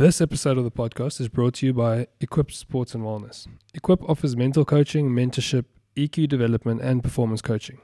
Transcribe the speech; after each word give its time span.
This 0.00 0.20
episode 0.22 0.56
of 0.56 0.64
the 0.64 0.70
podcast 0.70 1.20
is 1.20 1.28
brought 1.28 1.52
to 1.56 1.66
you 1.66 1.74
by 1.74 2.06
Equip 2.22 2.50
Sports 2.52 2.94
and 2.94 3.04
Wellness. 3.04 3.46
Equip 3.74 4.02
offers 4.08 4.34
mental 4.34 4.64
coaching, 4.64 5.10
mentorship, 5.10 5.66
EQ 5.94 6.26
development, 6.26 6.80
and 6.80 7.02
performance 7.02 7.42
coaching. 7.42 7.82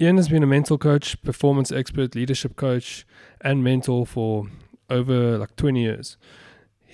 Ian 0.00 0.16
has 0.16 0.30
been 0.30 0.42
a 0.42 0.46
mental 0.46 0.78
coach, 0.78 1.20
performance 1.20 1.70
expert, 1.70 2.14
leadership 2.14 2.56
coach, 2.56 3.06
and 3.42 3.62
mentor 3.62 4.06
for 4.06 4.46
over 4.88 5.36
like 5.36 5.54
20 5.56 5.82
years. 5.82 6.16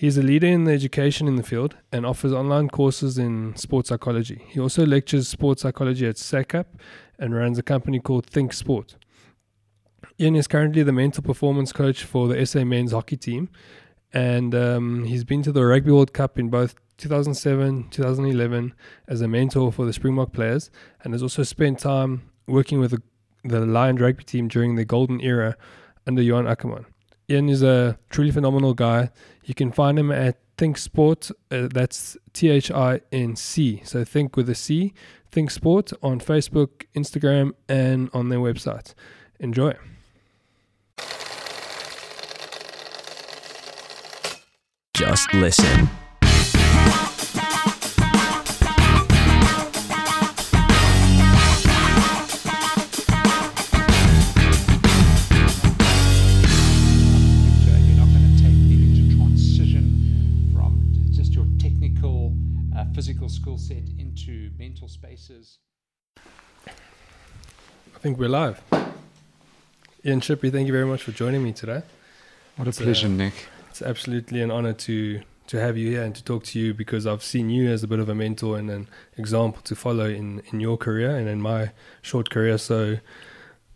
He's 0.05 0.19
a 0.19 0.23
leader 0.23 0.49
in 0.49 0.65
the 0.65 0.73
education 0.73 1.27
in 1.27 1.37
the 1.37 1.43
field 1.43 1.77
and 1.91 2.05
offers 2.05 2.31
online 2.31 2.69
courses 2.69 3.17
in 3.17 3.57
sports 3.57 3.89
psychology. 3.89 4.45
He 4.49 4.61
also 4.61 4.85
lectures 4.85 5.29
sports 5.29 5.63
psychology 5.63 6.07
at 6.07 6.17
SACAP 6.17 6.67
and 7.19 7.35
runs 7.35 7.57
a 7.57 7.63
company 7.63 8.01
called 8.01 8.27
Thinc 8.27 8.53
Sport. 8.53 8.97
Ian 10.21 10.37
is 10.37 10.47
currently 10.47 10.83
the 10.83 10.93
mental 10.93 11.23
performance 11.23 11.73
coach 11.73 12.05
for 12.05 12.29
the 12.29 12.45
SA 12.45 12.67
men's 12.67 12.93
hockey 12.93 13.17
team, 13.17 13.49
and 14.13 14.55
um, 14.55 15.05
he's 15.05 15.25
been 15.25 15.43
to 15.43 15.53
the 15.53 15.65
Rugby 15.65 15.91
World 15.91 16.13
Cup 16.13 16.39
in 16.39 16.51
both 16.51 16.75
2007 16.99 17.89
2011 17.89 18.75
as 19.09 19.23
a 19.23 19.27
mentor 19.27 19.73
for 19.73 19.87
the 19.87 19.93
Springbok 19.95 20.35
players, 20.35 20.71
and 21.03 21.15
has 21.15 21.23
also 21.23 21.43
spent 21.43 21.79
time 21.79 22.31
working 22.47 22.79
with 22.79 22.91
the, 22.91 23.03
the 23.43 23.65
Lion 23.65 23.97
rugby 23.97 24.25
team 24.25 24.49
during 24.49 24.75
the 24.75 24.85
golden 24.85 25.23
era 25.23 25.57
under 26.07 26.21
Johan 26.21 26.45
Ackermann. 26.45 26.85
Ian 27.29 27.49
is 27.49 27.63
a 27.63 27.99
truly 28.11 28.31
phenomenal 28.31 28.75
guy. 28.75 29.11
You 29.45 29.55
can 29.55 29.73
find 29.73 29.99
him 29.99 30.11
at 30.11 30.37
Thinc 30.57 30.79
Sport. 30.79 31.31
Uh, 31.51 31.69
that's 31.73 32.17
T 32.33 32.51
H 32.51 32.71
I 32.71 33.01
N 33.13 33.37
C. 33.37 33.81
So 33.85 34.05
think 34.05 34.37
with 34.37 34.49
a 34.49 34.55
C. 34.55 34.93
Thinc 35.33 35.51
Sport 35.51 35.93
on 36.03 36.21
Facebook, 36.21 36.85
Instagram, 36.95 37.53
and 37.69 38.11
on 38.13 38.29
their 38.29 38.39
website. 38.39 38.95
Enjoy. 39.41 39.75
Just 44.95 45.35
listen. 45.35 46.04
Think 68.05 68.19
we're 68.19 68.29
live. 68.29 68.61
Ian 70.05 70.21
Chippy, 70.21 70.51
thank 70.51 70.67
you 70.67 70.75
very 70.75 70.85
much 70.85 71.03
for 71.03 71.13
joining 71.13 71.43
me 71.43 71.55
today. 71.55 71.81
What 72.57 72.67
a 72.67 72.69
It's, 72.69 72.79
uh, 72.79 72.85
pleasure, 72.85 73.09
Nick. 73.09 73.33
It's 73.71 73.81
absolutely 73.81 74.43
an 74.43 74.51
honor 74.51 74.75
to 74.75 75.23
to 75.47 75.59
have 75.59 75.79
you 75.79 75.89
here 75.89 76.03
and 76.03 76.15
to 76.15 76.23
talk 76.23 76.45
to 76.45 76.59
you 76.59 76.75
because 76.75 77.07
I've 77.07 77.23
seen 77.23 77.49
you 77.49 77.71
as 77.71 77.83
a 77.83 77.87
bit 77.87 78.01
of 78.01 78.11
a 78.11 78.15
mentor 78.15 78.59
and 78.59 78.71
an 78.71 78.89
example 79.17 79.63
to 79.63 79.75
follow 79.75 80.05
in 80.05 80.43
in 80.53 80.61
your 80.61 80.77
career 80.77 81.17
and 81.17 81.31
in 81.31 81.41
my 81.41 81.71
short 82.03 82.29
career. 82.29 82.59
So, 82.59 82.77
I'm 82.83 83.01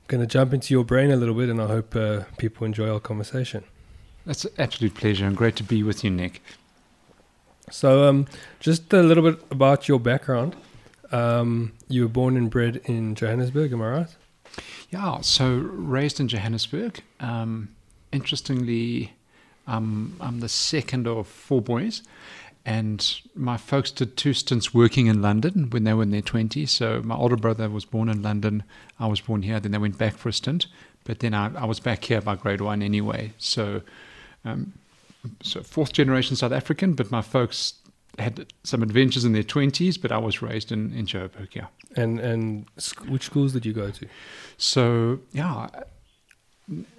going 0.09 0.21
to 0.21 0.27
jump 0.27 0.53
into 0.53 0.75
your 0.75 0.85
brain 0.85 1.11
a 1.11 1.17
little 1.17 1.35
bit, 1.35 1.49
and 1.49 1.59
I 1.59 1.67
hope 1.67 1.97
uh, 1.97 2.25
people 2.37 2.67
enjoy 2.67 2.91
our 2.93 3.01
conversation. 3.01 3.65
That's 4.27 4.45
an 4.45 4.53
absolute 4.59 4.95
pleasure 4.95 5.25
and 5.25 5.35
great 5.39 5.57
to 5.57 5.63
be 5.63 5.83
with 5.83 6.05
you, 6.05 6.11
Nick. 6.11 6.43
So, 7.71 8.07
um, 8.07 8.27
just 8.61 8.93
a 8.93 9.03
little 9.03 9.25
bit 9.25 9.41
about 9.51 9.89
your 9.89 9.99
background. 9.99 10.55
Um, 11.11 11.73
you 11.89 12.03
were 12.03 12.09
born 12.09 12.37
and 12.37 12.51
bred 12.51 12.81
in 12.85 13.15
Johannesburg, 13.15 13.73
am 13.73 13.83
I 13.83 13.89
right? 13.91 14.17
Yeah, 14.91 15.21
so 15.21 15.55
raised 15.55 16.21
in 16.21 16.29
Johannesburg. 16.29 17.01
Um, 17.21 17.69
interestingly, 18.13 19.13
um, 19.67 20.17
I'm 20.21 20.41
the 20.41 20.49
second 20.49 21.07
of 21.07 21.27
four 21.27 21.61
boys, 21.61 22.03
and 22.65 23.21
my 23.35 23.57
folks 23.57 23.91
did 23.91 24.17
two 24.17 24.35
stints 24.35 24.75
working 24.75 25.07
in 25.07 25.23
London 25.23 25.71
when 25.71 25.85
they 25.85 25.95
were 25.95 26.03
in 26.03 26.11
their 26.11 26.23
20s. 26.23 26.69
So 26.69 27.03
my 27.03 27.15
older 27.15 27.37
brother 27.37 27.69
was 27.69 27.85
born 27.85 28.09
in 28.09 28.23
London, 28.23 28.63
I 28.99 29.07
was 29.07 29.21
born 29.21 29.43
here, 29.43 29.61
then 29.61 29.73
they 29.73 29.79
went 29.79 29.99
back 29.99 30.17
for 30.17 30.29
a 30.29 30.33
stint, 30.33 30.67
but 31.05 31.21
then 31.21 31.35
I, 31.35 31.55
I 31.55 31.65
was 31.65 31.81
back 31.81 32.05
here 32.05 32.21
by 32.21 32.37
grade 32.37 32.61
one 32.61 32.83
anyway. 32.83 33.33
So, 33.39 33.83
um, 34.45 34.73
so 35.43 35.63
fourth 35.63 35.93
generation 35.93 36.37
South 36.37 36.53
African, 36.53 36.95
but 36.95 37.11
my 37.11 37.23
folks 37.23 37.75
had 38.19 38.53
some 38.65 38.83
adventures 38.83 39.25
in 39.25 39.33
their 39.33 39.43
20s, 39.43 40.01
but 40.01 40.13
I 40.13 40.19
was 40.19 40.43
raised 40.43 40.73
in, 40.73 40.93
in 40.93 41.07
Joburg, 41.07 41.55
yeah. 41.55 41.67
And 41.97 42.19
and 42.21 42.67
which 43.09 43.25
schools 43.25 43.53
did 43.53 43.65
you 43.65 43.73
go 43.73 43.91
to? 43.91 44.07
So 44.57 45.21
yeah, 45.33 45.69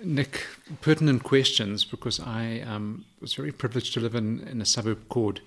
Nick, 0.03 0.45
pertinent 0.81 1.23
questions 1.23 1.85
because 1.85 2.19
I 2.19 2.61
um, 2.61 3.05
was 3.21 3.33
very 3.33 3.51
privileged 3.51 3.93
to 3.93 3.99
live 3.99 4.15
in, 4.15 4.47
in 4.47 4.61
a 4.61 4.65
suburb 4.65 5.07
called 5.09 5.41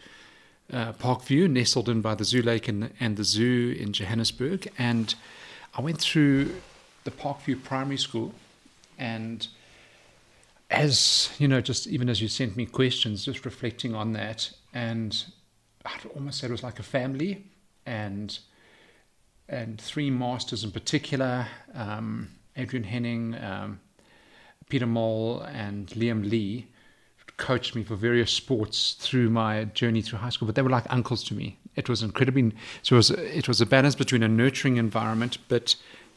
uh, 0.72 0.92
Parkview, 0.92 1.50
nestled 1.50 1.88
in 1.88 2.00
by 2.00 2.14
the 2.14 2.24
Zoo 2.24 2.42
Lake 2.42 2.68
and, 2.68 2.92
and 3.00 3.16
the 3.16 3.24
zoo 3.24 3.76
in 3.78 3.92
Johannesburg, 3.92 4.70
and 4.78 5.14
I 5.74 5.80
went 5.80 6.00
through 6.00 6.54
the 7.04 7.10
Parkview 7.10 7.62
Primary 7.62 7.96
School, 7.96 8.32
and 8.98 9.46
as 10.70 11.30
you 11.38 11.48
know, 11.48 11.60
just 11.60 11.86
even 11.86 12.08
as 12.08 12.22
you 12.22 12.28
sent 12.28 12.56
me 12.56 12.64
questions, 12.64 13.24
just 13.24 13.44
reflecting 13.44 13.94
on 13.94 14.12
that, 14.12 14.52
and 14.72 15.24
I'd 15.84 16.06
almost 16.14 16.38
say 16.38 16.46
it 16.46 16.50
was 16.50 16.62
like 16.62 16.78
a 16.78 16.84
family, 16.84 17.44
and 17.86 18.38
and 19.48 19.80
three 19.80 20.10
masters 20.10 20.64
in 20.64 20.70
particular, 20.70 21.46
um, 21.74 22.28
Adrian 22.56 22.84
Henning, 22.84 23.34
um, 23.42 23.80
Peter 24.68 24.86
Moll, 24.86 25.40
and 25.42 25.88
Liam 25.88 26.28
Lee, 26.28 26.68
coached 27.36 27.74
me 27.74 27.82
for 27.82 27.96
various 27.96 28.32
sports 28.32 28.96
through 28.98 29.28
my 29.28 29.64
journey 29.64 30.00
through 30.00 30.20
high 30.20 30.30
school. 30.30 30.46
But 30.46 30.54
they 30.54 30.62
were 30.62 30.70
like 30.70 30.86
uncles 30.90 31.24
to 31.24 31.34
me. 31.34 31.58
It 31.74 31.88
was 31.88 32.02
incredibly. 32.02 32.52
So 32.82 32.96
it 32.96 32.98
was 32.98 33.10
it 33.10 33.48
was 33.48 33.60
a 33.60 33.66
balance 33.66 33.94
between 33.94 34.22
a 34.22 34.28
nurturing 34.28 34.76
environment, 34.76 35.38
but 35.48 35.74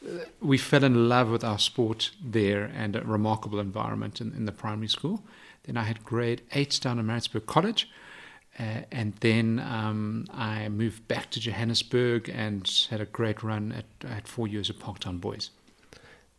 uh, 0.08 0.26
we 0.40 0.58
fell 0.58 0.84
in 0.84 1.10
love 1.10 1.30
with 1.30 1.44
our 1.44 1.60
sport 1.60 2.12
there 2.24 2.72
and 2.76 2.96
a 2.96 3.02
remarkable 3.02 3.60
environment 3.60 4.22
in, 4.22 4.34
in 4.34 4.46
the 4.46 4.52
primary 4.52 4.88
school. 4.88 5.24
Then 5.64 5.78
I 5.78 5.84
had 5.84 6.04
grade 6.04 6.42
eight 6.52 6.80
down 6.82 7.00
at 7.00 7.06
Maritzburg 7.06 7.48
College. 7.48 7.90
Uh, 8.58 8.82
and 8.92 9.14
then 9.20 9.60
um, 9.60 10.26
I 10.32 10.70
moved 10.70 11.08
back 11.08 11.30
to 11.32 11.40
Johannesburg 11.40 12.30
and 12.30 12.70
had 12.90 13.02
a 13.02 13.06
great 13.06 13.44
run 13.44 13.74
at, 13.74 14.10
at 14.10 14.28
four 14.28 14.48
years 14.48 14.70
at 14.70 14.80
Parktown 14.80 15.20
Boys. 15.20 15.50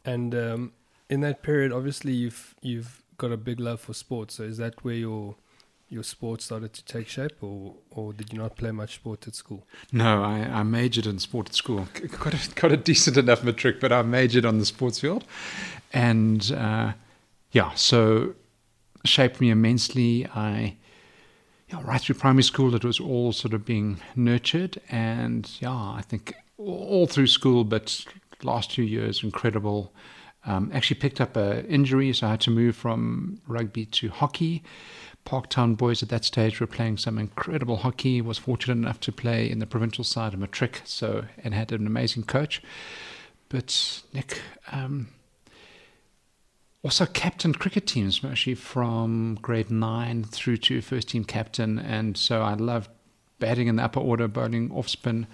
And 0.05 0.35
um, 0.35 0.73
in 1.11 1.21
that 1.21 1.43
period, 1.43 1.73
obviously 1.73 2.13
you've 2.13 2.55
you've 2.63 3.03
got 3.19 3.33
a 3.33 3.37
big 3.37 3.61
love 3.61 3.81
for 3.81 3.93
sports. 3.95 4.37
So 4.37 4.45
is 4.45 4.57
that 4.57 4.83
where 4.85 4.95
your 4.95 5.35
your 5.89 6.03
sport 6.03 6.43
started 6.43 6.73
to 6.73 6.85
take 6.85 7.07
shape, 7.07 7.43
or 7.43 7.75
or 7.91 8.13
did 8.13 8.33
you 8.33 8.39
not 8.39 8.57
play 8.57 8.71
much 8.73 8.95
sport 8.95 9.29
at 9.29 9.35
school? 9.35 9.67
No, 9.93 10.23
I, 10.23 10.39
I 10.39 10.63
majored 10.63 11.07
in 11.07 11.19
sport 11.19 11.49
at 11.51 11.55
school. 11.55 11.87
C- 11.95 12.09
Got 12.09 12.35
a, 12.35 12.55
got 12.55 12.73
a 12.73 12.77
decent 12.77 13.17
enough 13.17 13.45
matric, 13.45 13.79
but 13.79 13.93
I 13.93 14.03
majored 14.03 14.45
on 14.47 14.59
the 14.59 14.65
sports 14.67 14.99
field. 15.01 15.25
And 15.93 16.51
uh, 16.53 16.93
yeah, 17.53 17.73
so 17.75 18.35
shaped 19.05 19.41
me 19.41 19.51
immensely. 19.51 20.27
I, 20.35 20.77
yeah, 21.69 21.81
right 21.85 22.01
through 22.01 22.15
primary 22.17 22.45
school, 22.45 22.75
it 22.75 22.85
was 22.85 23.01
all 23.01 23.33
sort 23.33 23.55
of 23.55 23.65
being 23.65 23.99
nurtured. 24.15 24.81
And 24.89 25.51
yeah, 25.61 25.73
I 25.73 26.03
think 26.07 26.35
all 26.59 27.07
through 27.07 27.27
school, 27.27 27.65
but 27.65 28.05
last 28.43 28.71
two 28.71 28.85
years, 28.85 29.23
incredible. 29.23 29.93
Um, 30.45 30.71
actually 30.73 31.01
picked 31.01 31.21
up 31.21 31.37
a 31.37 31.67
injury, 31.67 32.13
so 32.13 32.29
I 32.29 32.31
had 32.31 32.41
to 32.43 32.51
move 32.51 32.77
from 32.77 33.41
rugby 33.49 33.85
to 33.87 34.11
hockey. 34.11 34.63
Parktown 35.27 35.77
boys 35.77 36.05
at 36.05 36.09
that 36.11 36.25
stage 36.25 36.61
were 36.61 36.69
playing 36.69 36.99
some 36.99 37.19
incredible 37.19 37.79
hockey. 37.79 38.21
Was 38.21 38.39
fortunate 38.39 38.75
enough 38.75 39.01
to 39.01 39.13
play 39.13 39.51
in 39.51 39.59
the 39.59 39.67
provincial 39.67 40.05
side 40.05 40.35
of 40.35 40.39
Matric, 40.39 40.83
so 40.85 41.25
and 41.43 41.53
had 41.53 41.73
an 41.73 41.85
amazing 41.85 42.23
coach. 42.23 42.63
But 43.49 44.03
Nick, 44.13 44.41
um, 44.71 45.09
also 46.87 47.05
captained 47.05 47.59
cricket 47.59 47.85
teams, 47.85 48.21
actually 48.25 48.55
from 48.55 49.39
grade 49.43 49.73
nine 49.73 50.23
through 50.23 50.57
to 50.57 50.81
first 50.81 51.09
team 51.09 51.25
captain, 51.25 51.81
and 51.81 52.17
so 52.17 52.43
I 52.43 52.55
loved 52.55 52.91
batting 53.41 53.67
in 53.67 53.75
the 53.75 53.83
upper 53.83 53.99
order, 53.99 54.29
bowling 54.29 54.71
off 54.71 54.89
spin, 54.89 55.27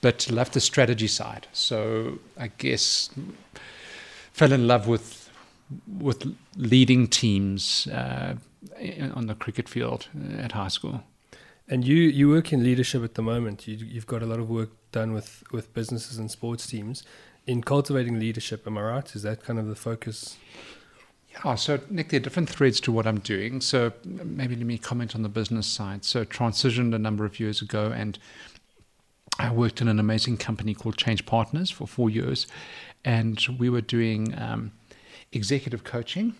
but 0.00 0.28
loved 0.28 0.54
the 0.54 0.60
strategy 0.60 1.06
side. 1.06 1.46
So 1.52 2.18
I 2.36 2.48
guess 2.48 3.08
fell 4.32 4.52
in 4.52 4.66
love 4.66 4.88
with 4.88 5.30
with 5.86 6.36
leading 6.56 7.06
teams 7.06 7.86
uh, 7.86 8.34
on 9.14 9.26
the 9.28 9.36
cricket 9.36 9.68
field 9.68 10.08
at 10.38 10.52
high 10.52 10.68
school. 10.68 11.04
And 11.68 11.86
you 11.86 11.94
you 11.94 12.28
work 12.28 12.52
in 12.52 12.64
leadership 12.64 13.04
at 13.04 13.14
the 13.14 13.22
moment. 13.22 13.68
You 13.68 13.76
you've 13.76 14.08
got 14.08 14.22
a 14.24 14.26
lot 14.26 14.40
of 14.40 14.50
work 14.50 14.70
done 14.90 15.12
with 15.12 15.44
with 15.52 15.72
businesses 15.72 16.18
and 16.18 16.32
sports 16.32 16.66
teams 16.66 17.04
in 17.46 17.62
cultivating 17.62 18.18
leadership. 18.18 18.66
Am 18.66 18.76
I 18.76 18.82
right? 18.82 19.14
Is 19.14 19.22
that 19.22 19.44
kind 19.44 19.60
of 19.60 19.68
the 19.68 19.76
focus? 19.76 20.36
Yeah, 21.44 21.54
so 21.54 21.80
Nick, 21.90 22.08
there 22.08 22.18
are 22.18 22.22
different 22.22 22.48
threads 22.48 22.80
to 22.80 22.92
what 22.92 23.06
I'm 23.06 23.18
doing. 23.20 23.60
So 23.60 23.92
maybe 24.04 24.56
let 24.56 24.66
me 24.66 24.78
comment 24.78 25.14
on 25.14 25.22
the 25.22 25.28
business 25.28 25.66
side. 25.66 26.04
So 26.04 26.24
transitioned 26.24 26.94
a 26.94 26.98
number 26.98 27.24
of 27.24 27.38
years 27.38 27.60
ago, 27.60 27.92
and 27.94 28.18
I 29.38 29.52
worked 29.52 29.80
in 29.80 29.88
an 29.88 29.98
amazing 29.98 30.38
company 30.38 30.74
called 30.74 30.96
Change 30.96 31.26
Partners 31.26 31.70
for 31.70 31.86
four 31.86 32.08
years, 32.08 32.46
and 33.04 33.38
we 33.58 33.68
were 33.68 33.82
doing 33.82 34.34
um, 34.38 34.72
executive 35.32 35.84
coaching 35.84 36.34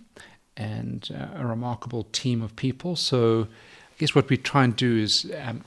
and 0.56 1.10
uh, 1.14 1.40
a 1.40 1.46
remarkable 1.46 2.04
team 2.04 2.40
of 2.42 2.56
people. 2.56 2.96
So 2.96 3.42
I 3.42 3.94
guess 3.98 4.14
what 4.14 4.28
we 4.30 4.36
try 4.36 4.64
and 4.64 4.74
do 4.74 4.96
is. 4.96 5.30
Um, 5.42 5.64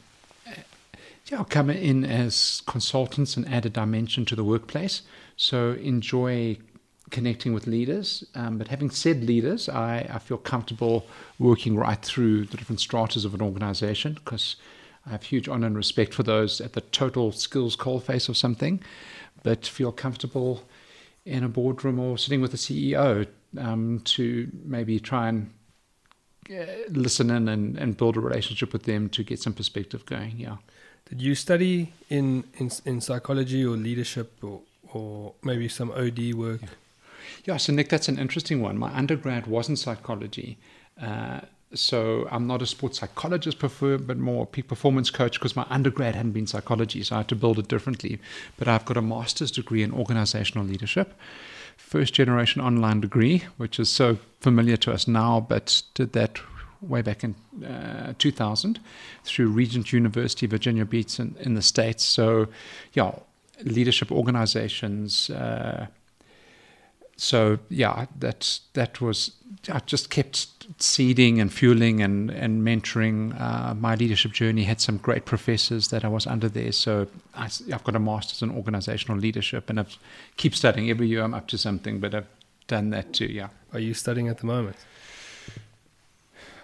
yeah, 1.31 1.43
come 1.43 1.69
in 1.69 2.03
as 2.03 2.63
consultants 2.65 3.37
and 3.37 3.47
add 3.47 3.63
a 3.63 3.69
dimension 3.69 4.25
to 4.25 4.35
the 4.35 4.43
workplace. 4.43 5.03
So 5.37 5.73
enjoy 5.73 6.57
connecting 7.11 7.53
with 7.53 7.67
leaders. 7.67 8.23
Um, 8.35 8.57
but 8.57 8.67
having 8.67 8.89
said 8.89 9.23
leaders, 9.23 9.69
I, 9.69 10.09
I 10.11 10.19
feel 10.19 10.37
comfortable 10.37 11.07
working 11.37 11.75
right 11.75 12.01
through 12.01 12.45
the 12.45 12.57
different 12.57 12.79
stratas 12.79 13.25
of 13.25 13.33
an 13.33 13.41
organization 13.41 14.13
because 14.13 14.55
I 15.05 15.11
have 15.11 15.23
huge 15.23 15.47
honor 15.47 15.67
and 15.67 15.75
respect 15.75 16.13
for 16.13 16.23
those 16.23 16.61
at 16.61 16.73
the 16.73 16.81
total 16.81 17.31
skills 17.31 17.75
coalface 17.75 18.29
of 18.29 18.37
something, 18.37 18.83
but 19.43 19.65
feel 19.65 19.91
comfortable 19.91 20.63
in 21.25 21.43
a 21.43 21.49
boardroom 21.49 21.99
or 21.99 22.17
sitting 22.17 22.41
with 22.41 22.53
a 22.53 22.57
CEO 22.57 23.27
um, 23.57 24.01
to 24.05 24.49
maybe 24.63 24.99
try 24.99 25.29
and 25.29 25.51
uh, 26.51 26.65
listen 26.89 27.29
in 27.29 27.47
and, 27.47 27.77
and 27.77 27.97
build 27.97 28.17
a 28.17 28.19
relationship 28.19 28.73
with 28.73 28.83
them 28.83 29.09
to 29.09 29.23
get 29.23 29.39
some 29.39 29.53
perspective 29.53 30.05
going. 30.05 30.37
Yeah. 30.37 30.57
Did 31.09 31.21
you 31.21 31.33
study 31.35 31.93
in, 32.09 32.43
in, 32.57 32.69
in 32.85 33.01
psychology 33.01 33.65
or 33.65 33.75
leadership 33.75 34.43
or, 34.43 34.61
or 34.93 35.33
maybe 35.43 35.67
some 35.67 35.91
OD 35.91 36.33
work? 36.33 36.61
Yeah. 36.61 36.69
Yeah, 37.45 37.57
so 37.57 37.73
Nick, 37.73 37.89
that's 37.89 38.07
an 38.07 38.19
interesting 38.19 38.61
one. 38.61 38.77
My 38.77 38.95
undergrad 38.95 39.47
wasn't 39.47 39.79
psychology. 39.79 40.57
Uh, 41.01 41.41
so 41.73 42.27
I'm 42.31 42.47
not 42.47 42.61
a 42.61 42.65
sports 42.65 42.99
psychologist, 42.99 43.59
prefer, 43.59 43.97
but 43.97 44.17
more 44.17 44.43
a 44.43 44.45
peak 44.47 44.67
performance 44.67 45.09
coach 45.09 45.33
because 45.33 45.55
my 45.55 45.65
undergrad 45.69 46.15
hadn't 46.15 46.31
been 46.31 46.47
psychology, 46.47 47.03
so 47.03 47.15
I 47.15 47.19
had 47.19 47.27
to 47.29 47.35
build 47.35 47.59
it 47.59 47.67
differently. 47.67 48.19
But 48.57 48.67
I've 48.67 48.85
got 48.85 48.97
a 48.97 49.01
master's 49.01 49.51
degree 49.51 49.83
in 49.83 49.93
organizational 49.93 50.65
leadership, 50.65 51.13
first 51.77 52.13
generation 52.13 52.61
online 52.61 53.01
degree, 53.01 53.43
which 53.57 53.79
is 53.79 53.89
so 53.89 54.17
familiar 54.41 54.77
to 54.77 54.91
us 54.91 55.07
now, 55.07 55.39
but 55.39 55.83
did 55.93 56.13
that 56.13 56.39
way 56.81 57.01
back 57.01 57.23
in 57.23 57.35
uh, 57.65 58.13
2000 58.17 58.79
through 59.23 59.49
Regent 59.49 59.91
University, 59.93 60.47
Virginia 60.47 60.85
Beach 60.85 61.19
in, 61.19 61.35
in 61.39 61.53
the 61.53 61.61
States. 61.61 62.03
So, 62.03 62.47
yeah, 62.93 63.11
leadership 63.63 64.11
organizations. 64.11 65.29
Uh, 65.29 65.87
so 67.19 67.59
yeah, 67.69 68.05
that 68.19 68.59
that 68.73 69.01
was 69.01 69.31
I 69.67 69.79
just 69.79 70.09
kept 70.09 70.47
seeding 70.77 71.41
and 71.41 71.51
fueling 71.51 72.01
and 72.01 72.29
and 72.31 72.63
mentoring 72.63 73.39
uh, 73.39 73.73
my 73.73 73.95
leadership 73.95 74.31
journey. 74.31 74.63
Had 74.63 74.79
some 74.79 74.97
great 74.97 75.25
professors 75.25 75.89
that 75.89 76.05
I 76.05 76.07
was 76.07 76.25
under 76.25 76.47
there. 76.47 76.71
So 76.71 77.07
I, 77.35 77.49
have 77.69 77.83
got 77.83 77.95
a 77.95 77.99
master's 77.99 78.41
in 78.41 78.51
organizational 78.51 79.17
leadership, 79.17 79.69
and 79.69 79.81
I 79.81 79.85
keep 80.37 80.55
studying 80.55 80.89
every 80.89 81.07
year. 81.07 81.23
I'm 81.23 81.33
up 81.33 81.47
to 81.49 81.57
something, 81.57 81.99
but 81.99 82.15
I've 82.15 82.27
done 82.67 82.91
that 82.91 83.13
too. 83.13 83.25
Yeah. 83.25 83.49
Are 83.73 83.79
you 83.79 83.93
studying 83.93 84.29
at 84.29 84.37
the 84.37 84.45
moment? 84.45 84.77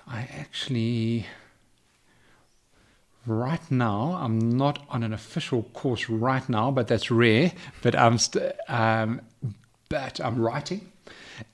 I 0.07 0.21
actually 0.39 1.25
right 3.27 3.71
now 3.71 4.17
i'm 4.21 4.55
not 4.55 4.85
on 4.89 5.01
an 5.01 5.11
official 5.11 5.63
course 5.73 6.09
right 6.09 6.47
now 6.47 6.69
but 6.69 6.87
that's 6.87 7.09
rare 7.09 7.51
but 7.81 7.95
i'm 7.95 8.19
st- 8.19 8.53
um, 8.67 9.19
but 9.95 10.19
I'm 10.19 10.37
writing 10.37 10.91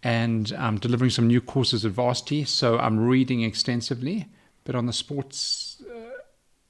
and 0.01 0.51
I'm 0.57 0.79
delivering 0.79 1.11
some 1.11 1.27
new 1.27 1.41
courses 1.41 1.85
at 1.85 1.91
Varsity. 1.91 2.43
So 2.43 2.79
I'm 2.79 2.99
reading 2.99 3.43
extensively. 3.43 4.25
But 4.63 4.73
on 4.73 4.87
the 4.87 4.93
sports 4.93 5.83
uh, 5.87 6.23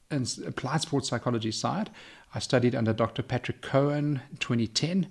and 0.09 0.29
applied 0.45 0.81
sports 0.81 1.07
psychology 1.07 1.51
side, 1.51 1.89
I 2.35 2.39
studied 2.39 2.75
under 2.75 2.91
Dr. 2.91 3.23
Patrick 3.23 3.61
Cohn 3.61 4.19
in 4.31 4.37
2010. 4.39 5.07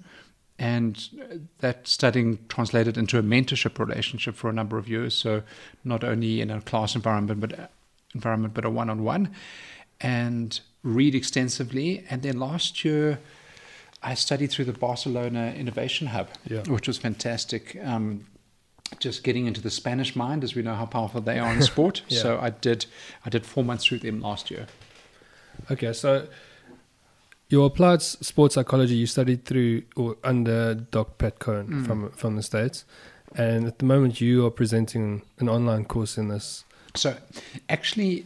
And 0.58 1.42
that 1.60 1.88
studying 1.88 2.38
translated 2.48 2.98
into 2.98 3.18
a 3.18 3.22
mentorship 3.22 3.78
relationship 3.78 4.34
for 4.34 4.50
a 4.50 4.52
number 4.52 4.76
of 4.76 4.86
years. 4.86 5.14
So 5.14 5.42
not 5.82 6.04
only 6.04 6.42
in 6.42 6.50
a 6.50 6.60
class 6.60 6.94
environment, 6.94 7.40
but 7.40 7.70
environment, 8.14 8.52
but 8.52 8.66
a 8.66 8.70
one-on-one, 8.70 9.34
and 10.02 10.60
read 10.82 11.14
extensively. 11.14 12.04
And 12.10 12.20
then 12.20 12.38
last 12.38 12.84
year, 12.84 13.18
I 14.02 14.14
studied 14.14 14.50
through 14.50 14.64
the 14.66 14.72
Barcelona 14.72 15.52
Innovation 15.56 16.08
Hub, 16.08 16.28
yeah. 16.46 16.62
which 16.62 16.88
was 16.88 16.98
fantastic. 16.98 17.76
Um, 17.82 18.26
just 18.98 19.22
getting 19.22 19.46
into 19.46 19.60
the 19.60 19.70
Spanish 19.70 20.16
mind, 20.16 20.42
as 20.42 20.54
we 20.54 20.62
know 20.62 20.74
how 20.74 20.86
powerful 20.86 21.20
they 21.20 21.38
are 21.38 21.52
in 21.52 21.62
sport. 21.62 22.02
yeah. 22.08 22.22
So 22.22 22.38
I 22.40 22.50
did, 22.50 22.86
I 23.24 23.30
did 23.30 23.46
four 23.46 23.62
months 23.62 23.84
through 23.84 23.98
them 23.98 24.20
last 24.20 24.50
year. 24.50 24.66
Okay, 25.70 25.92
so 25.92 26.26
your 27.50 27.66
applied 27.66 28.00
sports 28.00 28.54
psychology 28.54 28.94
you 28.94 29.06
studied 29.06 29.44
through 29.44 29.82
or 29.96 30.16
under 30.24 30.74
Doc 30.74 31.18
Pat 31.18 31.38
Cohn 31.38 31.66
mm. 31.66 31.86
from 31.86 32.10
from 32.12 32.36
the 32.36 32.42
states, 32.42 32.84
and 33.34 33.66
at 33.66 33.78
the 33.78 33.84
moment 33.84 34.20
you 34.20 34.46
are 34.46 34.50
presenting 34.50 35.22
an 35.38 35.48
online 35.48 35.84
course 35.84 36.16
in 36.16 36.28
this. 36.28 36.64
So, 36.94 37.16
actually, 37.68 38.24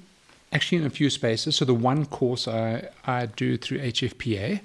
actually 0.53 0.79
in 0.79 0.87
a 0.87 0.91
few 0.91 1.11
spaces. 1.11 1.57
So 1.57 1.65
the 1.65 1.75
one 1.75 2.07
course 2.07 2.47
I 2.47 2.89
I 3.05 3.27
do 3.27 3.57
through 3.57 3.81
HFPA 3.81 4.61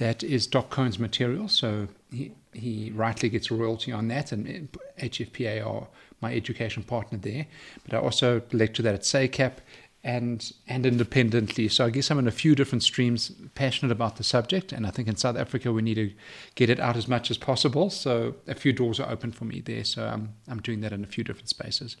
that 0.00 0.22
is 0.24 0.46
Doc 0.46 0.70
Cohn's 0.70 0.98
material. 0.98 1.46
So 1.46 1.86
he, 2.10 2.32
he 2.54 2.90
rightly 2.94 3.28
gets 3.28 3.50
royalty 3.50 3.92
on 3.92 4.08
that, 4.08 4.32
and 4.32 4.68
eh, 4.98 5.06
HFPA 5.06 5.64
are 5.64 5.86
my 6.22 6.34
education 6.34 6.82
partner 6.82 7.18
there. 7.18 7.46
But 7.84 7.94
I 7.94 7.98
also 7.98 8.42
lecture 8.50 8.82
that 8.82 8.94
at 8.94 9.02
SACAP 9.02 9.58
and 10.02 10.52
and 10.66 10.86
independently. 10.86 11.68
So 11.68 11.84
I 11.84 11.90
guess 11.90 12.10
I'm 12.10 12.18
in 12.18 12.26
a 12.26 12.32
few 12.32 12.54
different 12.54 12.82
streams, 12.82 13.30
passionate 13.54 13.92
about 13.92 14.16
the 14.16 14.24
subject, 14.24 14.72
and 14.72 14.86
I 14.86 14.90
think 14.90 15.06
in 15.06 15.16
South 15.16 15.36
Africa 15.36 15.70
we 15.70 15.82
need 15.82 15.96
to 15.96 16.10
get 16.54 16.70
it 16.70 16.80
out 16.80 16.96
as 16.96 17.06
much 17.06 17.30
as 17.30 17.36
possible. 17.36 17.90
So 17.90 18.36
a 18.48 18.54
few 18.54 18.72
doors 18.72 18.98
are 19.00 19.10
open 19.10 19.32
for 19.32 19.44
me 19.44 19.60
there. 19.60 19.84
So 19.84 20.06
I'm 20.06 20.34
I'm 20.48 20.62
doing 20.62 20.80
that 20.80 20.94
in 20.94 21.04
a 21.04 21.06
few 21.06 21.24
different 21.24 21.50
spaces. 21.50 21.98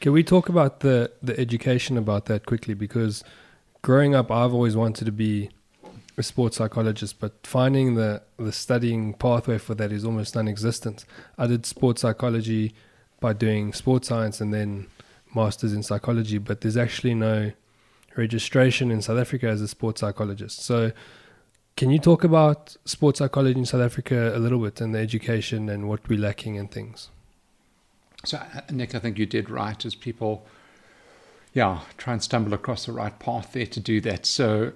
Can 0.00 0.12
we 0.12 0.22
talk 0.24 0.48
about 0.48 0.80
the 0.80 1.12
the 1.22 1.38
education 1.38 1.98
about 1.98 2.24
that 2.26 2.46
quickly? 2.46 2.72
Because 2.72 3.22
growing 3.82 4.14
up, 4.14 4.30
I've 4.30 4.54
always 4.54 4.74
wanted 4.74 5.04
to 5.04 5.12
be 5.12 5.50
a 6.16 6.22
sports 6.22 6.58
psychologist, 6.58 7.20
but 7.20 7.32
finding 7.46 7.94
the 7.94 8.22
the 8.36 8.52
studying 8.52 9.14
pathway 9.14 9.58
for 9.58 9.74
that 9.74 9.92
is 9.92 10.04
almost 10.04 10.34
non-existent. 10.34 11.04
I 11.38 11.46
did 11.46 11.64
sports 11.66 12.02
psychology 12.02 12.74
by 13.20 13.32
doing 13.32 13.72
sports 13.72 14.08
science 14.08 14.40
and 14.40 14.52
then 14.52 14.88
masters 15.34 15.72
in 15.72 15.82
psychology, 15.82 16.38
but 16.38 16.60
there's 16.60 16.76
actually 16.76 17.14
no 17.14 17.52
registration 18.16 18.90
in 18.90 19.00
South 19.00 19.18
Africa 19.18 19.48
as 19.48 19.60
a 19.62 19.68
sports 19.68 20.00
psychologist. 20.00 20.60
So, 20.60 20.92
can 21.76 21.90
you 21.90 21.98
talk 21.98 22.24
about 22.24 22.76
sports 22.84 23.18
psychology 23.18 23.58
in 23.58 23.64
South 23.64 23.80
Africa 23.80 24.36
a 24.36 24.38
little 24.38 24.58
bit 24.58 24.80
and 24.80 24.94
the 24.94 24.98
education 24.98 25.68
and 25.68 25.88
what 25.88 26.06
we're 26.08 26.18
lacking 26.18 26.58
and 26.58 26.70
things? 26.70 27.08
So, 28.24 28.40
Nick, 28.70 28.94
I 28.94 28.98
think 28.98 29.18
you 29.18 29.26
did 29.26 29.48
right 29.48 29.84
as 29.84 29.94
people, 29.94 30.46
yeah, 31.54 31.80
try 31.96 32.12
and 32.12 32.22
stumble 32.22 32.52
across 32.52 32.86
the 32.86 32.92
right 32.92 33.18
path 33.18 33.52
there 33.52 33.66
to 33.66 33.80
do 33.80 34.00
that. 34.02 34.26
So, 34.26 34.72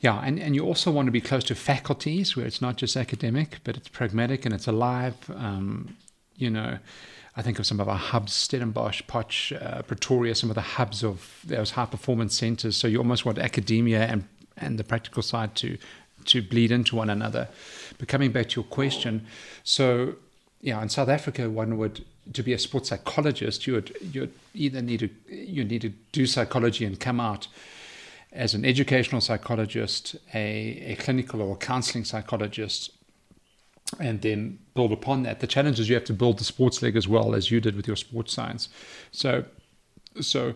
yeah, 0.00 0.20
and, 0.24 0.38
and 0.38 0.54
you 0.54 0.64
also 0.64 0.90
want 0.90 1.06
to 1.06 1.12
be 1.12 1.20
close 1.20 1.44
to 1.44 1.54
faculties 1.54 2.36
where 2.36 2.46
it's 2.46 2.62
not 2.62 2.76
just 2.76 2.96
academic, 2.96 3.58
but 3.64 3.76
it's 3.76 3.88
pragmatic 3.88 4.46
and 4.46 4.54
it's 4.54 4.66
alive. 4.66 5.14
Um, 5.34 5.96
you 6.36 6.48
know, 6.48 6.78
I 7.36 7.42
think 7.42 7.58
of 7.58 7.66
some 7.66 7.80
of 7.80 7.88
our 7.88 7.98
hubs, 7.98 8.32
Stellenbosch, 8.32 9.02
Potch, 9.06 9.52
uh, 9.52 9.82
Pretoria, 9.82 10.34
some 10.34 10.50
of 10.50 10.54
the 10.54 10.62
hubs 10.62 11.04
of 11.04 11.40
those 11.44 11.72
high 11.72 11.84
performance 11.84 12.36
centers. 12.36 12.78
So 12.78 12.88
you 12.88 12.98
almost 12.98 13.26
want 13.26 13.38
academia 13.38 14.06
and, 14.06 14.24
and 14.56 14.78
the 14.78 14.84
practical 14.84 15.22
side 15.22 15.54
to 15.56 15.76
to 16.26 16.42
bleed 16.42 16.70
into 16.70 16.96
one 16.96 17.08
another. 17.08 17.48
But 17.98 18.08
coming 18.08 18.30
back 18.30 18.50
to 18.50 18.60
your 18.60 18.68
question, 18.68 19.26
so 19.64 20.16
yeah, 20.60 20.82
in 20.82 20.90
South 20.90 21.08
Africa, 21.08 21.48
one 21.48 21.78
would 21.78 22.04
to 22.32 22.42
be 22.42 22.52
a 22.52 22.58
sports 22.58 22.90
psychologist, 22.90 23.66
you 23.66 23.74
would 23.74 23.96
you 24.12 24.30
either 24.54 24.82
need 24.82 25.00
to 25.00 25.10
you 25.34 25.64
need 25.64 25.82
to 25.82 25.92
do 26.12 26.26
psychology 26.26 26.84
and 26.84 26.98
come 26.98 27.20
out 27.20 27.48
as 28.32 28.54
an 28.54 28.64
educational 28.64 29.20
psychologist, 29.20 30.16
a, 30.34 30.92
a 30.92 30.96
clinical 30.96 31.42
or 31.42 31.56
counseling 31.56 32.04
psychologist, 32.04 32.90
and 33.98 34.22
then 34.22 34.58
build 34.74 34.92
upon 34.92 35.24
that. 35.24 35.40
The 35.40 35.46
challenge 35.46 35.80
is 35.80 35.88
you 35.88 35.96
have 35.96 36.04
to 36.04 36.12
build 36.12 36.38
the 36.38 36.44
sports 36.44 36.80
leg 36.80 36.96
as 36.96 37.08
well 37.08 37.34
as 37.34 37.50
you 37.50 37.60
did 37.60 37.74
with 37.74 37.86
your 37.86 37.96
sports 37.96 38.32
science. 38.32 38.68
So, 39.10 39.44
so 40.20 40.54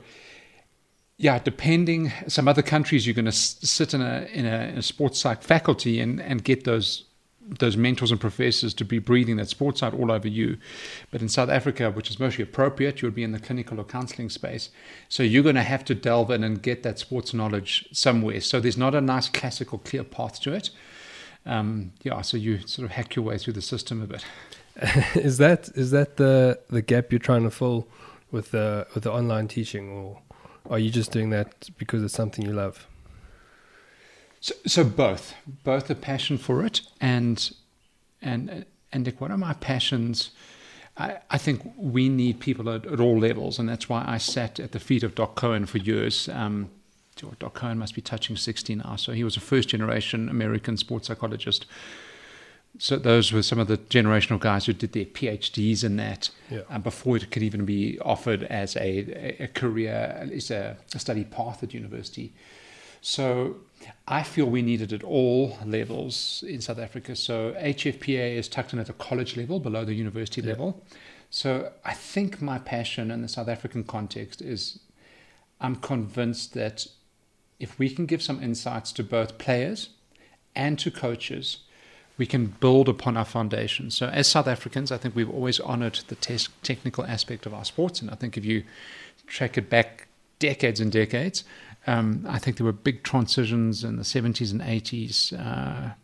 yeah, 1.17 1.39
depending 1.39 2.13
some 2.29 2.49
other 2.49 2.63
countries, 2.63 3.07
you're 3.07 3.15
going 3.15 3.25
to 3.25 3.33
sit 3.33 3.95
in 3.95 4.03
a 4.03 4.29
in 4.33 4.47
a, 4.47 4.69
in 4.69 4.79
a 4.79 4.83
sports 4.83 5.19
psych 5.21 5.43
faculty 5.43 6.01
and 6.01 6.21
and 6.21 6.45
get 6.45 6.65
those 6.65 7.05
those 7.47 7.77
mentors 7.77 8.11
and 8.11 8.21
professors 8.21 8.73
to 8.75 8.85
be 8.85 8.99
breathing 8.99 9.37
that 9.37 9.49
sports 9.49 9.81
side 9.81 9.95
all 9.95 10.11
over 10.11 10.29
you. 10.29 10.57
But 11.11 11.21
in 11.21 11.29
South 11.29 11.51
Africa, 11.51 11.91
which 11.91 12.11
is 12.11 12.19
mostly 12.19 12.43
appropriate, 12.43 13.03
you 13.03 13.07
would 13.07 13.15
be 13.15 13.23
in 13.23 13.33
the 13.33 13.39
clinical 13.39 13.81
or 13.81 13.85
counseling 13.85 14.31
space. 14.31 14.71
So 15.09 15.23
you're 15.23 15.43
going 15.43 15.55
to 15.57 15.63
have 15.63 15.85
to 15.87 15.95
delve 15.95 16.31
in 16.31 16.43
and 16.43 16.63
get 16.63 16.83
that 16.83 16.99
sports 16.99 17.35
knowledge 17.35 17.89
somewhere. 17.93 18.41
So 18.41 18.61
there's 18.61 18.79
not 18.79 18.95
a 18.95 19.01
nice 19.01 19.29
classical 19.29 19.79
clear 19.79 20.05
path 20.05 20.41
to 20.43 20.53
it. 20.53 20.71
Um, 21.47 21.93
yeah, 22.03 22.23
so 22.23 22.37
you 22.37 22.67
sort 22.67 22.87
of 22.87 22.93
hack 22.93 23.17
your 23.17 23.25
way 23.25 23.37
through 23.37 23.53
the 23.53 23.63
system 23.63 24.03
a 24.03 24.07
bit. 24.07 24.25
is 25.15 25.39
that 25.39 25.69
is 25.77 25.91
that 25.93 26.17
the 26.17 26.59
the 26.69 26.83
gap 26.83 27.13
you're 27.13 27.19
trying 27.21 27.45
to 27.45 27.51
fill 27.51 27.87
with 28.33 28.51
the 28.51 28.87
with 28.95 29.05
the 29.05 29.13
online 29.13 29.47
teaching, 29.47 29.91
or 29.91 30.19
are 30.69 30.79
you 30.79 30.91
just 30.91 31.13
doing 31.13 31.31
that 31.31 31.69
because 31.79 32.03
it's 32.03 32.15
something 32.15 32.45
you 32.45 32.53
love? 32.53 32.87
So, 34.45 34.55
so 34.67 34.85
both, 34.85 35.35
both 35.47 35.89
a 35.89 35.95
passion 35.95 36.37
for 36.37 36.65
it, 36.67 36.83
and 37.01 37.51
and 38.21 38.67
and 38.93 39.05
Nick, 39.05 39.21
what 39.21 39.31
are 39.31 39.39
my 39.39 39.55
passions. 39.55 40.31
I, 40.97 41.17
I 41.31 41.39
think 41.39 41.73
we 41.77 42.09
need 42.09 42.39
people 42.39 42.69
at, 42.71 42.87
at, 42.87 43.01
all 43.01 43.19
levels, 43.19 43.59
and 43.59 43.69
that's 43.69 43.89
why 43.89 44.05
I 44.07 44.19
sat 44.19 44.61
at 44.61 44.73
the 44.73 44.79
feet 44.79 45.03
of 45.03 45.15
Doc 45.15 45.35
Cohn 45.35 45.67
for 45.67 45.79
years. 45.79 46.29
Um, 46.29 46.71
Doc 47.39 47.55
Cohn 47.55 47.79
must 47.79 47.95
be 47.95 48.01
touching 48.01 48.37
60 48.37 48.75
now, 48.77 48.97
so 48.97 49.13
he 49.13 49.25
was 49.25 49.37
a 49.37 49.41
first 49.41 49.71
generation 49.71 50.29
American 50.29 50.77
sports 50.77 51.09
psychologist 51.09 51.67
so 52.79 52.97
those 52.97 53.33
were 53.33 53.43
some 53.43 53.59
of 53.59 53.69
the 53.69 53.79
generational 53.79 54.41
guys 54.41 54.67
who 54.67 54.73
did 54.73 54.93
their 54.93 55.05
PhDs 55.05 55.85
in 55.85 55.97
that 55.97 56.31
yeah. 56.51 56.63
uh, 56.69 56.79
before 56.79 57.17
it 57.17 57.31
could 57.31 57.43
even 57.43 57.65
be 57.65 57.99
offered 58.01 58.43
as 58.45 58.77
a, 58.77 59.43
a 59.43 59.47
career, 59.49 60.29
as 60.33 60.51
a, 60.51 60.77
a, 60.93 60.99
study 60.99 61.25
path 61.25 61.63
at 61.63 61.73
university. 61.73 62.33
So 63.01 63.57
I 64.07 64.23
feel 64.23 64.47
we 64.47 64.63
need 64.63 64.83
it 64.83 64.93
at 64.93 65.03
all 65.03 65.59
levels 65.65 66.45
in 66.47 66.61
South 66.61 66.79
Africa. 66.79 67.17
So 67.17 67.53
HFPA 67.53 68.37
is 68.37 68.49
tucked 68.49 68.73
in 68.73 68.79
at 68.79 68.87
the 68.87 68.93
college 68.93 69.37
level 69.37 69.61
below 69.61 69.85
the 69.85 69.95
university 69.95 70.41
yeah. 70.41 70.49
level. 70.49 70.83
So 71.31 71.73
I 71.85 71.95
think 71.95 72.41
my 72.41 72.59
passion 72.59 73.11
in 73.11 73.23
the 73.23 73.29
South 73.29 73.49
African 73.49 73.85
context 73.85 74.41
is 74.41 74.79
I'm 75.61 75.77
convinced 75.77 76.55
that 76.55 76.87
if 77.59 77.79
we 77.79 77.89
can 77.91 78.07
give 78.07 78.23
some 78.23 78.43
insights 78.43 78.93
to 78.93 79.03
both 79.05 79.39
players 79.39 79.91
and 80.55 80.79
to 80.79 80.91
coaches– 80.91 81.59
we 82.17 82.27
can 82.27 82.47
build 82.47 82.89
upon 82.89 83.17
our 83.17 83.25
foundation. 83.25 83.91
So, 83.91 84.07
as 84.07 84.29
South 84.29 84.47
Africans, 84.47 84.93
I 84.93 84.99
think 84.99 85.17
we've 85.17 85.31
always 85.31 85.59
honored 85.61 86.01
the 86.07 86.15
te- 86.15 86.49
technical 86.63 87.05
aspect 87.05 87.47
of 87.47 87.55
our 87.55 87.65
sports. 87.65 88.01
And 88.01 88.11
I 88.11 88.15
think 88.15 88.37
if 88.37 88.45
you 88.45 88.63
track 89.27 89.59
it 89.59 89.69
back 89.69 90.07
decades 90.39 90.81
and 90.81 90.93
decades, 90.93 91.45
um, 91.87 92.25
I 92.29 92.39
think 92.39 92.57
there 92.57 92.65
were 92.65 92.73
big 92.73 93.03
transitions 93.03 93.85
in 93.85 93.97
the 93.97 94.03
70s 94.03 94.53
and 94.53 94.61
80s, 94.61 95.33
uh, 95.39 95.95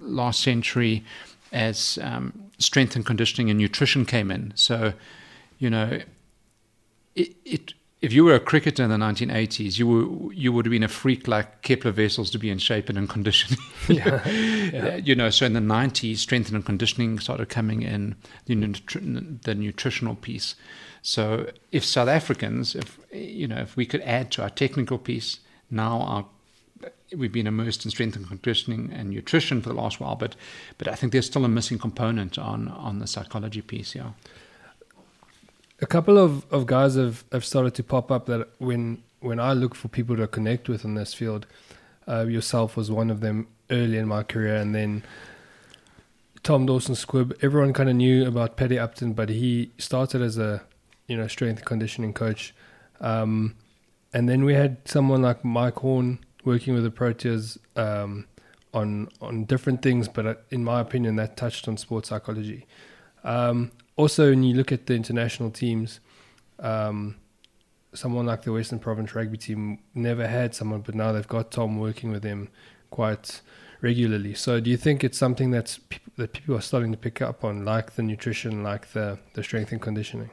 last 0.00 0.40
century, 0.40 1.04
as 1.52 1.98
um, 2.02 2.50
strength 2.58 2.94
and 2.96 3.04
conditioning 3.04 3.50
and 3.50 3.58
nutrition 3.58 4.04
came 4.04 4.30
in. 4.30 4.52
So, 4.54 4.92
you 5.58 5.70
know, 5.70 6.00
it, 7.14 7.36
it 7.44 7.74
if 8.00 8.14
you 8.14 8.24
were 8.24 8.34
a 8.34 8.40
cricketer 8.40 8.82
in 8.82 8.88
the 8.88 8.96
1980s, 8.96 9.78
you 9.78 9.86
were 9.86 10.32
you 10.32 10.52
would 10.52 10.64
have 10.64 10.70
been 10.70 10.82
a 10.82 10.88
freak 10.88 11.28
like 11.28 11.62
Kepler 11.62 11.92
Wessels 11.92 12.30
to 12.30 12.38
be 12.38 12.50
in 12.50 12.58
shape 12.58 12.88
and 12.88 12.96
in 12.96 13.06
condition. 13.06 13.56
yeah. 13.88 14.26
yeah. 14.28 14.96
You 14.96 15.14
know, 15.14 15.30
so 15.30 15.46
in 15.46 15.52
the 15.52 15.60
90s, 15.60 16.18
strength 16.18 16.50
and 16.52 16.64
conditioning 16.64 17.18
started 17.18 17.48
coming 17.48 17.82
in 17.82 18.16
the, 18.46 18.54
nutri- 18.56 19.42
the 19.42 19.54
nutritional 19.54 20.14
piece. 20.14 20.54
So 21.02 21.50
if 21.72 21.84
South 21.84 22.08
Africans, 22.08 22.74
if 22.74 22.98
you 23.12 23.48
know, 23.48 23.56
if 23.56 23.76
we 23.76 23.86
could 23.86 24.02
add 24.02 24.30
to 24.32 24.42
our 24.42 24.50
technical 24.50 24.98
piece, 24.98 25.40
now 25.70 26.00
our 26.00 26.26
we've 27.16 27.32
been 27.32 27.46
immersed 27.46 27.84
in 27.84 27.90
strength 27.90 28.16
and 28.16 28.26
conditioning 28.26 28.92
and 28.92 29.10
nutrition 29.10 29.60
for 29.60 29.70
the 29.70 29.74
last 29.74 30.00
while, 30.00 30.16
but 30.16 30.36
but 30.78 30.88
I 30.88 30.94
think 30.94 31.12
there's 31.12 31.26
still 31.26 31.44
a 31.44 31.48
missing 31.48 31.78
component 31.78 32.38
on 32.38 32.68
on 32.68 32.98
the 32.98 33.06
psychology 33.06 33.62
piece. 33.62 33.94
Yeah 33.94 34.10
a 35.82 35.86
couple 35.86 36.18
of, 36.18 36.44
of 36.52 36.66
guys 36.66 36.94
have, 36.94 37.24
have 37.32 37.44
started 37.44 37.74
to 37.74 37.82
pop 37.82 38.10
up 38.10 38.26
that 38.26 38.48
when 38.58 39.02
when 39.20 39.38
I 39.38 39.52
look 39.52 39.74
for 39.74 39.88
people 39.88 40.16
to 40.16 40.26
connect 40.26 40.66
with 40.66 40.82
in 40.82 40.94
this 40.94 41.12
field, 41.12 41.46
uh, 42.08 42.24
yourself 42.24 42.74
was 42.74 42.90
one 42.90 43.10
of 43.10 43.20
them 43.20 43.48
early 43.70 43.98
in 43.98 44.08
my 44.08 44.22
career, 44.22 44.56
and 44.56 44.74
then 44.74 45.02
Tom 46.42 46.64
Dawson 46.64 46.94
Squibb. 46.94 47.36
Everyone 47.42 47.74
kind 47.74 47.90
of 47.90 47.96
knew 47.96 48.26
about 48.26 48.56
Paddy 48.56 48.78
Upton, 48.78 49.12
but 49.12 49.28
he 49.28 49.72
started 49.76 50.22
as 50.22 50.38
a 50.38 50.62
you 51.10 51.16
know 51.16 51.26
strength 51.26 51.64
conditioning 51.64 52.12
coach, 52.12 52.54
um, 53.00 53.56
and 54.12 54.28
then 54.28 54.44
we 54.44 54.54
had 54.54 54.76
someone 54.84 55.22
like 55.22 55.44
Mike 55.44 55.74
Horn 55.74 56.20
working 56.44 56.72
with 56.72 56.84
the 56.84 56.90
Proteas 56.90 57.58
um, 57.76 58.26
on 58.72 59.08
on 59.20 59.44
different 59.44 59.82
things, 59.82 60.06
but 60.06 60.24
uh, 60.24 60.34
in 60.50 60.62
my 60.62 60.80
opinion, 60.80 61.16
that 61.16 61.36
touched 61.36 61.66
on 61.66 61.76
sports 61.76 62.10
psychology. 62.10 62.64
Um, 63.24 63.72
also, 63.96 64.30
when 64.30 64.44
you 64.44 64.54
look 64.54 64.70
at 64.70 64.86
the 64.86 64.94
international 64.94 65.50
teams, 65.50 65.98
um, 66.60 67.16
someone 67.92 68.24
like 68.24 68.42
the 68.42 68.52
Western 68.52 68.78
Province 68.78 69.12
rugby 69.14 69.36
team 69.36 69.80
never 69.94 70.28
had 70.28 70.54
someone, 70.54 70.80
but 70.80 70.94
now 70.94 71.10
they've 71.10 71.26
got 71.26 71.50
Tom 71.50 71.78
working 71.78 72.12
with 72.12 72.22
them 72.22 72.48
quite 72.90 73.40
regularly. 73.80 74.34
So, 74.34 74.60
do 74.60 74.70
you 74.70 74.76
think 74.76 75.02
it's 75.02 75.18
something 75.18 75.50
that's 75.50 75.80
that 76.16 76.32
people 76.34 76.54
are 76.54 76.60
starting 76.60 76.92
to 76.92 76.98
pick 76.98 77.20
up 77.20 77.42
on, 77.42 77.64
like 77.64 77.96
the 77.96 78.02
nutrition, 78.04 78.62
like 78.62 78.92
the 78.92 79.18
the 79.34 79.42
strength 79.42 79.72
and 79.72 79.82
conditioning? 79.82 80.30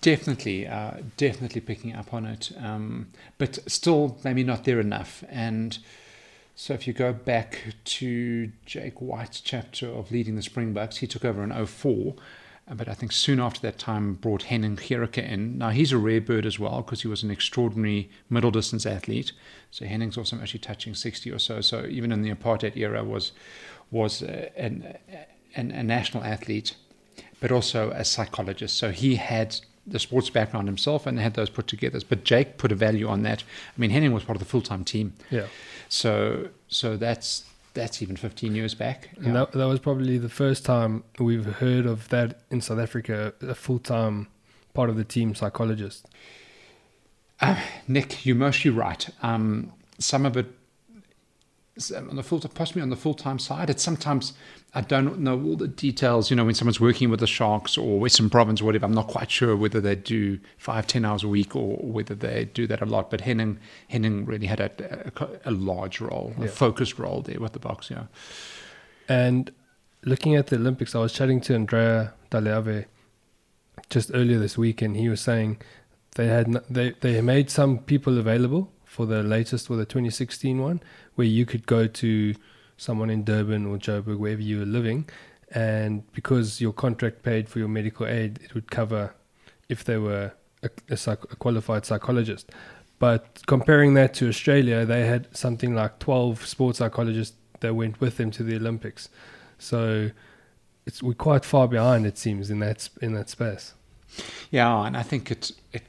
Definitely, 0.00 0.66
uh, 0.66 0.98
definitely 1.16 1.60
picking 1.60 1.94
up 1.94 2.12
on 2.12 2.26
it, 2.26 2.52
um, 2.58 3.08
but 3.38 3.58
still 3.70 4.18
maybe 4.24 4.42
not 4.42 4.64
there 4.64 4.80
enough. 4.80 5.24
And 5.28 5.78
so, 6.56 6.74
if 6.74 6.86
you 6.86 6.92
go 6.92 7.12
back 7.12 7.74
to 7.84 8.52
Jake 8.66 9.00
White's 9.00 9.40
chapter 9.40 9.88
of 9.88 10.10
leading 10.10 10.36
the 10.36 10.42
Springboks, 10.42 10.98
he 10.98 11.06
took 11.06 11.24
over 11.24 11.42
in 11.42 11.66
04 11.66 12.14
but 12.76 12.88
I 12.88 12.94
think 12.94 13.10
soon 13.10 13.40
after 13.40 13.60
that 13.62 13.78
time 13.78 14.14
brought 14.14 14.44
Henning 14.44 14.76
Gericke 14.76 15.18
in. 15.18 15.58
Now 15.58 15.70
he's 15.70 15.92
a 15.92 15.98
rare 15.98 16.20
bird 16.20 16.46
as 16.46 16.58
well 16.58 16.82
because 16.82 17.02
he 17.02 17.08
was 17.08 17.22
an 17.22 17.30
extraordinary 17.30 18.10
middle 18.28 18.50
distance 18.50 18.86
athlete. 18.86 19.32
So 19.70 19.86
Henning's 19.86 20.16
also 20.16 20.38
actually 20.38 20.60
touching 20.60 20.94
60 20.94 21.32
or 21.32 21.38
so. 21.38 21.60
So 21.60 21.86
even 21.86 22.12
in 22.12 22.22
the 22.22 22.32
apartheid 22.32 22.76
era 22.76 23.02
was 23.02 23.32
was 23.90 24.22
uh, 24.22 24.50
an, 24.56 24.96
an, 25.56 25.72
a 25.72 25.82
national 25.82 26.22
athlete, 26.22 26.76
but 27.40 27.50
also 27.50 27.90
a 27.90 28.04
psychologist. 28.04 28.76
So 28.76 28.90
he 28.90 29.16
had 29.16 29.56
the 29.86 29.98
sports 29.98 30.30
background 30.30 30.68
himself 30.68 31.06
and 31.06 31.18
had 31.18 31.34
those 31.34 31.50
put 31.50 31.66
together. 31.66 32.00
But 32.08 32.24
Jake 32.24 32.58
put 32.58 32.70
a 32.70 32.74
value 32.74 33.08
on 33.08 33.22
that. 33.22 33.42
I 33.42 33.80
mean, 33.80 33.90
Henning 33.90 34.12
was 34.12 34.24
part 34.24 34.36
of 34.36 34.40
the 34.40 34.48
full 34.48 34.62
time 34.62 34.84
team. 34.84 35.14
Yeah. 35.30 35.46
So 35.88 36.48
so 36.68 36.96
that's 36.96 37.44
that's 37.74 38.02
even 38.02 38.16
15 38.16 38.54
years 38.54 38.74
back. 38.74 39.10
And 39.16 39.36
that, 39.36 39.52
that 39.52 39.66
was 39.66 39.78
probably 39.78 40.18
the 40.18 40.28
first 40.28 40.64
time 40.64 41.04
we've 41.18 41.44
heard 41.44 41.86
of 41.86 42.08
that 42.08 42.40
in 42.50 42.60
South 42.60 42.80
Africa, 42.80 43.32
a 43.40 43.54
full 43.54 43.78
time 43.78 44.26
part 44.74 44.90
of 44.90 44.96
the 44.96 45.04
team 45.04 45.34
psychologist. 45.34 46.06
Uh, 47.40 47.60
Nick, 47.88 48.26
you're 48.26 48.36
mostly 48.36 48.70
right. 48.70 49.08
Um, 49.22 49.72
some 49.98 50.26
of 50.26 50.36
it 50.36 50.46
Um, 51.94 52.10
on 52.10 52.16
the 52.16 52.22
full, 52.22 52.40
possibly 52.40 52.82
on 52.82 52.90
the 52.90 52.96
full 52.96 53.14
time 53.14 53.38
side. 53.38 53.70
It's 53.70 53.82
sometimes 53.82 54.34
I 54.74 54.82
don't 54.82 55.20
know 55.20 55.40
all 55.42 55.56
the 55.56 55.68
details. 55.68 56.30
You 56.30 56.36
know, 56.36 56.44
when 56.44 56.54
someone's 56.54 56.80
working 56.80 57.08
with 57.10 57.20
the 57.20 57.26
Sharks 57.26 57.78
or 57.78 57.98
Western 57.98 58.28
Province 58.28 58.60
or 58.60 58.66
whatever, 58.66 58.84
I'm 58.84 58.92
not 58.92 59.08
quite 59.08 59.30
sure 59.30 59.56
whether 59.56 59.80
they 59.80 59.94
do 59.94 60.38
five, 60.58 60.86
ten 60.86 61.04
hours 61.04 61.24
a 61.24 61.28
week 61.28 61.56
or 61.56 61.76
whether 61.76 62.14
they 62.14 62.46
do 62.52 62.66
that 62.66 62.82
a 62.82 62.86
lot. 62.86 63.10
But 63.10 63.22
Henning, 63.22 63.58
Henning 63.88 64.26
really 64.26 64.46
had 64.46 64.60
a, 64.60 65.12
a, 65.16 65.50
a 65.50 65.50
large 65.50 66.00
role, 66.00 66.34
yeah. 66.38 66.46
a 66.46 66.48
focused 66.48 66.98
role 66.98 67.22
there 67.22 67.40
with 67.40 67.52
the 67.52 67.60
Boks. 67.60 67.88
Yeah. 67.90 68.04
And 69.08 69.50
looking 70.04 70.36
at 70.36 70.48
the 70.48 70.56
Olympics, 70.56 70.94
I 70.94 70.98
was 70.98 71.12
chatting 71.12 71.40
to 71.42 71.54
Andrea 71.54 72.12
Daleave 72.30 72.84
just 73.88 74.10
earlier 74.12 74.38
this 74.38 74.58
week, 74.58 74.82
and 74.82 74.96
he 74.96 75.08
was 75.08 75.20
saying 75.20 75.58
they 76.16 76.26
had 76.26 76.52
they 76.68 76.90
they 77.00 77.20
made 77.20 77.50
some 77.50 77.78
people 77.78 78.18
available 78.18 78.70
for 78.90 79.06
the 79.06 79.22
latest 79.22 79.70
or 79.70 79.76
the 79.76 79.84
2016 79.84 80.60
one, 80.60 80.82
where 81.14 81.26
you 81.26 81.46
could 81.46 81.64
go 81.64 81.86
to 81.86 82.34
someone 82.76 83.08
in 83.08 83.22
Durban 83.22 83.64
or 83.64 83.78
Joburg, 83.78 84.18
wherever 84.18 84.42
you 84.42 84.58
were 84.58 84.66
living, 84.66 85.08
and 85.52 86.10
because 86.12 86.60
your 86.60 86.72
contract 86.72 87.22
paid 87.22 87.48
for 87.48 87.60
your 87.60 87.68
medical 87.68 88.04
aid, 88.04 88.40
it 88.42 88.52
would 88.52 88.68
cover 88.68 89.14
if 89.68 89.84
they 89.84 89.96
were 89.96 90.32
a, 90.64 90.70
a, 90.88 90.96
psych, 90.96 91.22
a 91.30 91.36
qualified 91.36 91.86
psychologist. 91.86 92.50
But 92.98 93.42
comparing 93.46 93.94
that 93.94 94.12
to 94.14 94.28
Australia, 94.28 94.84
they 94.84 95.06
had 95.06 95.28
something 95.36 95.72
like 95.72 96.00
12 96.00 96.44
sports 96.44 96.78
psychologists 96.78 97.36
that 97.60 97.74
went 97.74 98.00
with 98.00 98.16
them 98.16 98.32
to 98.32 98.42
the 98.42 98.56
Olympics. 98.56 99.08
So 99.56 100.10
it's 100.84 101.00
we're 101.00 101.14
quite 101.14 101.44
far 101.44 101.68
behind, 101.68 102.06
it 102.06 102.18
seems, 102.18 102.50
in 102.50 102.58
that 102.58 102.88
in 103.00 103.12
that 103.14 103.30
space. 103.30 103.74
Yeah, 104.50 104.84
and 104.84 104.96
I 104.96 105.04
think 105.04 105.30
it 105.30 105.52
it 105.72 105.84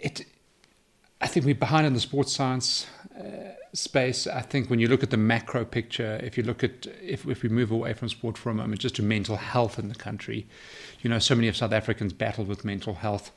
it 0.00 0.26
I 1.20 1.26
think 1.26 1.44
we're 1.44 1.54
behind 1.54 1.86
in 1.86 1.92
the 1.92 2.00
sports 2.00 2.32
science 2.32 2.86
uh, 3.18 3.52
space. 3.72 4.26
I 4.26 4.40
think 4.40 4.70
when 4.70 4.78
you 4.78 4.88
look 4.88 5.02
at 5.02 5.10
the 5.10 5.16
macro 5.16 5.64
picture, 5.64 6.18
if 6.22 6.36
you 6.38 6.42
look 6.42 6.64
at 6.64 6.86
if 7.02 7.26
if 7.26 7.42
we 7.42 7.48
move 7.48 7.70
away 7.70 7.92
from 7.92 8.08
sport 8.08 8.38
for 8.38 8.50
a 8.50 8.54
moment, 8.54 8.80
just 8.80 8.96
to 8.96 9.02
mental 9.02 9.36
health 9.36 9.78
in 9.78 9.88
the 9.88 9.94
country, 9.94 10.46
you 11.02 11.10
know, 11.10 11.18
so 11.18 11.34
many 11.34 11.48
of 11.48 11.56
South 11.56 11.72
Africans 11.72 12.12
battle 12.12 12.44
with 12.44 12.64
mental 12.64 12.94
health. 12.94 13.32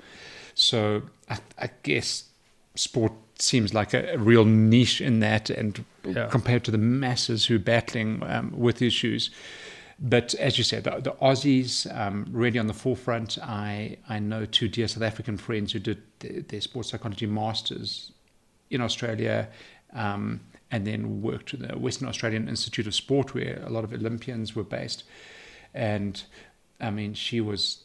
So 0.56 1.04
I, 1.30 1.40
I 1.58 1.70
guess 1.84 2.26
sport 2.76 3.14
seems 3.40 3.74
like 3.74 3.94
a, 3.94 4.14
a, 4.14 4.18
real 4.18 4.46
niche 4.46 5.02
in 5.02 5.20
that, 5.20 5.50
and 5.50 5.84
yeah. 6.06 6.28
compared 6.28 6.64
to 6.66 6.72
the 6.72 6.78
masses 6.78 7.46
who 7.46 7.56
are 7.56 7.60
battling 7.60 8.24
um, 8.24 8.54
with 8.56 8.82
issues. 8.82 9.30
But 10.00 10.34
as 10.36 10.58
you 10.58 10.64
said, 10.64 10.84
the, 10.84 11.00
the 11.00 11.12
Aussies 11.14 11.88
um, 11.96 12.26
really 12.32 12.60
on 12.60 12.68
the 12.68 12.74
forefront. 12.74 13.38
I 13.42 13.98
I 14.10 14.20
know 14.20 14.46
two 14.46 14.68
dear 14.68 14.88
South 14.88 15.04
African 15.04 15.38
friends 15.38 15.72
who 15.72 15.80
did 15.80 16.02
their, 16.20 16.42
their 16.42 16.62
sports 16.62 16.90
psychology 16.90 17.28
masters 17.28 18.12
in 18.70 18.82
Australia, 18.82 19.50
um, 19.94 20.42
and 20.72 20.86
then 20.88 21.22
worked 21.22 21.54
at 21.54 21.60
the 21.60 21.78
Western 21.78 22.08
Australian 22.08 22.50
Institute 22.50 22.88
of 22.88 22.96
Sport, 22.96 23.34
where 23.34 23.62
a 23.66 23.70
lot 23.70 23.84
of 23.84 23.94
Olympians 23.94 24.56
were 24.56 24.64
based. 24.64 25.04
and 25.74 26.24
I 26.80 26.92
mean, 26.92 27.14
she 27.14 27.40
was 27.40 27.84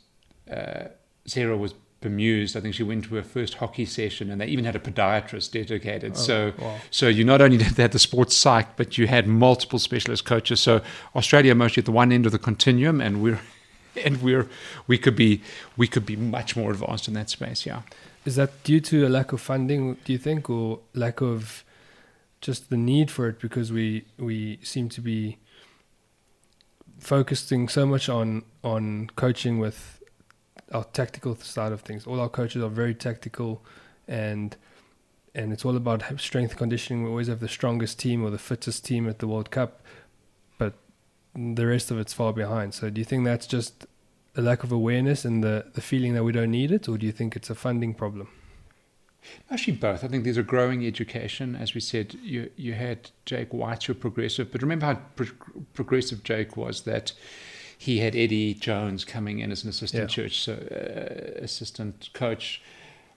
uh, 0.51 0.89
Sarah 1.27 1.57
was 1.57 1.75
bemused. 2.01 2.57
I 2.57 2.61
think 2.61 2.75
she 2.75 2.83
went 2.83 3.05
to 3.05 3.15
her 3.17 3.23
first 3.23 3.55
hockey 3.55 3.85
session, 3.85 4.31
and 4.31 4.41
they 4.41 4.47
even 4.47 4.65
had 4.65 4.77
a 4.77 4.79
podiatrist 4.79 5.53
dedicated. 5.53 6.13
Oh, 6.13 6.17
so, 6.17 6.53
wow. 6.59 6.77
so 6.91 7.09
you 7.09 7.25
not 7.25 7.41
only 7.41 7.57
did 7.59 7.69
they 7.69 7.83
have 7.83 7.93
the 7.93 7.99
sports 7.99 8.37
psych, 8.37 8.77
but 8.77 8.99
you 8.99 9.07
had 9.07 9.27
multiple 9.27 9.79
specialist 9.79 10.25
coaches. 10.25 10.61
So 10.61 10.83
Australia 11.15 11.55
mostly 11.55 11.81
at 11.81 11.85
the 11.87 11.93
one 11.93 12.13
end 12.13 12.27
of 12.27 12.33
the 12.33 12.39
continuum, 12.39 13.01
and 13.01 13.23
we're 13.23 13.41
and 14.05 14.23
we're 14.23 14.49
we 14.87 14.99
could 14.99 15.17
be 15.17 15.43
we 15.77 15.87
could 15.87 16.07
be 16.07 16.17
much 16.17 16.57
more 16.57 16.71
advanced 16.71 17.09
in 17.09 17.15
that 17.15 17.31
space. 17.31 17.67
Yeah. 17.67 17.83
Is 18.25 18.37
that 18.37 18.63
due 18.63 18.81
to 18.81 19.07
a 19.07 19.09
lack 19.09 19.33
of 19.33 19.41
funding, 19.41 19.95
do 20.05 20.13
you 20.13 20.19
think, 20.19 20.51
or 20.51 20.81
lack 20.93 21.23
of 21.23 21.65
just 22.41 22.71
the 22.71 22.77
need 22.77 23.11
for 23.11 23.29
it 23.29 23.41
because 23.41 23.73
we 23.73 24.05
we 24.19 24.59
seem 24.63 24.89
to 24.91 25.01
be 25.01 25.39
focusing 26.99 27.69
so 27.69 27.87
much 27.87 28.09
on 28.09 28.43
on 28.63 29.11
coaching 29.17 29.59
with 29.59 29.98
our 30.73 30.85
tactical 30.85 31.37
side 31.37 31.73
of 31.73 31.81
things. 31.81 32.07
All 32.07 32.21
our 32.21 32.29
coaches 32.29 32.63
are 32.63 32.69
very 32.69 32.95
tactical, 32.95 33.63
and 34.07 34.57
and 35.35 35.53
it's 35.53 35.65
all 35.65 35.77
about 35.77 36.03
strength 36.21 36.57
conditioning. 36.57 37.05
We 37.05 37.11
always 37.11 37.29
have 37.29 37.41
the 37.41 37.49
strongest 37.49 37.99
team 37.99 38.25
or 38.25 38.31
the 38.31 38.39
fittest 38.39 38.85
team 38.85 39.09
at 39.09 39.19
the 39.19 39.29
World 39.29 39.51
Cup, 39.51 39.83
but 40.59 40.75
the 41.35 41.67
rest 41.67 41.91
of 41.91 41.99
it's 41.99 42.13
far 42.13 42.33
behind. 42.33 42.75
So 42.75 42.91
do 42.91 43.01
you 43.01 43.05
think 43.05 43.25
that's 43.25 43.47
just 43.47 43.87
a 44.37 44.43
lack 44.43 44.63
of 44.63 44.73
awareness 44.73 45.25
and 45.25 45.43
the, 45.43 45.67
the 45.75 45.81
feeling 45.81 46.15
that 46.15 46.25
we 46.25 46.33
don't 46.33 46.51
need 46.51 46.71
it, 46.71 46.89
or 46.89 46.97
do 46.97 47.07
you 47.07 47.13
think 47.13 47.37
it's 47.37 47.51
a 47.51 47.55
funding 47.55 47.95
problem? 47.95 48.29
Actually, 49.51 49.77
both. 49.77 50.05
I 50.05 50.09
think 50.09 50.25
there's 50.25 50.37
a 50.37 50.43
growing 50.43 50.87
education. 50.87 51.57
As 51.57 51.75
we 51.75 51.81
said, 51.81 52.15
you 52.23 52.51
you 52.57 52.75
had 52.75 53.11
Jake 53.27 53.53
White, 53.53 53.85
who 53.85 53.95
progressive, 53.95 54.51
but 54.53 54.63
remember 54.63 54.87
how 54.87 54.95
pro- 55.17 55.27
progressive 55.75 56.23
Jake 56.23 56.57
was 56.57 56.83
that 56.83 57.13
he 57.81 57.99
had 58.01 58.15
Eddie 58.17 58.55
Jones 58.55 59.05
coming 59.05 59.39
in 59.39 59.51
as 59.53 59.63
an 59.63 59.71
assistant 59.71 60.03
Yeah. 60.03 60.07
church, 60.09 60.41
so 60.43 60.53
uh, 60.55 61.43
assistant 61.45 62.11
coach, 62.13 62.61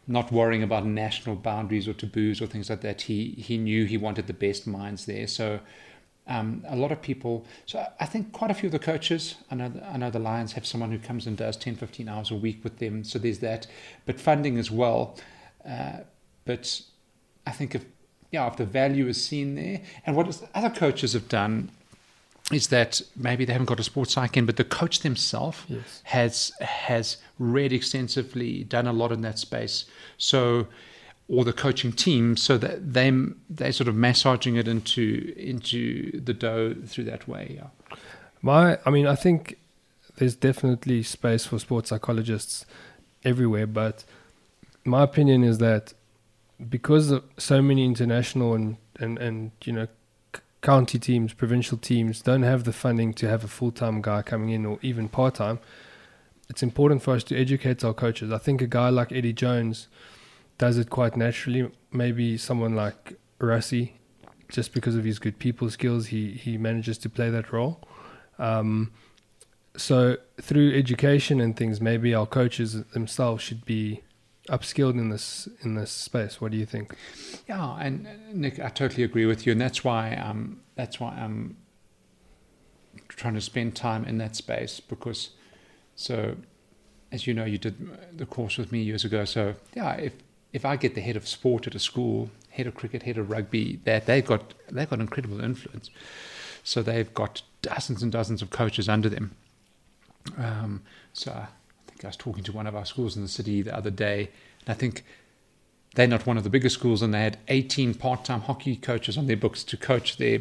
not 0.08 0.32
worrying 0.32 0.62
about 0.64 0.86
national 0.86 1.36
boundaries 1.36 1.88
or 1.88 1.94
taboos 1.94 2.42
or 2.42 2.46
things 2.48 2.70
like 2.70 2.82
that. 2.82 3.02
He 3.04 3.32
he 3.48 3.58
knew 3.58 3.86
he 3.86 3.98
wanted 3.98 4.28
the 4.28 4.34
best 4.34 4.68
minds 4.68 5.06
there. 5.06 5.28
So 5.28 5.60
um, 6.28 6.64
a 6.68 6.76
lot 6.76 6.92
of 6.92 7.02
people. 7.02 7.46
So 7.66 7.86
I- 8.00 8.06
think 8.06 8.32
quite 8.32 8.52
a 8.52 8.54
few 8.54 8.68
of 8.68 8.72
the 8.72 8.80
coaches. 8.92 9.36
I 9.50 9.56
know 9.56 9.72
I 9.94 9.98
know 9.98 10.12
the 10.12 10.20
Lions 10.20 10.54
have 10.54 10.66
someone 10.66 10.92
who 10.92 11.00
comes 11.00 11.26
and 11.28 11.36
does 11.36 11.58
10, 11.58 11.76
15 11.76 12.08
hours 12.08 12.30
a 12.32 12.36
week 12.36 12.64
with 12.64 12.78
them. 12.78 13.04
So 13.04 13.18
there's 13.20 13.40
that, 13.40 13.66
but 14.06 14.20
funding 14.20 14.58
as 14.60 14.70
well. 14.70 15.18
Uh, 15.68 16.02
but 16.46 16.82
I 17.48 17.52
think 17.52 17.74
if 17.76 17.86
yeah, 18.32 18.48
if 18.48 18.56
the 18.58 18.66
value 18.66 19.08
is 19.08 19.24
seen 19.24 19.56
there, 19.56 19.82
and 20.06 20.16
what 20.16 20.42
other 20.54 20.70
coaches 20.70 21.14
have 21.14 21.28
done 21.28 21.70
is 22.54 22.68
that 22.68 23.02
maybe 23.16 23.46
they 23.46 23.54
haven't 23.54 23.68
got 23.68 23.80
a 23.80 23.84
sports 23.84 24.14
psych 24.14 24.38
in, 24.38 24.46
but 24.46 24.56
the 24.58 24.64
coach 24.64 25.00
themselves 25.00 25.60
Yes. 25.68 26.02
has 26.04 26.52
has 26.62 27.18
read 27.40 27.72
extensively, 27.74 28.64
done 28.64 28.88
a 28.88 28.94
lot 28.94 29.12
in 29.12 29.22
that 29.22 29.40
space. 29.40 29.86
So, 30.18 30.68
or 31.28 31.46
the 31.46 31.54
coaching 31.54 31.92
team, 31.94 32.36
so 32.38 32.58
that 32.58 32.94
they 32.94 33.12
they 33.50 33.72
sort 33.72 33.88
of 33.88 33.96
massaging 33.96 34.56
it 34.56 34.68
into 34.68 35.34
into 35.38 36.20
the 36.20 36.34
dough 36.34 36.76
through 36.86 37.06
that 37.06 37.28
way. 37.28 37.56
Yeah. 37.60 37.98
My, 38.42 38.80
I 38.86 38.90
mean, 38.90 39.06
I 39.08 39.16
think 39.16 39.58
there's 40.18 40.36
definitely 40.36 41.04
space 41.04 41.46
for 41.46 41.60
sports 41.60 41.90
psychologists 41.90 42.66
everywhere, 43.24 43.68
but 43.68 44.04
my 44.84 45.04
opinion 45.04 45.44
is 45.44 45.60
that 45.60 45.94
because 46.70 47.12
of 47.12 47.24
so 47.38 47.62
many 47.62 47.86
international 47.86 48.54
and 48.56 48.78
and 49.00 49.18
and 49.20 49.52
you 49.64 49.74
know 49.74 49.88
county 50.62 51.00
teams, 51.00 51.34
provincial 51.34 51.78
teams 51.78 52.22
don't 52.22 52.44
have 52.44 52.64
the 52.64 52.74
funding 52.74 53.14
to 53.16 53.28
have 53.28 53.44
a 53.44 53.48
full 53.48 53.72
time 53.72 54.02
guy 54.02 54.22
coming 54.22 54.50
in 54.50 54.66
or 54.66 54.80
even 54.82 55.10
part 55.10 55.36
time. 55.36 55.60
It's 56.50 56.62
important 56.62 57.02
for 57.02 57.16
us 57.16 57.24
to 57.26 57.38
educate 57.38 57.84
our 57.84 57.94
coaches. 57.94 58.32
I 58.32 58.38
think 58.38 58.62
a 58.62 58.68
guy 58.68 58.90
like 58.90 59.12
Eddie 59.12 59.34
Jones 59.34 59.88
does 60.58 60.78
it 60.78 60.90
quite 60.90 61.16
naturally. 61.16 61.72
Maybe 61.92 62.38
someone 62.38 62.76
like 62.76 63.18
Rassie, 63.40 63.94
just 64.50 64.74
because 64.74 64.96
of 64.96 65.04
his 65.04 65.18
good 65.18 65.40
people 65.40 65.70
skills, 65.70 66.08
he 66.08 66.32
he 66.34 66.58
manages 66.58 66.98
to 67.00 67.10
play 67.10 67.30
that 67.30 67.52
role. 67.52 67.80
Um, 68.38 68.92
so 69.78 70.18
through 70.42 70.78
education 70.78 71.40
and 71.40 71.56
things, 71.56 71.80
maybe 71.80 72.14
our 72.14 72.26
coaches 72.26 72.84
themselves 72.86 73.42
should 73.42 73.66
be 73.66 74.04
upskilled 74.50 74.94
in 74.94 75.10
this 75.10 75.48
in 75.62 75.76
this 75.76 75.92
space. 75.92 76.42
What 76.42 76.52
do 76.52 76.58
you 76.58 76.66
think? 76.66 76.96
Yeah, 77.48 77.78
and 77.80 78.08
uh, 78.08 78.12
Nick, 78.34 78.60
I 78.60 78.70
totally 78.70 79.04
agree 79.04 79.26
with 79.26 79.46
you, 79.46 79.52
and 79.52 79.62
that's 79.62 79.84
why 79.84 80.16
um, 80.16 80.62
that's 80.76 81.00
why 81.00 81.12
I'm 81.12 81.58
trying 83.08 83.36
to 83.36 83.42
spend 83.42 83.76
time 83.76 84.06
in 84.06 84.18
that 84.18 84.36
space 84.36 84.80
because, 84.80 85.32
so, 85.96 86.36
as 87.12 87.28
you 87.28 87.34
know, 87.34 87.46
you 87.46 87.58
did 87.58 87.76
the 88.18 88.26
course 88.26 88.58
with 88.58 88.72
me 88.72 88.82
years 88.82 89.06
ago. 89.06 89.26
So 89.26 89.56
yeah, 89.76 89.94
if 89.94 90.14
if 90.54 90.66
I 90.66 90.76
get 90.76 90.96
the 90.96 91.02
head 91.02 91.16
of 91.16 91.28
sport 91.28 91.68
at 91.68 91.76
a 91.76 91.80
school, 91.80 92.30
head 92.50 92.68
of 92.68 92.76
cricket, 92.76 93.04
head 93.04 93.18
of 93.18 93.30
rugby, 93.30 93.80
that 93.86 94.06
they've 94.06 94.26
got 94.26 94.54
they've 94.72 94.90
got 94.90 95.00
incredible 95.00 95.44
influence. 95.44 95.90
So 96.64 96.84
they've 96.84 97.12
got 97.14 97.42
dozens 97.62 98.04
and 98.04 98.12
dozens 98.12 98.42
of 98.42 98.52
coaches 98.52 98.88
under 98.88 99.10
them. 99.10 99.32
Um, 100.38 100.84
so 101.14 101.48
I 102.04 102.10
was 102.10 102.18
talking 102.18 102.44
to 102.44 102.52
one 102.52 102.68
of 102.68 102.76
our 102.76 102.86
schools 102.86 103.16
in 103.16 103.22
the 103.22 103.30
city 103.30 103.62
the 103.62 103.76
other 103.76 103.92
day, 103.92 104.30
and 104.66 104.70
I 104.70 104.74
think 104.74 105.04
they're 105.96 106.08
not 106.08 106.26
one 106.26 106.38
of 106.38 106.44
the 106.44 106.50
biggest 106.50 106.76
schools, 106.76 107.02
and 107.02 107.14
they 107.14 107.22
had 107.22 107.38
18 107.48 107.96
part-time 107.96 108.42
hockey 108.42 108.76
coaches 108.76 109.18
on 109.18 109.28
their 109.28 109.38
books 109.38 109.64
to 109.66 109.78
coach 109.78 110.18
their 110.18 110.40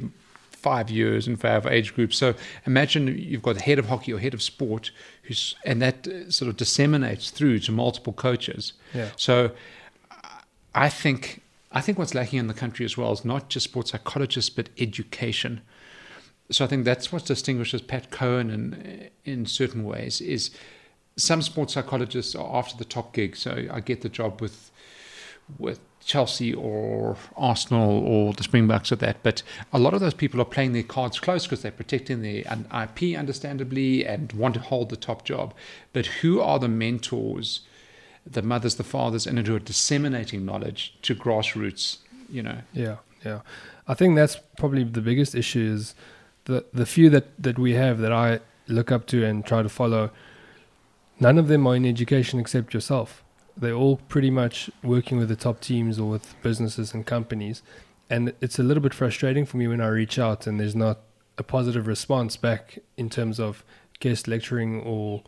five 0.61 0.91
years 0.91 1.27
and 1.27 1.41
five 1.41 1.67
age 1.67 1.95
groups. 1.95 2.19
So 2.19 2.35
imagine 2.67 3.09
you've 3.19 3.43
got 3.43 3.57
the 3.57 3.63
head 3.63 3.79
of 3.79 3.87
hockey 3.87 4.13
or 4.13 4.19
head 4.19 4.35
of 4.35 4.43
sport, 4.43 4.91
who's 5.25 5.55
and 5.65 5.81
that 5.83 6.07
uh, 6.07 6.31
sort 6.31 6.49
of 6.49 6.57
disseminates 6.57 7.31
through 7.31 7.61
to 7.61 7.73
multiple 7.73 8.13
coaches. 8.13 8.75
Yeah. 8.95 9.09
So 9.17 9.53
I 10.75 10.89
think 10.89 11.43
I 11.73 11.81
think 11.81 11.99
what's 11.99 12.15
lacking 12.15 12.39
in 12.39 12.47
the 12.47 12.55
country 12.55 12.85
as 12.85 12.97
well 12.97 13.13
is 13.13 13.25
not 13.25 13.49
just 13.49 13.65
sports 13.65 13.93
psychologists 13.93 14.51
but 14.51 14.69
education. 14.79 15.63
So 16.51 16.65
I 16.65 16.69
think 16.69 16.85
that's 16.85 17.13
what 17.13 17.25
distinguishes 17.25 17.81
Pat 17.81 18.11
Cohn 18.11 18.51
in 18.51 19.11
in 19.25 19.47
certain 19.47 19.85
ways 19.85 20.21
is 20.21 20.51
some 21.21 21.43
sports 21.43 21.75
psychologists 21.75 22.35
are 22.35 22.57
after 22.57 22.77
the 22.77 22.85
top 22.85 23.13
gig. 23.13 23.37
So 23.37 23.67
I 23.71 23.81
get 23.81 24.03
the 24.03 24.09
job 24.09 24.41
with 24.41 24.71
with 25.59 25.81
Chelsea 26.05 26.55
or 26.55 27.17
Arsenal 27.37 27.99
or 28.05 28.33
the 28.33 28.43
Springboks 28.43 28.91
or 28.91 28.97
that. 28.97 29.23
But 29.23 29.43
a 29.73 29.79
lot 29.79 29.95
of 29.95 30.01
those 30.01 30.15
people 30.15 30.41
are 30.41 30.47
playing 30.47 30.73
their 30.73 30.83
cards 30.83 31.21
close 31.21 31.45
because 31.45 31.63
they're 31.63 31.73
protecting 31.73 32.23
their 32.23 32.43
IP, 32.83 33.17
understandably, 33.19 34.07
and 34.07 34.33
want 34.33 34.55
to 34.55 34.61
hold 34.61 34.89
the 34.89 34.97
top 34.97 35.25
job. 35.25 35.55
But 35.93 36.07
who 36.07 36.41
are 36.41 36.59
the 36.59 36.69
mentors, 36.69 37.61
the 38.27 38.43
mothers, 38.43 38.77
the 38.77 38.85
fathers, 38.85 39.27
and 39.27 39.47
who 39.47 39.57
are 39.57 39.61
disseminating 39.61 40.45
knowledge 40.45 40.95
to 41.03 41.15
grassroots? 41.15 41.99
You 42.29 42.43
know, 42.43 42.59
Yeah, 42.73 42.97
yeah. 43.25 43.41
I 43.87 43.95
think 43.95 44.15
that's 44.15 44.37
probably 44.57 44.85
the 44.85 45.01
biggest 45.01 45.35
issue 45.35 45.73
is 45.75 45.95
the 46.45 46.65
the 46.73 46.87
few 46.87 47.11
that 47.11 47.43
that 47.43 47.59
we 47.59 47.75
have 47.75 47.99
that 47.99 48.13
I 48.13 48.41
look 48.69 48.91
up 48.93 49.07
to 49.07 49.25
and 49.25 49.45
try 49.45 49.63
to 49.63 49.69
follow. 49.69 50.11
None 51.21 51.39
of 51.39 51.49
them 51.49 51.67
are 51.67 51.77
in 51.77 51.85
education 51.85 52.41
except 52.41 52.73
yourself. 52.73 53.23
They're 53.57 53.75
all 53.75 53.99
pretty 54.09 54.31
much 54.31 54.71
working 54.83 55.19
with 55.19 55.29
the 55.29 55.37
top 55.37 55.61
teams 55.61 55.99
or 55.99 56.09
with 56.09 56.35
businesses 56.43 56.95
and 56.95 57.05
companies, 57.05 57.63
and 58.09 58.33
it's 58.41 58.59
a 58.59 58.63
little 58.63 58.83
bit 58.83 58.95
frustrating 58.95 59.45
for 59.45 59.59
me 59.59 59.69
when 59.69 59.83
I 59.83 59.89
reach 59.89 60.19
out 60.19 60.47
and 60.47 60.59
there's 60.59 60.75
not 60.75 61.01
a 61.37 61.43
positive 61.43 61.87
response 61.87 62.37
back 62.37 62.79
in 62.97 63.11
terms 63.11 63.39
of 63.39 63.65
guest 64.01 64.27
lecturing 64.27 64.81
or 64.81 65.23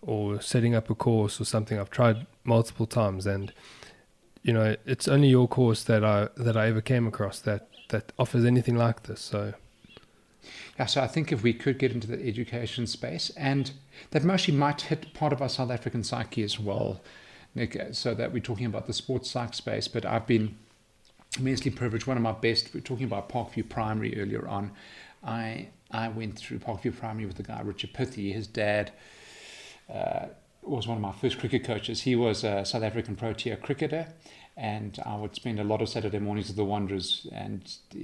or 0.00 0.40
setting 0.40 0.74
up 0.74 0.90
a 0.90 0.94
course 0.94 1.40
or 1.40 1.44
something. 1.44 1.78
I've 1.78 1.90
tried 1.90 2.26
multiple 2.44 2.86
times 2.86 3.26
and 3.26 3.52
you 4.42 4.52
know, 4.52 4.76
it's 4.84 5.08
only 5.08 5.28
your 5.28 5.48
course 5.48 5.84
that 5.84 6.04
I 6.04 6.28
that 6.36 6.56
I 6.56 6.68
ever 6.68 6.80
came 6.80 7.06
across 7.06 7.38
that 7.40 7.68
that 7.88 8.12
offers 8.18 8.44
anything 8.44 8.76
like 8.76 9.04
this. 9.04 9.20
So 9.20 9.54
Yeah, 10.78 10.86
so 10.86 11.00
I 11.00 11.06
think 11.06 11.32
if 11.32 11.42
we 11.42 11.52
could 11.52 11.78
get 11.78 11.92
into 11.92 12.06
the 12.06 12.26
education 12.26 12.86
space, 12.86 13.30
and 13.36 13.70
that 14.10 14.24
mostly 14.24 14.54
might 14.54 14.82
hit 14.82 15.14
part 15.14 15.32
of 15.32 15.40
our 15.42 15.48
South 15.48 15.70
African 15.70 16.04
psyche 16.04 16.42
as 16.42 16.58
well, 16.58 17.00
Nick, 17.54 17.80
so 17.92 18.14
that 18.14 18.32
we're 18.32 18.40
talking 18.40 18.66
about 18.66 18.86
the 18.86 18.92
sports 18.92 19.30
psych 19.30 19.54
space. 19.54 19.88
But 19.88 20.04
I've 20.04 20.26
been 20.26 20.56
immensely 21.38 21.70
privileged. 21.70 22.06
One 22.06 22.16
of 22.16 22.22
my 22.22 22.32
best, 22.32 22.72
we 22.74 22.80
are 22.80 22.82
talking 22.82 23.06
about 23.06 23.28
Parkview 23.28 23.68
Primary 23.68 24.20
earlier 24.20 24.46
on. 24.48 24.72
I 25.22 25.68
I 25.90 26.08
went 26.08 26.36
through 26.36 26.58
Parkview 26.58 26.96
Primary 26.96 27.26
with 27.26 27.36
the 27.36 27.42
guy 27.42 27.60
Richard 27.62 27.92
Pithey. 27.92 28.32
His 28.32 28.46
dad 28.46 28.92
uh, 29.92 30.26
was 30.62 30.88
one 30.88 30.96
of 30.96 31.02
my 31.02 31.12
first 31.12 31.38
cricket 31.38 31.64
coaches. 31.64 32.02
He 32.02 32.16
was 32.16 32.42
a 32.42 32.64
South 32.64 32.82
African 32.82 33.16
Protea 33.16 33.56
cricketer, 33.56 34.08
and 34.56 34.98
I 35.04 35.16
would 35.16 35.34
spend 35.34 35.58
a 35.58 35.64
lot 35.64 35.82
of 35.82 35.88
Saturday 35.88 36.18
mornings 36.18 36.48
with 36.48 36.56
the 36.56 36.64
Wanderers 36.64 37.26
and 37.32 37.60
uh, 37.94 37.98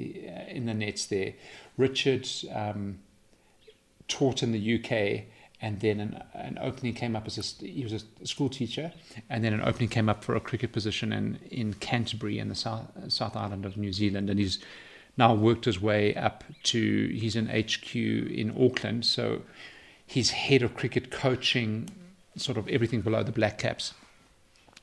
in 0.48 0.66
the 0.66 0.74
nets 0.74 1.06
there. 1.06 1.34
Richard 1.76 2.28
um, 2.52 2.98
taught 4.08 4.42
in 4.42 4.52
the 4.52 4.74
UK, 4.76 5.26
and 5.62 5.80
then 5.80 6.00
an, 6.00 6.22
an 6.34 6.58
opening 6.60 6.94
came 6.94 7.14
up 7.14 7.26
as 7.26 7.38
a, 7.38 7.66
he 7.66 7.84
was 7.84 7.92
a 7.92 8.26
school 8.26 8.48
teacher, 8.48 8.92
and 9.28 9.44
then 9.44 9.52
an 9.52 9.62
opening 9.62 9.88
came 9.88 10.08
up 10.08 10.24
for 10.24 10.34
a 10.34 10.40
cricket 10.40 10.72
position 10.72 11.12
in, 11.12 11.38
in 11.50 11.74
Canterbury 11.74 12.38
in 12.38 12.48
the 12.48 12.54
South, 12.54 12.88
South 13.08 13.36
Island 13.36 13.64
of 13.64 13.76
New 13.76 13.92
Zealand, 13.92 14.28
and 14.28 14.40
he's 14.40 14.58
now 15.16 15.34
worked 15.34 15.66
his 15.66 15.80
way 15.80 16.14
up 16.16 16.44
to 16.64 17.08
he's 17.08 17.36
in 17.36 17.46
HQ 17.46 17.94
in 17.94 18.54
Auckland, 18.60 19.04
so 19.04 19.42
he's 20.04 20.30
head 20.30 20.62
of 20.62 20.74
cricket 20.74 21.10
coaching, 21.12 21.90
sort 22.36 22.58
of 22.58 22.66
everything 22.68 23.02
below 23.02 23.22
the 23.22 23.32
Black 23.32 23.58
Caps. 23.58 23.94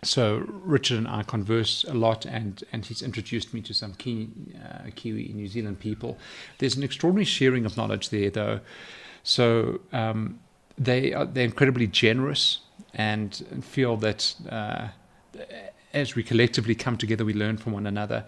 So 0.04 0.46
Richard 0.48 1.00
and 1.00 1.08
I 1.08 1.24
converse 1.24 1.84
a 1.86 1.94
lot, 1.94 2.26
and, 2.26 2.64
and 2.72 2.86
he's 2.86 3.02
introduced 3.02 3.54
me 3.54 3.62
to 3.62 3.74
some 3.74 3.94
key, 3.96 4.30
uh, 4.64 4.90
Kiwi 4.96 5.32
New 5.34 5.48
Zealand 5.48 5.80
people. 5.80 6.18
There's 6.60 6.76
an 6.76 6.84
extraordinary 6.84 7.26
sharing 7.26 7.66
of 7.66 7.78
knowledge 7.78 8.10
there, 8.10 8.30
though. 8.30 8.60
So 9.24 9.82
um, 9.92 10.40
they 10.78 11.14
are, 11.14 11.26
they're 11.26 11.46
incredibly 11.46 11.88
generous 11.88 12.60
and, 12.94 13.44
and 13.52 13.66
feel 13.66 13.98
that 13.98 14.36
uh, 14.50 14.90
as 15.94 16.14
we 16.14 16.22
collectively 16.22 16.76
come 16.76 16.96
together, 16.96 17.26
we 17.26 17.34
learn 17.34 17.58
from 17.58 17.74
one 17.74 17.88
another. 17.88 18.24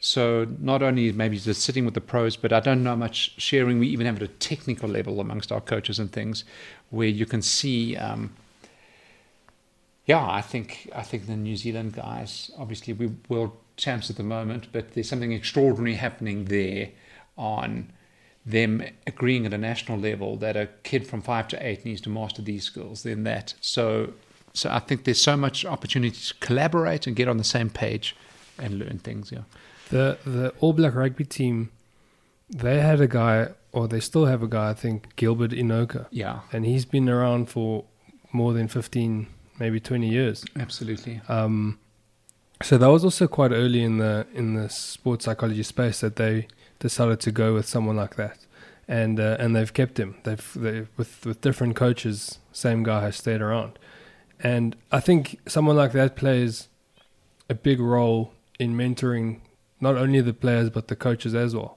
So 0.00 0.46
not 0.58 0.82
only 0.82 1.10
maybe 1.12 1.38
just 1.38 1.62
sitting 1.62 1.86
with 1.86 1.94
the 1.94 2.02
pros, 2.02 2.36
but 2.36 2.52
I 2.52 2.60
don't 2.60 2.84
know 2.84 2.96
much 2.96 3.40
sharing 3.40 3.78
we 3.78 3.88
even 3.88 4.04
have 4.04 4.16
at 4.16 4.22
a 4.22 4.28
technical 4.28 4.90
level 4.90 5.20
amongst 5.20 5.50
our 5.50 5.62
coaches 5.62 5.98
and 5.98 6.12
things, 6.12 6.44
where 6.90 7.08
you 7.08 7.24
can 7.24 7.40
see. 7.40 7.96
Um, 7.96 8.34
yeah, 10.06 10.24
I 10.26 10.40
think 10.40 10.90
I 10.94 11.02
think 11.02 11.26
the 11.26 11.36
New 11.36 11.56
Zealand 11.56 11.94
guys, 11.94 12.50
obviously 12.58 12.92
we 12.92 13.12
world 13.28 13.52
champs 13.76 14.10
at 14.10 14.16
the 14.16 14.22
moment, 14.22 14.68
but 14.72 14.92
there's 14.92 15.08
something 15.08 15.32
extraordinary 15.32 15.96
happening 15.96 16.46
there 16.46 16.90
on 17.36 17.90
them 18.46 18.82
agreeing 19.06 19.46
at 19.46 19.54
a 19.54 19.58
national 19.58 19.98
level 19.98 20.36
that 20.36 20.56
a 20.56 20.68
kid 20.82 21.06
from 21.06 21.22
five 21.22 21.48
to 21.48 21.66
eight 21.66 21.84
needs 21.84 22.00
to 22.02 22.10
master 22.10 22.42
these 22.42 22.64
skills, 22.64 23.02
then 23.02 23.24
that. 23.24 23.54
So 23.60 24.12
so 24.52 24.70
I 24.70 24.78
think 24.78 25.04
there's 25.04 25.20
so 25.20 25.36
much 25.36 25.64
opportunity 25.64 26.16
to 26.16 26.34
collaborate 26.34 27.06
and 27.06 27.16
get 27.16 27.26
on 27.28 27.38
the 27.38 27.44
same 27.44 27.70
page 27.70 28.14
and 28.58 28.78
learn 28.78 28.98
things, 28.98 29.32
yeah. 29.32 29.42
The 29.90 30.18
the 30.24 30.52
All 30.60 30.72
Black 30.72 30.94
rugby 30.94 31.24
team, 31.24 31.70
they 32.48 32.80
had 32.80 33.00
a 33.00 33.08
guy, 33.08 33.48
or 33.72 33.88
they 33.88 34.00
still 34.00 34.26
have 34.26 34.42
a 34.42 34.46
guy, 34.46 34.70
I 34.70 34.74
think, 34.74 35.16
Gilbert 35.16 35.50
Enoka. 35.50 36.06
Yeah. 36.10 36.40
And 36.52 36.64
he's 36.64 36.84
been 36.84 37.08
around 37.08 37.50
for 37.50 37.84
more 38.32 38.52
than 38.52 38.68
15, 38.68 39.26
maybe 39.58 39.80
20 39.80 40.08
years. 40.08 40.44
Absolutely. 40.56 41.20
Um, 41.28 41.78
so 42.62 42.78
that 42.78 42.88
was 42.88 43.04
also 43.04 43.26
quite 43.26 43.50
early 43.50 43.82
in 43.82 43.98
the 43.98 44.26
in 44.32 44.54
the 44.54 44.68
sports 44.68 45.24
psychology 45.24 45.62
space 45.62 46.00
that 46.00 46.16
they 46.16 46.46
decided 46.78 47.20
to 47.20 47.32
go 47.32 47.54
with 47.54 47.66
someone 47.66 47.96
like 47.96 48.16
that, 48.16 48.38
and 48.86 49.18
uh, 49.18 49.36
and 49.40 49.54
they've 49.54 49.72
kept 49.72 49.98
him. 49.98 50.16
They've 50.22 50.52
they, 50.54 50.86
with 50.96 51.26
with 51.26 51.40
different 51.40 51.76
coaches, 51.76 52.38
same 52.52 52.82
guy 52.82 53.00
has 53.02 53.16
stayed 53.16 53.42
around, 53.42 53.78
and 54.40 54.76
I 54.92 55.00
think 55.00 55.40
someone 55.46 55.76
like 55.76 55.92
that 55.92 56.16
plays 56.16 56.68
a 57.50 57.54
big 57.54 57.80
role 57.80 58.32
in 58.58 58.76
mentoring 58.76 59.40
not 59.80 59.96
only 59.96 60.20
the 60.20 60.32
players 60.32 60.70
but 60.70 60.88
the 60.88 60.96
coaches 60.96 61.34
as 61.34 61.54
well. 61.54 61.76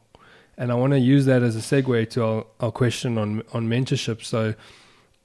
And 0.58 0.72
I 0.72 0.76
want 0.76 0.94
to 0.94 1.00
use 1.00 1.26
that 1.26 1.44
as 1.44 1.56
a 1.56 1.60
segue 1.60 2.10
to 2.12 2.24
our, 2.24 2.46
our 2.60 2.72
question 2.72 3.18
on 3.18 3.44
on 3.52 3.68
mentorship. 3.68 4.24
So 4.24 4.54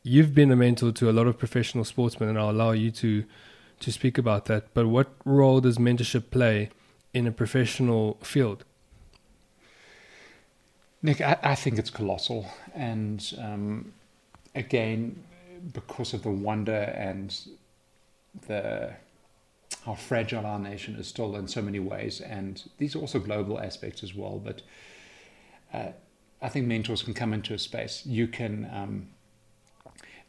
you've 0.02 0.34
been 0.34 0.50
a 0.50 0.56
mentor 0.56 0.92
to 0.92 1.10
a 1.10 1.12
lot 1.12 1.26
of 1.26 1.38
professional 1.38 1.84
sportsmen, 1.84 2.28
and 2.28 2.38
I'll 2.38 2.50
allow 2.50 2.72
you 2.72 2.90
to 2.92 3.24
to 3.80 3.92
speak 3.92 4.16
about 4.16 4.44
that. 4.46 4.72
But 4.74 4.86
what 4.86 5.08
role 5.24 5.60
does 5.60 5.78
mentorship 5.78 6.30
play 6.30 6.70
in 7.12 7.26
a 7.26 7.32
professional 7.32 8.16
field? 8.22 8.64
Nick, 11.02 11.20
I, 11.20 11.36
I 11.42 11.54
think 11.56 11.78
it's 11.78 11.90
colossal, 11.90 12.46
and 12.74 13.34
um, 13.38 13.92
again, 14.54 15.24
because 15.72 16.14
of 16.14 16.22
the 16.22 16.30
wonder 16.30 16.94
and 16.96 17.36
the 18.46 18.94
how 19.84 19.94
fragile 19.94 20.46
our 20.46 20.60
nation 20.60 20.94
is 20.94 21.08
still 21.08 21.34
in 21.34 21.48
so 21.48 21.60
many 21.60 21.80
ways, 21.80 22.20
and 22.20 22.62
these 22.78 22.94
are 22.94 23.00
also 23.00 23.18
global 23.18 23.58
aspects 23.58 24.04
as 24.04 24.14
well. 24.14 24.38
But 24.38 24.62
uh, 25.74 25.90
I 26.40 26.48
think 26.48 26.66
mentors 26.66 27.02
can 27.02 27.14
come 27.14 27.32
into 27.32 27.52
a 27.52 27.58
space. 27.58 28.06
You 28.06 28.28
can 28.28 28.70
um, 28.72 29.08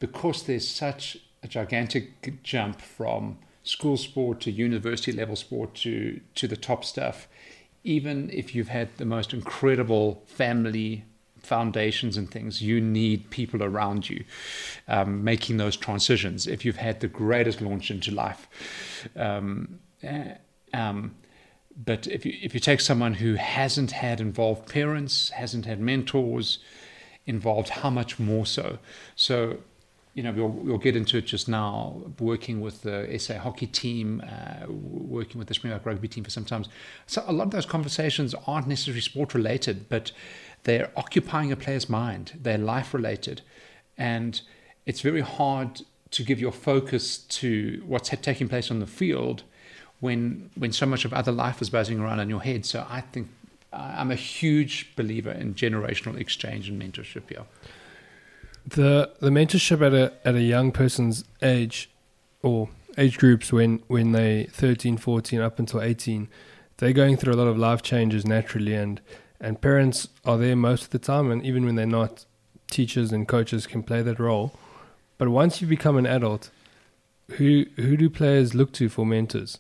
because 0.04 0.44
there's 0.44 0.68
such 0.68 1.18
a 1.44 1.48
gigantic 1.48 2.44
jump 2.44 2.82
from 2.82 3.38
school 3.64 3.96
sport 3.96 4.42
to 4.42 4.52
university 4.52 5.14
level 5.14 5.38
sport 5.38 5.74
to 5.74 6.20
to 6.36 6.46
the 6.46 6.58
top 6.58 6.84
stuff 6.84 7.30
even 7.86 8.30
if 8.30 8.54
you've 8.54 8.68
had 8.68 8.90
the 8.98 9.06
most 9.06 9.34
incredible 9.34 10.22
family 10.28 11.06
foundations 11.38 12.18
and 12.18 12.30
things 12.30 12.62
you 12.62 12.82
need 12.82 13.30
people 13.30 13.64
around 13.64 14.10
you 14.10 14.26
um, 14.90 15.24
making 15.24 15.56
those 15.56 15.78
transitions 15.78 16.48
if 16.48 16.66
you've 16.66 16.84
had 16.88 17.00
the 17.00 17.08
greatest 17.08 17.62
launch 17.62 17.90
into 17.90 18.12
life. 18.12 18.50
Um, 19.16 19.80
uh, 20.06 20.36
um, 20.74 21.16
but 21.76 22.08
if 22.08 22.26
you 22.26 22.34
if 22.42 22.54
you 22.54 22.60
take 22.60 22.82
someone 22.82 23.14
who 23.14 23.36
hasn't 23.36 23.92
had 23.92 24.20
involved 24.20 24.68
parents 24.68 25.30
hasn't 25.30 25.66
had 25.66 25.80
mentors 25.80 26.60
involved 27.26 27.70
how 27.70 27.90
much 27.90 28.20
more 28.20 28.46
so? 28.46 28.80
So 29.16 29.60
you 30.14 30.22
know, 30.22 30.32
we'll, 30.32 30.50
we'll 30.50 30.78
get 30.78 30.96
into 30.96 31.18
it 31.18 31.26
just 31.26 31.50
now, 31.50 32.04
working 32.20 32.62
with 32.62 32.84
the 32.84 33.18
SA 33.18 33.40
hockey 33.40 33.66
team, 33.66 34.24
uh, 34.24 34.72
working 34.72 35.40
with 35.40 35.48
the 35.48 35.56
Springbok 35.56 35.86
rugby 35.86 36.08
team 36.08 36.24
for 36.24 36.30
some 36.30 36.46
time. 36.46 36.66
So 37.08 37.24
a 37.26 37.34
lot 37.34 37.46
of 37.46 37.52
those 37.52 37.66
conversations 37.66 38.36
aren't 38.46 38.68
necessarily 38.68 39.02
sport 39.02 39.34
related, 39.34 39.90
but 39.90 40.12
they're 40.64 40.92
occupying 40.96 41.52
a 41.52 41.56
player's 41.56 41.90
mind. 41.90 42.34
They're 42.40 42.60
life 42.60 42.94
related. 42.94 43.42
And 43.98 44.40
it's 44.86 45.02
very 45.02 45.22
hard 45.22 45.82
to 46.12 46.24
give 46.24 46.40
your 46.40 46.52
focus 46.52 47.18
to 47.18 47.82
what's 47.88 48.10
taking 48.10 48.48
place 48.48 48.70
on 48.70 48.80
the 48.80 48.88
field 48.88 49.44
when 50.00 50.52
when 50.56 50.72
so 50.72 50.86
much 50.86 51.06
of 51.06 51.14
other 51.14 51.32
life 51.32 51.60
is 51.62 51.70
buzzing 51.72 52.00
around 52.00 52.20
in 52.20 52.30
your 52.30 52.42
head. 52.42 52.66
So 52.66 52.86
I 52.88 53.02
think 53.02 53.30
I'm 53.72 54.12
a 54.12 54.16
huge 54.16 54.96
believer 54.96 55.32
in 55.32 55.56
generational 55.56 56.20
exchange 56.20 56.70
and 56.70 56.80
mentorship 56.80 57.30
here 57.30 57.46
the 58.66 59.12
the 59.20 59.30
mentorship 59.30 59.86
at 59.86 59.94
a 59.94 60.14
at 60.28 60.36
a 60.36 60.42
young 60.42 60.72
person's 60.72 61.24
age 61.42 61.90
or 62.42 62.70
age 62.98 63.18
groups 63.18 63.52
when 63.52 63.82
when 63.88 64.12
they 64.12 64.46
13 64.52 64.98
14 64.98 65.42
up 65.42 65.60
until 65.60 65.82
18 65.82 66.30
they're 66.78 66.94
going 66.94 67.18
through 67.18 67.34
a 67.34 67.36
lot 67.36 67.48
of 67.48 67.58
life 67.58 67.82
changes 67.82 68.26
naturally 68.26 68.74
and 68.74 69.02
and 69.40 69.62
parents 69.62 70.08
are 70.24 70.38
there 70.38 70.56
most 70.56 70.86
of 70.86 70.90
the 70.92 71.00
time 71.00 71.30
and 71.32 71.46
even 71.46 71.66
when 71.66 71.76
they're 71.76 71.86
not 71.86 72.26
teachers 72.70 73.12
and 73.12 73.28
coaches 73.28 73.68
can 73.68 73.84
play 73.84 74.02
that 74.02 74.20
role. 74.20 74.58
But 75.18 75.30
once 75.30 75.62
you 75.62 75.68
become 75.68 75.98
an 75.98 76.06
adult 76.06 76.50
who 77.32 77.66
who 77.76 77.98
do 77.98 78.10
players 78.10 78.54
look 78.54 78.72
to 78.74 78.90
for 78.90 79.06
mentors? 79.06 79.60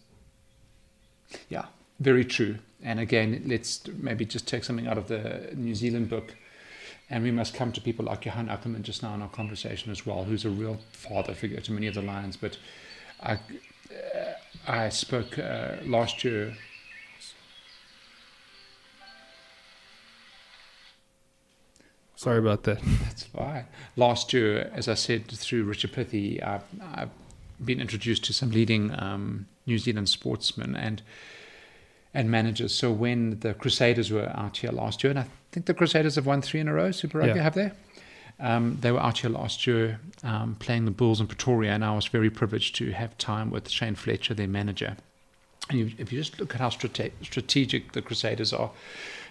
Yeah 1.49 1.65
very 1.99 2.25
true. 2.25 2.57
And 2.83 2.99
again 2.99 3.43
let's 3.45 3.81
maybe 3.87 4.25
just 4.25 4.47
take 4.47 4.63
something 4.63 4.87
out 4.87 4.97
of 4.97 5.07
the 5.07 5.51
New 5.55 5.75
Zealand 5.75 6.09
book 6.09 6.35
and 7.13 7.23
we 7.23 7.29
must 7.29 7.53
come 7.53 7.71
to 7.71 7.79
people 7.79 8.05
like 8.05 8.25
Johan 8.25 8.47
Ackermann 8.47 8.81
just 8.81 9.03
now 9.03 9.13
in 9.13 9.21
our 9.21 9.29
conversation 9.29 9.91
as 9.91 10.03
well, 10.03 10.23
who's 10.23 10.45
a 10.45 10.49
real 10.49 10.79
father 10.93 11.35
figure 11.35 11.59
to 11.59 11.71
many 11.71 11.85
of 11.85 11.93
the 11.93 12.01
Lions. 12.01 12.35
But 12.35 12.57
I, 13.21 13.33
uh, 13.33 13.37
I 14.67 14.89
spoke 14.89 15.37
uh, 15.37 15.75
last 15.83 16.23
year. 16.23 16.55
Sorry 22.15 22.39
about 22.39 22.63
that. 22.63 22.81
That's 23.03 23.23
fine. 23.25 23.67
Last 23.95 24.33
year, 24.33 24.71
as 24.73 24.87
I 24.87 24.95
said 24.95 25.27
through 25.27 25.65
Richard 25.65 25.93
Pithey, 25.93 26.41
I've, 26.41 26.63
I've 26.81 27.11
been 27.63 27.79
introduced 27.79 28.23
to 28.23 28.33
some 28.33 28.49
leading 28.49 28.91
um, 28.99 29.45
New 29.67 29.77
Zealand 29.77 30.09
sportsmen 30.09 30.75
and 30.75 31.03
and 32.13 32.29
managers. 32.29 32.73
So 32.73 32.91
when 32.91 33.39
the 33.39 33.53
Crusaders 33.53 34.11
were 34.11 34.31
out 34.35 34.57
here 34.57 34.71
last 34.71 35.03
year, 35.03 35.11
and 35.11 35.19
I 35.19 35.25
think 35.51 35.65
the 35.65 35.73
Crusaders 35.73 36.15
have 36.15 36.25
won 36.25 36.41
three 36.41 36.59
in 36.59 36.67
a 36.67 36.73
row, 36.73 36.91
Super 36.91 37.19
Rugby, 37.19 37.35
yeah. 37.35 37.43
have 37.43 37.55
they? 37.55 37.71
Um, 38.39 38.77
they 38.81 38.91
were 38.91 38.99
out 38.99 39.19
here 39.19 39.29
last 39.29 39.65
year 39.67 39.99
um, 40.23 40.55
playing 40.55 40.85
the 40.85 40.91
Bulls 40.91 41.19
in 41.21 41.27
Pretoria, 41.27 41.71
and 41.71 41.85
I 41.85 41.95
was 41.95 42.07
very 42.07 42.29
privileged 42.29 42.75
to 42.75 42.91
have 42.91 43.17
time 43.17 43.51
with 43.51 43.69
Shane 43.69 43.95
Fletcher, 43.95 44.33
their 44.33 44.47
manager. 44.47 44.97
And 45.69 45.79
you, 45.79 45.91
if 45.97 46.11
you 46.11 46.19
just 46.19 46.39
look 46.39 46.53
at 46.53 46.59
how 46.59 46.69
strate- 46.69 47.13
strategic 47.21 47.93
the 47.93 48.01
Crusaders 48.01 48.51
are, 48.53 48.71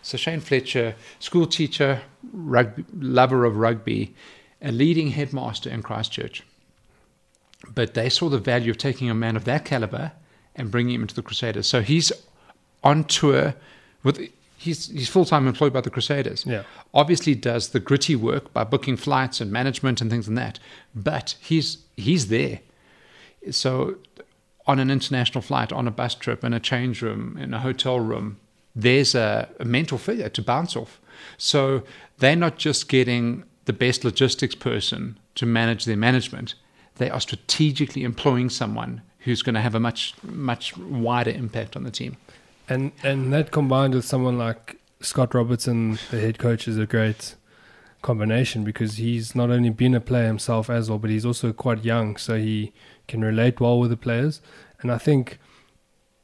so 0.03 0.17
Shane 0.17 0.41
Fletcher, 0.41 0.95
school 1.19 1.47
teacher, 1.47 2.03
rugby, 2.33 2.85
lover 2.99 3.45
of 3.45 3.57
rugby, 3.57 4.15
a 4.61 4.73
leading 4.73 5.11
headmaster 5.11 5.71
in 5.71 5.83
Christchurch. 5.83 6.43
But 7.73 7.95
they 7.95 8.09
saw 8.09 8.29
the 8.29 8.39
value 8.39 8.71
of 8.71 8.79
taking 8.79 9.09
a 9.09 9.15
man 9.15 9.37
of 9.37 9.45
that 9.45 9.65
caliber 9.65 10.13
and 10.57 10.71
bringing 10.71 10.97
him 10.97 11.03
into 11.03 11.15
the 11.15 11.23
Crusaders. 11.23 11.69
So 11.69 11.83
he's 11.83 12.13
on 12.83 13.05
tour 13.05 13.55
with 14.03 14.29
he's 14.57 14.89
he's 14.89 15.09
full 15.09 15.25
time 15.25 15.47
employed 15.47 15.73
by 15.73 15.81
the 15.81 15.91
Crusaders. 15.91 16.45
Yeah. 16.47 16.63
Obviously 16.95 17.35
does 17.35 17.71
the 17.71 17.81
gritty 17.81 18.17
work 18.17 18.53
by 18.53 18.65
booking 18.65 18.97
flights 18.97 19.41
and 19.41 19.51
management 19.51 20.01
and 20.01 20.11
things 20.11 20.29
like 20.29 20.37
that. 20.37 20.59
But 20.95 21.37
he's 21.41 21.79
he's 21.97 22.29
there. 22.29 22.61
So 23.51 23.97
on 24.67 24.79
an 24.79 24.91
international 24.91 25.43
flight, 25.43 25.73
on 25.73 25.89
a 25.89 25.91
bus 25.91 26.15
trip, 26.15 26.45
in 26.45 26.53
a 26.53 26.61
change 26.61 27.03
room, 27.03 27.37
in 27.37 27.53
a 27.53 27.59
hotel 27.59 27.99
room, 27.99 28.39
there's 28.77 29.15
a, 29.15 29.49
a 29.59 29.65
mental 29.65 29.99
figure 29.99 30.29
to 30.29 30.43
bounce 30.43 30.77
off. 30.77 31.01
So 31.37 31.83
they're 32.19 32.37
not 32.37 32.59
just 32.59 32.89
getting 32.89 33.45
the 33.65 33.73
best 33.73 34.05
logistics 34.05 34.55
person 34.55 35.19
to 35.35 35.47
manage 35.47 35.85
their 35.85 35.97
management. 35.97 36.55
They 36.97 37.11
are 37.11 37.21
strategically 37.21 38.05
employing 38.05 38.51
someone 38.51 39.03
who's 39.21 39.43
going 39.43 39.55
to 39.55 39.61
have 39.61 39.75
a 39.75 39.81
much 39.81 40.15
much 40.23 40.77
wider 40.77 41.31
impact 41.31 41.77
on 41.77 41.85
the 41.85 41.91
team. 41.91 42.17
And 42.73 42.93
and 43.03 43.33
that 43.35 43.51
combined 43.51 43.95
with 43.95 44.07
someone 44.07 44.39
like 44.39 44.79
Scott 45.01 45.35
Robertson, 45.35 45.99
the 46.11 46.21
head 46.21 46.39
coach, 46.39 46.67
is 46.67 46.79
a 46.79 46.87
great 46.87 47.35
combination 48.01 48.65
because 48.65 48.97
he's 48.97 49.35
not 49.35 49.51
only 49.51 49.69
been 49.69 49.95
a 49.95 50.01
player 50.01 50.27
himself 50.27 50.71
as 50.71 50.89
well, 50.89 50.99
but 50.99 51.11
he's 51.11 51.27
also 51.27 51.53
quite 51.53 51.85
young, 51.85 52.17
so 52.17 52.39
he 52.39 52.73
can 53.09 53.21
relate 53.21 53.61
well 53.61 53.79
with 53.79 53.91
the 53.91 53.97
players. 53.97 54.41
And 54.81 54.91
I 54.91 54.97
think 54.97 55.39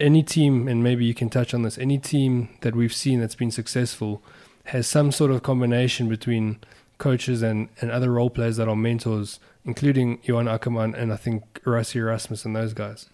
any 0.01 0.23
team, 0.23 0.69
and 0.69 0.83
maybe 0.83 1.05
you 1.05 1.13
can 1.13 1.29
touch 1.29 1.53
on 1.53 1.63
this, 1.63 1.77
any 1.77 1.99
team 1.99 2.49
that 2.63 2.75
we've 2.75 2.95
seen 2.95 3.21
that's 3.21 3.35
been 3.35 3.51
successful 3.51 4.23
has 4.65 4.87
some 4.87 5.13
sort 5.13 5.31
of 5.31 5.43
combination 5.43 6.09
between 6.09 6.61
coaches 6.97 7.43
and, 7.43 7.69
and 7.83 7.91
other 7.91 8.11
role 8.11 8.31
players 8.31 8.57
that 8.57 8.69
are 8.69 8.77
mentors, 8.77 9.39
including 9.67 10.19
Johan 10.23 10.47
Ackermann 10.47 10.95
and 10.95 11.13
I 11.13 11.17
think 11.17 11.63
Rassie 11.65 11.97
Erasmus 11.97 12.47
and 12.47 12.57
those 12.57 12.73
guys. 12.73 13.11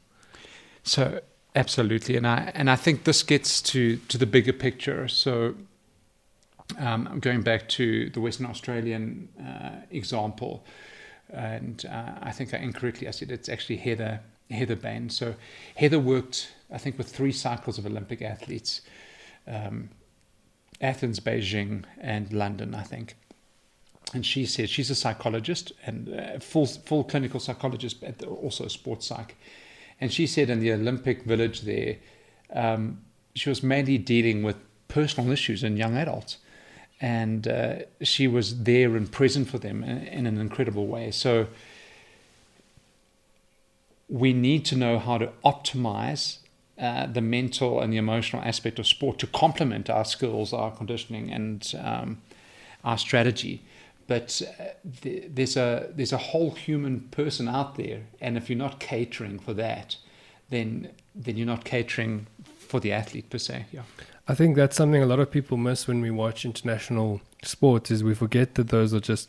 So 0.84 1.20
absolutely, 1.54 2.16
and 2.16 2.26
I 2.26 2.52
and 2.54 2.70
I 2.70 2.76
think 2.76 3.04
this 3.04 3.22
gets 3.22 3.62
to 3.62 3.96
to 3.96 4.18
the 4.18 4.26
bigger 4.26 4.52
picture. 4.52 5.08
So 5.08 5.54
um, 6.78 7.08
I'm 7.10 7.20
going 7.20 7.42
back 7.42 7.68
to 7.70 8.10
the 8.10 8.20
Western 8.20 8.46
Australian 8.46 9.28
uh, 9.40 9.84
example, 9.90 10.64
and 11.30 11.84
uh, 11.86 12.12
I 12.22 12.30
think 12.30 12.54
I 12.54 12.58
incorrectly 12.58 13.08
I 13.08 13.10
said 13.10 13.30
it's 13.30 13.48
actually 13.48 13.76
Heather 13.76 14.20
Heather 14.50 14.76
Bain. 14.76 15.10
So 15.10 15.34
Heather 15.76 15.98
worked, 15.98 16.52
I 16.72 16.78
think, 16.78 16.98
with 16.98 17.08
three 17.08 17.32
cycles 17.32 17.78
of 17.78 17.86
Olympic 17.86 18.22
athletes, 18.22 18.80
um, 19.46 19.90
Athens, 20.80 21.20
Beijing, 21.20 21.84
and 22.00 22.32
London, 22.32 22.74
I 22.74 22.82
think. 22.82 23.16
And 24.12 24.24
she 24.24 24.46
said 24.46 24.68
she's 24.68 24.90
a 24.90 24.94
psychologist 24.94 25.72
and 25.86 26.08
uh, 26.08 26.38
full 26.38 26.66
full 26.66 27.04
clinical 27.04 27.40
psychologist, 27.40 28.00
but 28.00 28.22
also 28.22 28.64
a 28.64 28.70
sports 28.70 29.06
psych. 29.06 29.36
And 30.00 30.12
she 30.12 30.26
said 30.26 30.50
in 30.50 30.60
the 30.60 30.72
Olympic 30.72 31.22
Village 31.22 31.62
there, 31.62 31.96
um, 32.52 33.00
she 33.34 33.48
was 33.48 33.62
mainly 33.62 33.98
dealing 33.98 34.42
with 34.42 34.56
personal 34.88 35.30
issues 35.32 35.64
in 35.64 35.76
young 35.76 35.96
adults 35.96 36.38
and 37.00 37.48
uh, 37.48 37.76
she 38.02 38.28
was 38.28 38.62
there 38.62 38.96
and 38.96 39.10
present 39.10 39.48
for 39.48 39.58
them 39.58 39.82
in, 39.82 39.98
in, 40.06 40.26
an 40.26 40.40
incredible 40.40 40.86
way. 40.86 41.10
So 41.10 41.48
we 44.08 44.32
need 44.32 44.64
to 44.66 44.76
know 44.76 44.98
how 44.98 45.18
to 45.18 45.30
optimize 45.44 46.38
uh, 46.78 47.06
the 47.06 47.20
mental 47.20 47.80
and 47.80 47.92
the 47.92 47.96
emotional 47.96 48.42
aspect 48.42 48.78
of 48.78 48.86
sport 48.86 49.18
to 49.18 49.26
complement 49.26 49.90
our 49.90 50.04
skills, 50.04 50.52
our 50.52 50.70
conditioning, 50.70 51.30
and 51.30 51.74
um, 51.82 52.22
our 52.84 52.98
strategy. 52.98 53.62
But 54.06 54.42
uh, 54.60 54.64
th- 55.00 55.30
there's 55.34 55.56
a 55.56 55.88
there's 55.94 56.12
a 56.12 56.18
whole 56.18 56.50
human 56.52 57.00
person 57.10 57.48
out 57.48 57.76
there, 57.76 58.02
and 58.20 58.36
if 58.36 58.50
you're 58.50 58.58
not 58.58 58.80
catering 58.80 59.38
for 59.38 59.54
that, 59.54 59.96
then 60.50 60.90
then 61.14 61.36
you're 61.36 61.46
not 61.46 61.64
catering 61.64 62.26
for 62.58 62.80
the 62.80 62.92
athlete 62.92 63.30
per 63.30 63.38
se. 63.38 63.66
Yeah. 63.72 63.82
I 64.26 64.34
think 64.34 64.56
that's 64.56 64.76
something 64.76 65.02
a 65.02 65.06
lot 65.06 65.20
of 65.20 65.30
people 65.30 65.56
miss 65.56 65.86
when 65.86 66.00
we 66.00 66.10
watch 66.10 66.44
international 66.44 67.20
sports 67.42 67.90
is 67.90 68.02
we 68.02 68.14
forget 68.14 68.54
that 68.54 68.68
those 68.68 68.94
are 68.94 69.00
just 69.00 69.28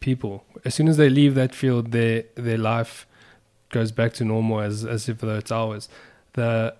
people. 0.00 0.44
As 0.64 0.74
soon 0.74 0.88
as 0.88 0.96
they 0.96 1.08
leave 1.08 1.34
that 1.34 1.54
field, 1.54 1.92
their 1.92 2.24
their 2.34 2.58
life 2.58 3.06
goes 3.70 3.92
back 3.92 4.12
to 4.14 4.24
normal 4.24 4.60
as 4.60 4.84
as 4.84 5.08
if 5.08 5.18
though 5.18 5.36
it's 5.36 5.52
ours. 5.52 5.88
The 6.34 6.74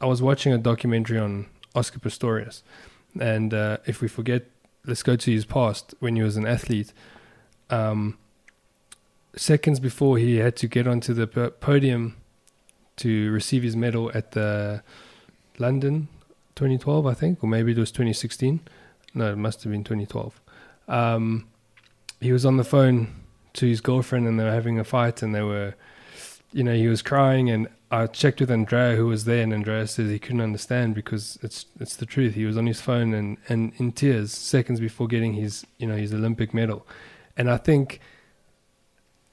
I 0.00 0.06
was 0.06 0.22
watching 0.22 0.52
a 0.52 0.58
documentary 0.58 1.18
on 1.18 1.46
Oscar 1.74 1.98
Pistorius, 1.98 2.62
and 3.18 3.52
uh, 3.52 3.78
if 3.86 4.00
we 4.00 4.08
forget, 4.08 4.46
let's 4.84 5.02
go 5.02 5.16
to 5.16 5.30
his 5.30 5.44
past 5.44 5.94
when 6.00 6.16
he 6.16 6.22
was 6.22 6.36
an 6.36 6.46
athlete. 6.46 6.92
Um, 7.68 8.18
seconds 9.36 9.80
before 9.80 10.18
he 10.18 10.36
had 10.36 10.56
to 10.56 10.66
get 10.66 10.86
onto 10.86 11.14
the 11.14 11.26
podium 11.26 12.16
to 12.96 13.30
receive 13.30 13.62
his 13.62 13.76
medal 13.76 14.10
at 14.14 14.32
the 14.32 14.82
London 15.58 16.08
2012, 16.56 17.06
I 17.06 17.14
think, 17.14 17.42
or 17.42 17.46
maybe 17.46 17.72
it 17.72 17.78
was 17.78 17.90
2016. 17.90 18.60
No, 19.14 19.32
it 19.32 19.36
must 19.36 19.62
have 19.62 19.72
been 19.72 19.84
2012. 19.84 20.40
Um, 20.88 21.48
he 22.20 22.32
was 22.32 22.44
on 22.44 22.56
the 22.56 22.64
phone 22.64 23.14
to 23.54 23.66
his 23.66 23.80
girlfriend 23.80 24.26
and 24.26 24.38
they 24.38 24.44
were 24.44 24.50
having 24.50 24.78
a 24.78 24.84
fight 24.84 25.22
and 25.22 25.34
they 25.34 25.42
were, 25.42 25.74
you 26.52 26.62
know, 26.62 26.74
he 26.74 26.88
was 26.88 27.02
crying 27.02 27.50
and 27.50 27.68
I 27.90 28.06
checked 28.06 28.40
with 28.40 28.50
Andrea 28.50 28.94
who 28.94 29.06
was 29.06 29.24
there 29.24 29.42
and 29.42 29.52
Andrea 29.52 29.86
says 29.86 30.10
he 30.10 30.20
couldn't 30.20 30.40
understand 30.40 30.94
because 30.94 31.38
it's 31.42 31.66
it's 31.80 31.96
the 31.96 32.06
truth. 32.06 32.34
He 32.34 32.44
was 32.44 32.56
on 32.56 32.66
his 32.66 32.80
phone 32.80 33.12
and, 33.12 33.36
and 33.48 33.72
in 33.78 33.92
tears 33.92 34.32
seconds 34.32 34.78
before 34.78 35.08
getting 35.08 35.34
his 35.34 35.66
you 35.78 35.88
know 35.88 35.96
his 35.96 36.14
Olympic 36.14 36.54
medal, 36.54 36.86
and 37.36 37.50
I 37.50 37.56
think 37.56 38.00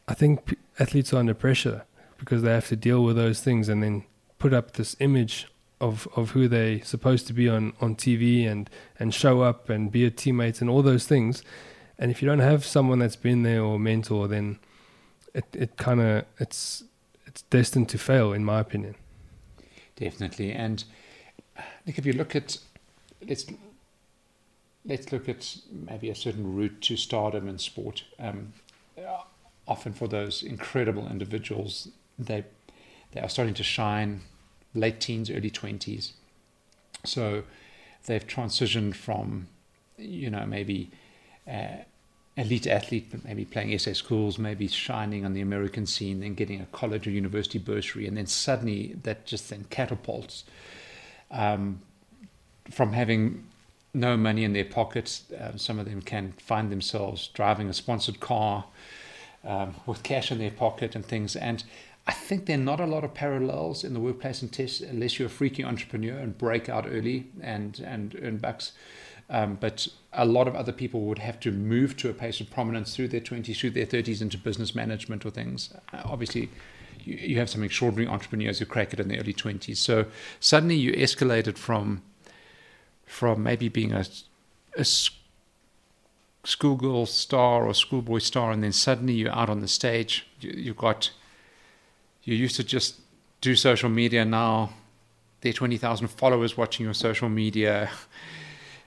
I 0.08 0.16
think 0.16 0.58
athletes 0.80 1.14
are 1.14 1.18
under 1.18 1.36
pressure 1.36 1.84
because 2.18 2.42
they 2.42 2.52
have 2.52 2.68
to 2.70 2.76
deal 2.76 3.04
with 3.04 3.16
those 3.16 3.42
things 3.42 3.70
and 3.70 3.84
then 3.84 4.06
put 4.40 4.54
up 4.54 4.74
this 4.74 4.96
image 5.00 5.48
of 5.80 6.08
of 6.16 6.32
who 6.32 6.48
they 6.48 6.80
supposed 6.80 7.28
to 7.28 7.34
be 7.34 7.48
on 7.48 7.74
on 7.80 7.96
TV 7.96 8.50
and 8.50 8.70
and 9.00 9.14
show 9.14 9.42
up 9.42 9.70
and 9.70 9.92
be 9.92 10.04
a 10.04 10.12
teammate 10.12 10.62
and 10.62 10.70
all 10.70 10.82
those 10.82 11.06
things. 11.06 11.44
And 12.00 12.10
if 12.10 12.22
you 12.22 12.28
don't 12.28 12.40
have 12.40 12.66
someone 12.66 13.00
that's 13.00 13.16
been 13.16 13.44
there 13.44 13.62
or 13.62 13.78
mentor, 13.78 14.28
then 14.28 14.58
it 15.36 15.46
it 15.54 15.78
kind 15.78 16.02
of 16.02 16.26
it's 16.40 16.84
it's 17.38 17.44
destined 17.52 17.88
to 17.88 18.00
fail, 18.00 18.34
in 18.34 18.44
my 18.44 18.60
opinion. 18.60 18.96
Definitely, 19.96 20.52
and 20.54 20.84
Nick, 21.86 22.00
if 22.00 22.06
you 22.06 22.14
look 22.14 22.36
at 22.36 22.58
let's 23.28 23.46
let's 24.84 25.12
look 25.12 25.30
at 25.30 25.58
maybe 25.72 26.10
a 26.10 26.16
certain 26.16 26.56
route 26.56 26.82
to 26.82 26.98
stardom 26.98 27.48
in 27.48 27.60
sport. 27.60 28.06
Um, 28.18 28.54
often 29.68 29.94
for 29.94 30.08
those 30.08 30.42
incredible 30.42 31.08
individuals, 31.08 31.90
they 32.18 32.44
they 33.12 33.22
are 33.22 33.30
starting 33.30 33.54
to 33.54 33.64
shine 33.64 34.22
late 34.74 35.00
teens, 35.00 35.30
early 35.30 35.52
20s. 35.52 36.14
So 37.06 37.44
they've 38.08 38.26
transitioned 38.26 38.96
from, 38.96 39.48
you 39.96 40.32
know, 40.32 40.46
maybe 40.48 40.90
uh, 41.48 41.84
elite 42.38 42.68
athlete, 42.68 43.08
but 43.10 43.26
maybe 43.26 43.44
playing 43.44 43.78
SA 43.80 43.94
schools, 43.94 44.38
maybe 44.38 44.68
shining 44.68 45.26
on 45.26 45.34
the 45.34 45.42
American 45.42 45.86
scene, 45.86 46.20
then 46.20 46.36
getting 46.36 46.62
a 46.62 46.66
college 46.68 47.08
or 47.08 47.12
university 47.12 47.58
bursary, 47.58 48.08
and 48.08 48.16
then 48.16 48.28
suddenly 48.28 48.96
that 49.04 49.26
just 49.26 49.50
then 49.50 49.66
catapults 49.70 50.44
um, 51.32 51.82
from 52.70 52.94
having 52.94 53.44
no 53.94 54.16
money 54.16 54.44
in 54.44 54.54
their 54.54 54.66
pockets. 54.66 55.24
Uh, 55.32 55.58
some 55.58 55.80
of 55.80 55.86
them 55.86 56.02
can 56.02 56.34
find 56.38 56.72
themselves 56.72 57.30
driving 57.30 57.70
a 57.70 57.74
sponsored 57.74 58.20
car 58.20 58.66
um, 59.44 59.76
with 59.88 60.04
cash 60.04 60.32
in 60.32 60.38
their 60.38 60.52
pocket 60.52 60.94
and 60.94 61.04
things. 61.04 61.36
And 61.36 61.64
I 62.06 62.14
think 62.14 62.46
there 62.46 62.58
are 62.58 62.62
not 62.62 62.80
a 62.80 62.86
lot 62.86 63.04
of 63.04 63.16
parallels 63.16 63.84
in 63.84 63.94
the 63.94 64.00
workplace 64.00 64.44
and 64.44 64.54
test 64.54 64.82
unless 64.82 65.18
you're 65.18 65.28
a 65.28 65.32
freaky 65.32 65.64
entrepreneur 65.64 66.18
and 66.18 66.38
break 66.38 66.70
out 66.70 66.86
early 66.88 67.28
and, 67.42 67.80
and 67.80 68.18
earn 68.22 68.38
bucks. 68.38 68.74
Um, 69.30 69.58
but 69.60 69.88
a 70.14 70.26
lot 70.26 70.48
of 70.48 70.56
other 70.56 70.72
people 70.72 71.02
would 71.02 71.20
have 71.20 71.40
to 71.42 71.52
move 71.52 71.98
to 71.98 72.10
a 72.10 72.14
place 72.14 72.40
of 72.40 72.50
prominence 72.50 72.96
through 72.96 73.10
their 73.10 73.20
20s, 73.20 73.58
through 73.58 73.72
their 73.72 73.86
30s 73.86 74.22
into 74.22 74.38
business 74.38 74.74
management 74.74 75.26
or 75.26 75.32
things. 75.32 75.74
Uh, 75.92 76.02
obviously, 76.06 76.50
you, 77.04 77.16
you 77.16 77.38
have 77.38 77.50
some 77.50 77.62
extraordinary 77.62 78.08
entrepreneurs 78.08 78.60
who 78.60 78.66
crack 78.66 78.94
it 78.94 79.00
in 79.00 79.10
the 79.10 79.20
early 79.20 79.34
20s. 79.34 79.78
So 79.78 80.06
suddenly 80.40 80.76
you 80.76 80.94
escalated 80.94 81.58
from 81.58 82.02
from 83.06 83.42
maybe 83.42 83.70
being 83.70 83.94
a, 83.94 84.06
a 84.78 84.86
schoolgirl 86.44 87.06
star 87.06 87.66
or 87.66 87.74
schoolboy 87.74 88.20
star, 88.20 88.52
and 88.52 88.62
then 88.62 88.74
suddenly 88.74 89.14
you're 89.14 89.32
out 89.32 89.50
on 89.50 89.62
the 89.62 89.68
stage. 89.68 90.28
You, 90.42 90.52
you've 90.52 90.78
got 90.78 91.12
you 92.24 92.36
used 92.36 92.58
to 92.58 92.64
just 92.64 93.00
do 93.40 93.56
social 93.56 93.90
media 93.90 94.26
now 94.26 94.72
there 95.42 95.52
are 95.52 95.54
20,000 95.54 96.08
followers 96.08 96.58
watching 96.58 96.84
your 96.86 96.94
social 96.94 97.30
media 97.30 97.90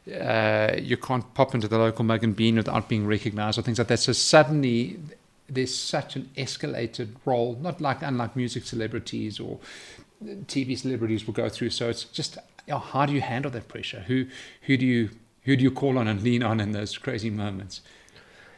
uh, 0.09 0.77
you 0.79 0.97
can't 0.97 1.35
pop 1.35 1.55
into 1.55 1.69
the 1.69 1.79
local 1.79 2.05
mug 2.05 2.25
and 2.25 2.35
bean 2.35 2.57
without 2.57 2.89
being 2.89 3.07
recognized 3.07 3.59
or 3.59 3.63
things 3.63 3.79
like 3.79 3.89
that. 3.89 3.99
So 3.99 4.13
suddenly 4.13 4.99
there's 5.49 5.75
such 5.75 6.17
an 6.17 6.31
escalated 6.37 7.09
role 7.25 7.59
not 7.61 7.81
like 7.81 8.03
unlike 8.03 8.37
music 8.37 8.65
celebrities 8.65 9.41
or 9.41 9.59
TV 10.23 10.79
celebrities 10.79 11.27
will 11.27 11.35
go 11.35 11.49
through. 11.49 11.71
So 11.71 11.89
it's 11.89 12.05
just 12.05 12.37
you 12.67 12.75
know, 12.75 12.79
how 12.79 13.07
do 13.07 13.13
you 13.13 13.21
handle 13.21 13.51
that 13.53 13.69
pressure? 13.69 14.01
Who 14.07 14.27
who 14.63 14.77
do 14.77 14.87
you 14.87 15.11
who 15.43 15.57
do 15.57 15.63
you 15.63 15.71
call 15.71 15.99
on 15.99 16.07
and 16.07 16.23
lean 16.23 16.43
on 16.43 16.61
in 16.61 16.73
those 16.73 16.97
crazy 16.97 17.31
moments? 17.31 17.81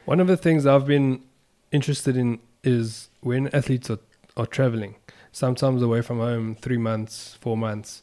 One 0.05 0.21
of 0.21 0.27
the 0.27 0.37
things 0.37 0.67
I've 0.67 0.87
been 0.87 1.23
interested 1.71 2.17
in 2.17 2.41
is 2.63 3.09
when 3.21 3.49
athletes 3.49 3.91
are 3.91 4.01
are 4.37 4.47
traveling, 4.47 4.97
sometimes 5.31 5.83
away 5.83 6.01
from 6.03 6.19
home, 6.19 6.55
three 6.55 6.79
months, 6.79 7.37
four 7.41 7.57
months. 7.57 8.03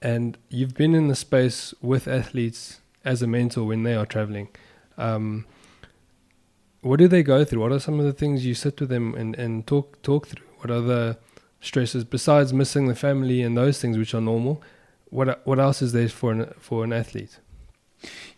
And 0.00 0.38
you've 0.48 0.74
been 0.74 0.94
in 0.94 1.08
the 1.08 1.16
space 1.16 1.74
with 1.80 2.06
athletes 2.06 2.80
as 3.04 3.22
a 3.22 3.26
mentor 3.26 3.64
when 3.64 3.82
they 3.82 3.94
are 3.94 4.06
traveling. 4.06 4.48
Um, 4.96 5.46
what 6.80 6.98
do 6.98 7.08
they 7.08 7.22
go 7.22 7.44
through? 7.44 7.60
What 7.60 7.72
are 7.72 7.80
some 7.80 7.98
of 7.98 8.06
the 8.06 8.12
things 8.12 8.46
you 8.46 8.54
sit 8.54 8.80
with 8.80 8.88
them 8.88 9.14
and, 9.14 9.34
and 9.36 9.66
talk 9.66 10.00
talk 10.02 10.28
through? 10.28 10.46
What 10.58 10.70
are 10.70 10.80
the 10.80 11.18
stresses 11.60 12.04
besides 12.04 12.52
missing 12.52 12.86
the 12.86 12.94
family 12.94 13.42
and 13.42 13.56
those 13.56 13.80
things 13.80 13.98
which 13.98 14.14
are 14.14 14.20
normal? 14.20 14.62
What 15.10 15.44
what 15.46 15.58
else 15.58 15.82
is 15.82 15.92
there 15.92 16.08
for 16.08 16.32
an 16.32 16.54
for 16.58 16.84
an 16.84 16.92
athlete? 16.92 17.38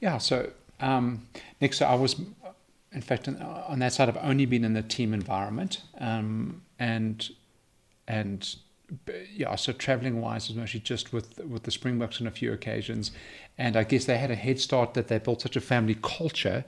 Yeah, 0.00 0.18
so 0.18 0.50
um, 0.80 1.28
I 1.60 1.94
was 1.94 2.16
in 2.92 3.02
fact 3.02 3.28
on 3.28 3.78
that 3.80 3.92
side 3.92 4.08
I've 4.08 4.16
only 4.16 4.46
been 4.46 4.64
in 4.64 4.72
the 4.72 4.82
team 4.82 5.12
environment. 5.12 5.82
Um, 5.98 6.62
and 6.78 7.28
and 8.08 8.56
yeah, 9.34 9.54
so 9.56 9.72
traveling 9.72 10.20
wise 10.20 10.48
was 10.48 10.56
mostly 10.56 10.80
just 10.80 11.12
with 11.12 11.38
with 11.38 11.62
the 11.64 11.70
Springboks 11.70 12.20
on 12.20 12.26
a 12.26 12.30
few 12.30 12.52
occasions, 12.52 13.10
and 13.58 13.76
I 13.76 13.84
guess 13.84 14.04
they 14.04 14.18
had 14.18 14.30
a 14.30 14.34
head 14.34 14.58
start 14.60 14.94
that 14.94 15.08
they 15.08 15.18
built 15.18 15.42
such 15.42 15.56
a 15.56 15.60
family 15.60 15.96
culture, 16.02 16.64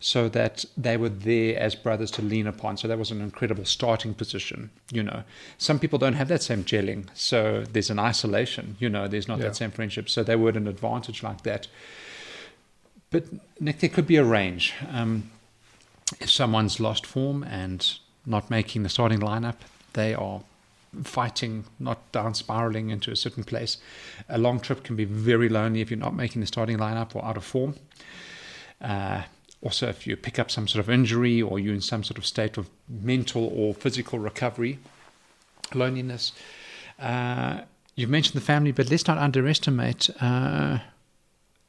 so 0.00 0.28
that 0.30 0.64
they 0.76 0.96
were 0.96 1.08
there 1.08 1.58
as 1.58 1.74
brothers 1.74 2.10
to 2.12 2.22
lean 2.22 2.46
upon. 2.46 2.76
So 2.76 2.88
that 2.88 2.98
was 2.98 3.10
an 3.10 3.20
incredible 3.20 3.64
starting 3.64 4.14
position. 4.14 4.70
You 4.90 5.02
know, 5.02 5.22
some 5.58 5.78
people 5.78 5.98
don't 5.98 6.14
have 6.14 6.28
that 6.28 6.42
same 6.42 6.64
gelling, 6.64 7.08
so 7.14 7.64
there's 7.72 7.90
an 7.90 7.98
isolation. 7.98 8.76
You 8.78 8.88
know, 8.88 9.08
there's 9.08 9.28
not 9.28 9.38
Yeah. 9.38 9.46
that 9.46 9.56
same 9.56 9.70
friendship, 9.70 10.08
so 10.08 10.22
they 10.22 10.36
were 10.36 10.50
at 10.50 10.56
an 10.56 10.68
advantage 10.68 11.22
like 11.22 11.42
that. 11.42 11.68
But 13.10 13.24
Nick, 13.60 13.78
there 13.80 13.90
could 13.90 14.06
be 14.06 14.16
a 14.16 14.24
range. 14.24 14.74
Um, 14.90 15.30
if 16.20 16.30
someone's 16.30 16.80
lost 16.80 17.06
form 17.06 17.42
and 17.42 17.98
not 18.24 18.50
making 18.50 18.82
the 18.82 18.88
starting 18.88 19.20
lineup, 19.20 19.56
they 19.92 20.14
are 20.14 20.42
fighting, 21.02 21.64
not 21.78 22.10
down 22.12 22.34
spiraling 22.34 22.90
into 22.90 23.10
a 23.10 23.16
certain 23.16 23.44
place. 23.44 23.78
A 24.28 24.38
long 24.38 24.60
trip 24.60 24.82
can 24.82 24.96
be 24.96 25.04
very 25.04 25.48
lonely 25.48 25.80
if 25.80 25.90
you're 25.90 25.98
not 25.98 26.14
making 26.14 26.40
the 26.40 26.46
starting 26.46 26.78
lineup 26.78 27.14
or 27.14 27.24
out 27.24 27.36
of 27.36 27.44
form. 27.44 27.74
Uh, 28.80 29.22
also, 29.62 29.88
if 29.88 30.06
you 30.06 30.16
pick 30.16 30.38
up 30.38 30.50
some 30.50 30.68
sort 30.68 30.80
of 30.80 30.90
injury 30.90 31.40
or 31.42 31.58
you're 31.58 31.74
in 31.74 31.80
some 31.80 32.04
sort 32.04 32.18
of 32.18 32.26
state 32.26 32.56
of 32.56 32.68
mental 32.88 33.50
or 33.54 33.74
physical 33.74 34.18
recovery, 34.18 34.78
loneliness. 35.74 36.32
Uh, 36.98 37.62
you've 37.94 38.10
mentioned 38.10 38.40
the 38.40 38.44
family, 38.44 38.72
but 38.72 38.90
let's 38.90 39.06
not 39.06 39.18
underestimate 39.18 40.10
uh, 40.20 40.78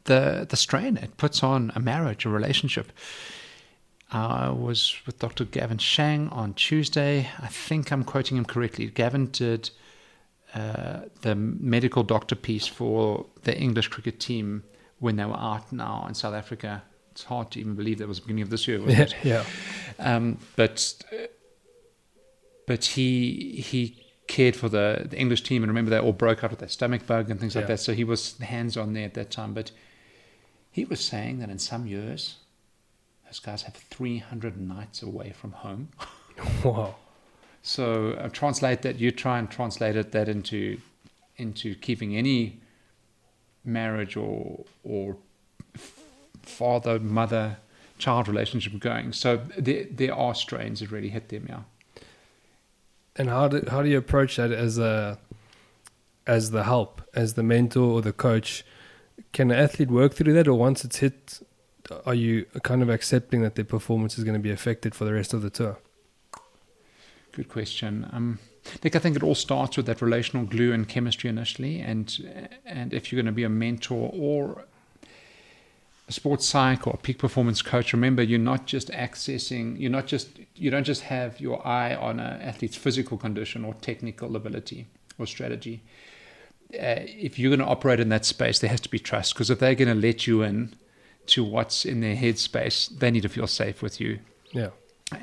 the 0.04 0.46
the 0.50 0.58
strain 0.58 0.98
it 0.98 1.18
puts 1.18 1.44
on 1.44 1.72
a 1.76 1.80
marriage, 1.80 2.26
a 2.26 2.30
relationship. 2.30 2.92
I 4.12 4.50
was 4.50 4.96
with 5.06 5.20
Dr. 5.20 5.44
Gavin 5.46 5.80
Shang 5.80 6.30
on 6.30 6.54
Tuesday. 6.54 7.30
I 7.40 7.48
think 7.48 7.92
I'm 7.92 8.04
quoting 8.04 8.38
him 8.38 8.46
correctly. 8.46 8.88
Gavin 8.88 9.28
did 9.28 9.70
uh, 10.54 11.02
the 11.22 11.36
medical 11.36 12.04
doctor 12.04 12.36
piece 12.36 12.68
for 12.68 13.26
the 13.44 13.58
English 13.58 13.90
cricket 13.90 14.20
team 14.20 14.64
when 15.00 15.18
they 15.18 15.26
were 15.26 15.38
out 15.38 15.72
now 15.72 16.06
in 16.08 16.14
South 16.14 16.34
Africa. 16.34 16.84
It's 17.12 17.24
hard 17.24 17.52
to 17.52 17.60
even 17.60 17.76
believe 17.76 17.98
that 17.98 18.08
was 18.08 18.20
the 18.20 18.24
beginning 18.24 18.44
of 18.44 18.50
this 18.50 18.68
year, 18.68 18.80
wasn't 18.80 19.00
it? 19.00 19.16
Yeah, 19.24 19.44
yeah. 20.00 20.16
Um, 20.16 20.38
but 20.56 20.96
but 22.66 22.86
he 22.86 23.62
he 23.66 24.06
cared 24.28 24.56
for 24.56 24.70
the, 24.70 25.08
the 25.10 25.18
English 25.18 25.44
team, 25.44 25.64
and 25.64 25.70
remember 25.70 25.90
they 25.90 26.00
all 26.00 26.14
broke 26.14 26.44
out 26.44 26.52
with 26.52 26.60
their 26.60 26.70
stomach 26.70 27.08
bug 27.08 27.30
and 27.30 27.40
things 27.40 27.56
like 27.56 27.68
that. 27.68 27.80
So 27.80 27.94
he 27.94 28.04
was 28.04 28.38
hands 28.38 28.78
on 28.78 28.94
there 28.94 29.06
at 29.06 29.16
that 29.16 29.32
time. 29.32 29.54
But 29.54 29.72
he 30.72 30.86
was 30.86 31.00
saying 31.04 31.40
that 31.40 31.50
in 31.50 31.60
some 31.60 31.88
years, 31.88 32.36
those 33.28 33.40
guys 33.40 33.64
have 33.64 33.76
300 33.76 34.60
nights 34.60 35.02
away 35.02 35.32
from 35.32 35.52
home. 35.52 35.90
Wow. 36.64 36.94
So 37.64 38.12
uh, 38.12 38.30
translate 38.30 38.84
that. 38.84 39.00
You 39.00 39.10
try 39.10 39.40
and 39.40 39.50
translate 39.50 39.96
it 39.96 40.12
that 40.12 40.30
into 40.30 40.80
into 41.38 41.74
keeping 41.74 42.16
any 42.16 42.60
marriage 43.66 44.16
or 44.16 44.64
or 44.84 45.18
father 46.44 47.00
mother 47.00 47.58
child 47.98 48.28
relationship 48.28 48.80
going. 48.80 49.14
So 49.14 49.42
there 49.58 49.86
there 49.92 50.14
are 50.14 50.36
strains 50.36 50.80
that 50.80 50.92
really 50.92 51.10
hit 51.10 51.30
them. 51.30 51.48
Yeah. 51.50 51.62
And 53.16 53.30
how 53.30 53.48
do 53.48 53.64
how 53.68 53.82
do 53.82 53.90
you 53.90 53.98
approach 53.98 54.36
that 54.38 54.52
as 54.52 54.78
a 54.78 55.18
as 56.28 56.52
the 56.52 56.66
help, 56.66 57.02
as 57.16 57.34
the 57.34 57.44
mentor 57.44 57.92
or 57.94 58.02
the 58.02 58.14
coach? 58.14 58.64
Can 59.34 59.50
an 59.50 59.58
athlete 59.58 59.90
work 59.90 60.14
through 60.14 60.34
that, 60.34 60.48
or 60.48 60.54
once 60.54 60.86
it's 60.86 60.98
hit, 60.98 61.42
are 62.06 62.14
you 62.14 62.46
kind 62.64 62.82
of 62.82 62.90
accepting 62.90 63.42
that 63.42 63.56
their 63.56 63.66
performance 63.66 64.18
is 64.18 64.24
going 64.24 64.34
to 64.34 64.40
be 64.40 64.52
affected 64.52 64.96
for 64.96 65.06
the 65.06 65.14
rest 65.14 65.34
of 65.34 65.42
the 65.42 65.50
tour? 65.50 65.78
Good 67.32 67.50
question. 67.50 68.10
Um, 68.12 68.40
Nick, 68.84 68.96
I 68.96 69.00
think 69.00 69.16
it 69.16 69.24
all 69.24 69.36
starts 69.36 69.78
with 69.78 69.86
that 69.86 70.02
relational 70.02 70.46
glue 70.46 70.74
and 70.74 70.88
chemistry 70.88 71.30
initially, 71.30 71.80
and 71.80 72.60
and 72.66 72.94
if 72.94 73.12
you're 73.12 73.18
going 73.18 73.32
to 73.32 73.36
be 73.36 73.44
a 73.44 73.50
mentor 73.50 74.12
or 74.14 74.66
a 76.08 76.12
sports 76.12 76.46
psych 76.46 76.88
or 76.88 76.94
a 76.94 76.98
peak 76.98 77.18
performance 77.18 77.62
coach, 77.62 77.94
remember 77.94 78.24
you're 78.24 78.40
not 78.40 78.66
just 78.66 78.90
accessing, 78.90 79.80
you're 79.80 79.92
not 79.92 80.08
just 80.08 80.40
you 80.56 80.70
don't 80.70 80.84
just 80.84 81.04
have 81.04 81.40
your 81.40 81.66
eye 81.66 81.96
on 81.96 82.20
an 82.20 82.42
athlete's 82.42 82.76
physical 82.76 83.18
condition 83.18 83.64
or 83.64 83.74
technical 83.76 84.36
ability 84.36 84.88
or 85.18 85.26
strategy. 85.26 85.82
Uh, 86.74 87.00
if 87.06 87.40
you're 87.40 87.50
going 87.50 87.66
to 87.66 87.66
operate 87.66 88.00
in 88.00 88.10
that 88.10 88.26
space, 88.26 88.60
there 88.60 88.70
has 88.70 88.82
to 88.82 88.90
be 88.90 89.00
trust 89.00 89.34
because 89.34 89.50
if 89.50 89.60
they're 89.60 89.76
going 89.76 89.88
to 89.88 90.08
let 90.08 90.28
you 90.28 90.42
in 90.42 90.74
to 91.28 91.44
what's 91.44 91.86
in 91.86 92.02
their 92.02 92.16
headspace, 92.16 92.90
they 93.00 93.12
need 93.12 93.24
to 93.24 93.30
feel 93.30 93.48
safe 93.48 93.82
with 93.82 94.00
you. 94.00 94.20
Yeah. 94.52 94.70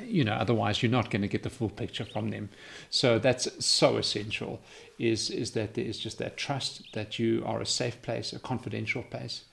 you 0.03 0.23
know 0.23 0.33
otherwise 0.33 0.81
you're 0.81 0.91
not 0.91 1.09
going 1.09 1.21
to 1.21 1.27
get 1.27 1.43
the 1.43 1.49
full 1.49 1.69
picture 1.69 2.05
from 2.05 2.29
them. 2.29 2.49
So 2.89 3.19
that's 3.19 3.47
so 3.65 3.97
essential 3.97 4.61
is 4.97 5.29
is 5.29 5.51
that 5.51 5.73
there 5.73 5.85
is 5.85 5.99
just 5.99 6.17
that 6.19 6.37
trust 6.37 6.93
that 6.93 7.19
you 7.19 7.43
are 7.45 7.59
a 7.61 7.65
safe 7.65 8.01
place 8.01 8.33
a 8.33 8.39
confidential 8.39 9.03
place. 9.03 9.43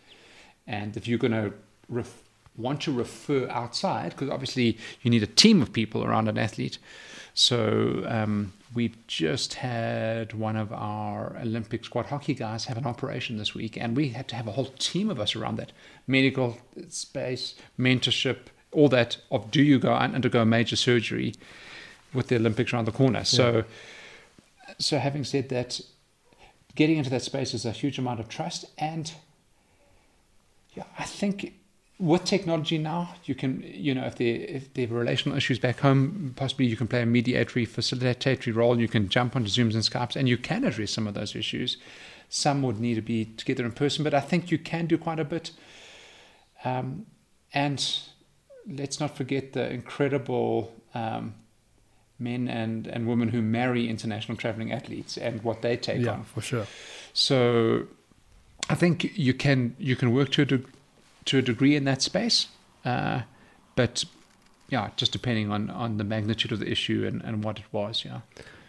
And 0.66 0.96
if 0.96 1.08
you're 1.08 1.18
going 1.18 1.32
to 1.32 1.52
ref- 1.88 2.22
want 2.56 2.80
to 2.82 2.92
refer 2.92 3.48
outside 3.50 4.10
because 4.10 4.30
obviously 4.30 4.78
you 5.02 5.10
need 5.10 5.22
a 5.22 5.26
team 5.26 5.62
of 5.62 5.72
people 5.72 6.04
around 6.04 6.28
an 6.28 6.38
athlete. 6.38 6.78
So 7.34 8.04
um, 8.06 8.52
we've 8.74 8.96
just 9.06 9.54
had 9.54 10.32
one 10.32 10.56
of 10.56 10.72
our 10.72 11.37
Olympic 11.40 11.85
squad 11.85 12.06
hockey 12.06 12.35
guys 12.35 12.66
have 12.66 12.76
an 12.76 12.87
operation 12.87 13.37
this 13.37 13.54
week, 13.54 13.76
and 13.76 13.96
we 13.96 14.11
had 14.11 14.28
to 14.28 14.37
have 14.37 14.48
a 14.48 14.52
whole 14.52 14.72
team 14.78 15.11
of 15.11 15.20
us 15.20 15.35
around 15.37 15.56
that 15.56 15.72
medical 16.06 16.58
space, 16.88 17.54
mentorship, 17.78 18.38
all 18.70 18.88
that. 18.88 19.18
Of 19.30 19.50
do 19.50 19.62
you 19.62 19.78
go 19.78 19.94
and 19.94 20.14
undergo 20.14 20.44
major 20.44 20.76
surgery 20.76 21.35
with 22.12 22.28
the 22.28 22.37
Olympics 22.37 22.72
around 22.72 22.87
the 22.87 22.92
corner? 22.92 23.24
So, 23.24 23.64
so 24.78 24.98
having 24.98 25.24
said 25.24 25.48
that, 25.50 25.80
getting 26.74 26.98
into 26.98 27.11
that 27.11 27.22
space 27.22 27.54
is 27.54 27.64
a 27.64 27.72
huge 27.72 27.98
amount 27.98 28.20
of 28.20 28.28
trust, 28.28 28.64
and 28.78 29.12
yeah, 30.74 30.85
I 30.98 31.04
think 31.04 31.54
with 31.98 32.24
technology 32.24 32.78
now, 32.78 33.14
you 33.24 33.35
can, 33.35 33.62
you 33.64 33.94
know, 33.94 34.05
if 34.05 34.16
they 34.16 34.31
if 34.31 34.72
they 34.74 34.83
have 34.83 34.92
relational 34.92 35.37
issues 35.37 35.59
back 35.59 35.81
home, 35.81 36.33
possibly 36.37 36.66
you 36.66 36.76
can 36.76 36.88
play 36.88 37.02
a 37.02 37.07
mediatory, 37.07 37.66
facilitatory 37.66 38.55
role. 38.55 38.81
You 38.81 38.88
can 38.88 39.09
jump 39.09 39.37
onto 39.37 39.48
Zooms 39.48 39.74
and 39.74 39.83
Skypes, 39.83 40.16
and 40.16 40.28
you 40.28 40.37
can 40.37 40.64
address 40.64 40.90
some 40.90 41.07
of 41.07 41.14
those 41.14 41.37
issues. 41.37 41.76
Some 42.28 42.62
would 42.62 42.81
need 42.81 42.94
to 42.94 43.02
be 43.02 43.26
together 43.37 43.64
in 43.64 43.72
person, 43.72 44.05
but 44.05 44.14
I 44.14 44.20
think 44.20 44.50
you 44.50 44.59
can 44.59 44.87
do 44.87 44.96
quite 44.98 45.20
a 45.20 45.24
bit. 45.24 45.50
Um, 46.64 47.07
and 47.52 47.85
let's 48.66 49.00
not 49.00 49.16
forget 49.16 49.52
the 49.52 49.70
incredible 49.70 50.72
um, 50.94 51.35
men 52.18 52.48
and, 52.48 52.87
and 52.87 53.07
women 53.07 53.28
who 53.28 53.42
marry 53.42 53.88
international 53.88 54.37
traveling 54.38 54.72
athletes 54.72 55.18
and 55.18 55.42
what 55.42 55.62
they 55.62 55.76
take 55.76 56.00
yeah, 56.00 56.12
on. 56.12 56.24
for 56.24 56.40
sure. 56.40 56.66
So 57.12 57.87
I 58.70 58.74
think 58.74 59.16
you 59.16 59.35
can 59.35 59.76
you 59.78 59.96
can 59.96 60.12
work 60.12 60.31
to 60.31 60.42
a 60.42 60.44
de- 60.44 60.64
to 61.26 61.38
a 61.38 61.42
degree 61.42 61.76
in 61.76 61.85
that 61.85 62.02
space, 62.02 62.48
uh, 62.85 63.22
but 63.76 64.04
yeah, 64.68 64.90
just 64.96 65.12
depending 65.12 65.50
on, 65.50 65.70
on 65.70 65.98
the 65.98 66.04
magnitude 66.04 66.52
of 66.52 66.58
the 66.58 66.70
issue 66.70 67.04
and, 67.06 67.22
and 67.22 67.44
what 67.44 67.58
it 67.58 67.64
was. 67.72 68.04
Yeah, 68.04 68.20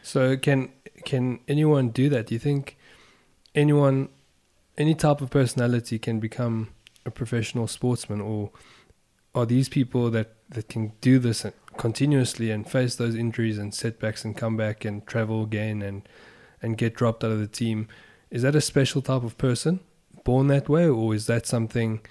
So 0.02 0.36
can 0.38 0.70
can 1.06 1.39
anyone 1.48 1.89
do 1.89 2.10
that? 2.10 2.28
Do 2.28 2.36
you 2.36 2.39
think 2.39 2.78
anyone, 3.56 4.10
any 4.78 4.96
type 4.96 5.22
of 5.22 5.30
personality 5.30 6.00
can 6.00 6.20
become 6.20 6.70
a 7.06 7.12
professional 7.12 7.68
sportsman, 7.68 8.22
or 8.22 8.52
are 9.34 9.46
these 9.46 9.70
people 9.70 10.12
that 10.12 10.36
that 10.50 10.70
can 10.70 10.94
do 11.02 11.20
this 11.20 11.46
continuously 11.78 12.52
and 12.52 12.70
face 12.70 12.96
those 12.96 13.16
injuries 13.16 13.58
and 13.58 13.74
setbacks 13.74 14.24
and 14.24 14.38
come 14.38 14.56
back 14.56 14.86
and 14.86 15.08
travel 15.08 15.44
again 15.44 15.82
and 15.82 16.08
and 16.62 16.78
get 16.78 16.96
dropped 16.96 17.24
out 17.24 17.32
of 17.32 17.39
the 17.39 17.48
team? 17.48 17.88
Is 18.30 18.42
that 18.42 18.56
a 18.56 18.62
special 18.62 19.02
type 19.02 19.24
of 19.24 19.38
person 19.38 19.80
born 20.24 20.48
that 20.48 20.70
way, 20.70 20.88
or 20.88 21.13
is 21.13 21.28
that 21.28 21.46
something 21.46 22.02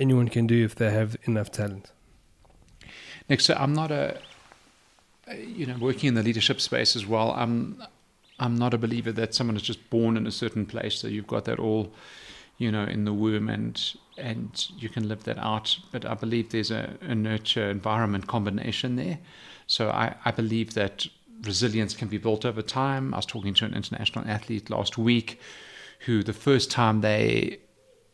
anyone 0.00 0.28
can 0.28 0.46
do 0.46 0.64
if 0.64 0.74
they 0.74 0.90
have 0.90 1.16
enough 1.24 1.52
talent? 1.52 1.92
Next, 3.28 3.44
so 3.44 3.54
I'm 3.54 3.72
not 3.72 3.92
a, 3.92 4.18
you 5.36 5.66
know, 5.66 5.76
working 5.78 6.08
in 6.08 6.14
the 6.14 6.22
leadership 6.22 6.60
space 6.60 6.96
as 6.96 7.06
well. 7.06 7.32
I'm, 7.32 7.82
I'm 8.40 8.56
not 8.56 8.74
a 8.74 8.78
believer 8.78 9.12
that 9.12 9.34
someone 9.34 9.56
is 9.56 9.62
just 9.62 9.88
born 9.90 10.16
in 10.16 10.26
a 10.26 10.32
certain 10.32 10.66
place. 10.66 10.96
So 10.96 11.06
you've 11.06 11.28
got 11.28 11.44
that 11.44 11.60
all, 11.60 11.92
you 12.58 12.72
know, 12.72 12.84
in 12.84 13.04
the 13.04 13.12
womb 13.12 13.48
and 13.48 13.94
and 14.18 14.66
you 14.76 14.88
can 14.88 15.08
live 15.08 15.24
that 15.24 15.38
out. 15.38 15.78
But 15.92 16.04
I 16.04 16.14
believe 16.14 16.50
there's 16.50 16.70
a, 16.70 16.98
a 17.00 17.14
nurture 17.14 17.70
environment 17.70 18.26
combination 18.26 18.96
there. 18.96 19.18
So 19.66 19.88
I, 19.90 20.14
I 20.24 20.30
believe 20.30 20.74
that 20.74 21.06
resilience 21.42 21.94
can 21.94 22.08
be 22.08 22.18
built 22.18 22.44
over 22.44 22.60
time. 22.60 23.14
I 23.14 23.18
was 23.18 23.26
talking 23.26 23.54
to 23.54 23.64
an 23.64 23.74
international 23.74 24.28
athlete 24.28 24.68
last 24.68 24.98
week 24.98 25.40
who 26.00 26.22
the 26.22 26.32
first 26.32 26.70
time 26.70 27.00
they 27.00 27.60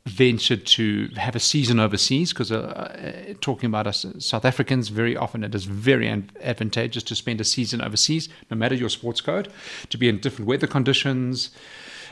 ventured 0.07 0.64
to 0.64 1.09
have 1.16 1.34
a 1.34 1.40
season 1.40 1.80
overseas 1.80 2.32
because 2.32 2.52
uh, 2.52 2.59
uh, 2.59 3.34
talking 3.40 3.66
about 3.66 3.88
us 3.88 4.07
South 4.20 4.44
Africans, 4.44 4.88
very 4.88 5.16
often 5.16 5.42
it 5.42 5.54
is 5.54 5.64
very 5.64 6.07
an- 6.07 6.30
advantageous 6.40 7.02
to 7.02 7.16
spend 7.16 7.40
a 7.40 7.44
season 7.44 7.80
overseas, 7.82 8.28
no 8.48 8.57
matter 8.57 8.76
your 8.76 8.88
sports 8.88 9.20
code, 9.20 9.48
to 9.90 9.98
be 9.98 10.09
in 10.09 10.20
different 10.20 10.46
weather 10.46 10.68
conditions, 10.68 11.50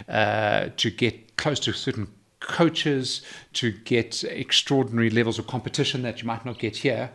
uh, 0.09 0.71
to 0.77 0.91
get 0.91 1.37
close 1.37 1.61
to 1.61 1.73
certain 1.73 2.09
coaches, 2.41 3.23
to 3.53 3.71
get 3.71 4.25
extraordinary 4.25 5.09
levels 5.09 5.39
of 5.39 5.47
competition 5.47 6.03
that 6.03 6.21
you 6.21 6.27
might 6.27 6.45
not 6.45 6.59
get 6.59 6.79
here. 6.79 7.13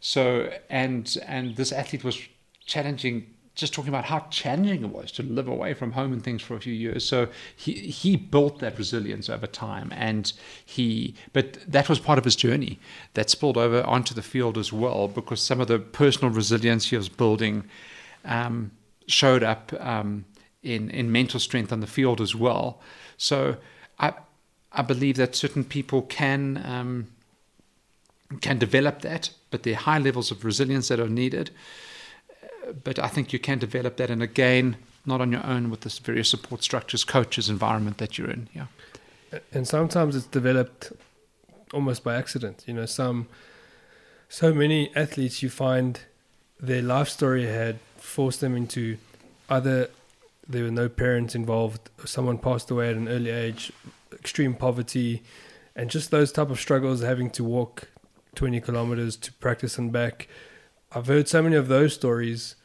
So 0.00 0.52
and 0.68 1.16
and 1.26 1.56
this 1.56 1.72
athlete 1.72 2.04
was 2.04 2.20
challenging 2.66 3.34
just 3.60 3.74
talking 3.74 3.90
about 3.90 4.06
how 4.06 4.20
challenging 4.30 4.82
it 4.82 4.88
was 4.88 5.12
to 5.12 5.22
live 5.22 5.46
away 5.46 5.74
from 5.74 5.92
home 5.92 6.12
and 6.12 6.24
things 6.24 6.40
for 6.40 6.56
a 6.56 6.60
few 6.60 6.72
years. 6.72 7.04
So 7.04 7.28
he 7.54 7.72
he 7.72 8.16
built 8.16 8.58
that 8.60 8.78
resilience 8.78 9.28
over 9.28 9.46
time, 9.46 9.92
and 9.94 10.32
he 10.64 11.14
but 11.32 11.58
that 11.70 11.88
was 11.88 11.98
part 11.98 12.18
of 12.18 12.24
his 12.24 12.34
journey 12.34 12.78
that 13.14 13.28
spilled 13.28 13.58
over 13.58 13.82
onto 13.82 14.14
the 14.14 14.22
field 14.22 14.56
as 14.56 14.72
well 14.72 15.08
because 15.08 15.42
some 15.42 15.60
of 15.60 15.68
the 15.68 15.78
personal 15.78 16.32
resilience 16.32 16.88
he 16.88 16.96
was 16.96 17.10
building 17.10 17.64
um, 18.24 18.70
showed 19.06 19.42
up 19.42 19.72
um, 19.78 20.24
in 20.62 20.90
in 20.90 21.12
mental 21.12 21.38
strength 21.38 21.72
on 21.72 21.80
the 21.80 21.86
field 21.86 22.20
as 22.20 22.34
well. 22.34 22.80
So 23.18 23.56
I 23.98 24.14
I 24.72 24.82
believe 24.82 25.16
that 25.16 25.36
certain 25.36 25.64
people 25.64 26.02
can. 26.02 26.62
Um, 26.64 27.06
can 28.40 28.58
develop 28.58 29.00
that, 29.00 29.30
but 29.50 29.64
there 29.64 29.72
are 29.72 29.76
high 29.76 29.98
levels 29.98 30.30
of 30.30 30.44
resilience 30.44 30.86
that 30.86 31.00
are 31.00 31.08
needed 31.08 31.50
but 32.84 32.98
I 32.98 33.08
think 33.08 33.32
you 33.32 33.38
can 33.38 33.58
develop 33.58 33.96
that, 33.96 34.10
and 34.10 34.22
again, 34.22 34.76
not 35.06 35.20
on 35.20 35.32
your 35.32 35.44
own 35.46 35.70
with 35.70 35.80
the 35.80 36.00
various 36.02 36.28
support 36.28 36.62
structures, 36.62 37.04
coaches, 37.04 37.48
environment 37.48 37.98
that 37.98 38.18
you're 38.18 38.30
in. 38.30 38.48
Yeah. 38.54 38.66
And 39.52 39.66
sometimes 39.66 40.16
it's 40.16 40.26
developed 40.26 40.92
almost 41.72 42.04
by 42.04 42.16
accident. 42.16 42.64
You 42.66 42.74
know, 42.74 42.86
some 42.86 43.28
so 44.28 44.52
many 44.52 44.94
athletes 44.94 45.42
you 45.42 45.50
find 45.50 46.00
their 46.60 46.82
life 46.82 47.08
story 47.08 47.46
had 47.46 47.78
forced 47.96 48.40
them 48.40 48.56
into 48.56 48.98
either 49.48 49.88
there 50.48 50.64
were 50.64 50.70
no 50.70 50.88
parents 50.88 51.34
involved, 51.34 51.90
someone 52.04 52.38
passed 52.38 52.70
away 52.70 52.90
at 52.90 52.96
an 52.96 53.08
early 53.08 53.30
age, 53.30 53.72
extreme 54.12 54.54
poverty, 54.54 55.22
and 55.76 55.90
just 55.90 56.10
those 56.10 56.32
type 56.32 56.50
of 56.50 56.60
struggles, 56.60 57.02
having 57.02 57.30
to 57.30 57.44
walk 57.44 57.88
20 58.34 58.60
kilometers 58.60 59.16
to 59.16 59.32
practice 59.34 59.78
and 59.78 59.92
back. 59.92 60.28
I've 60.92 61.06
heard 61.06 61.28
so 61.28 61.42
many 61.42 61.56
of 61.56 61.68
those 61.68 61.94
stories 61.94 62.56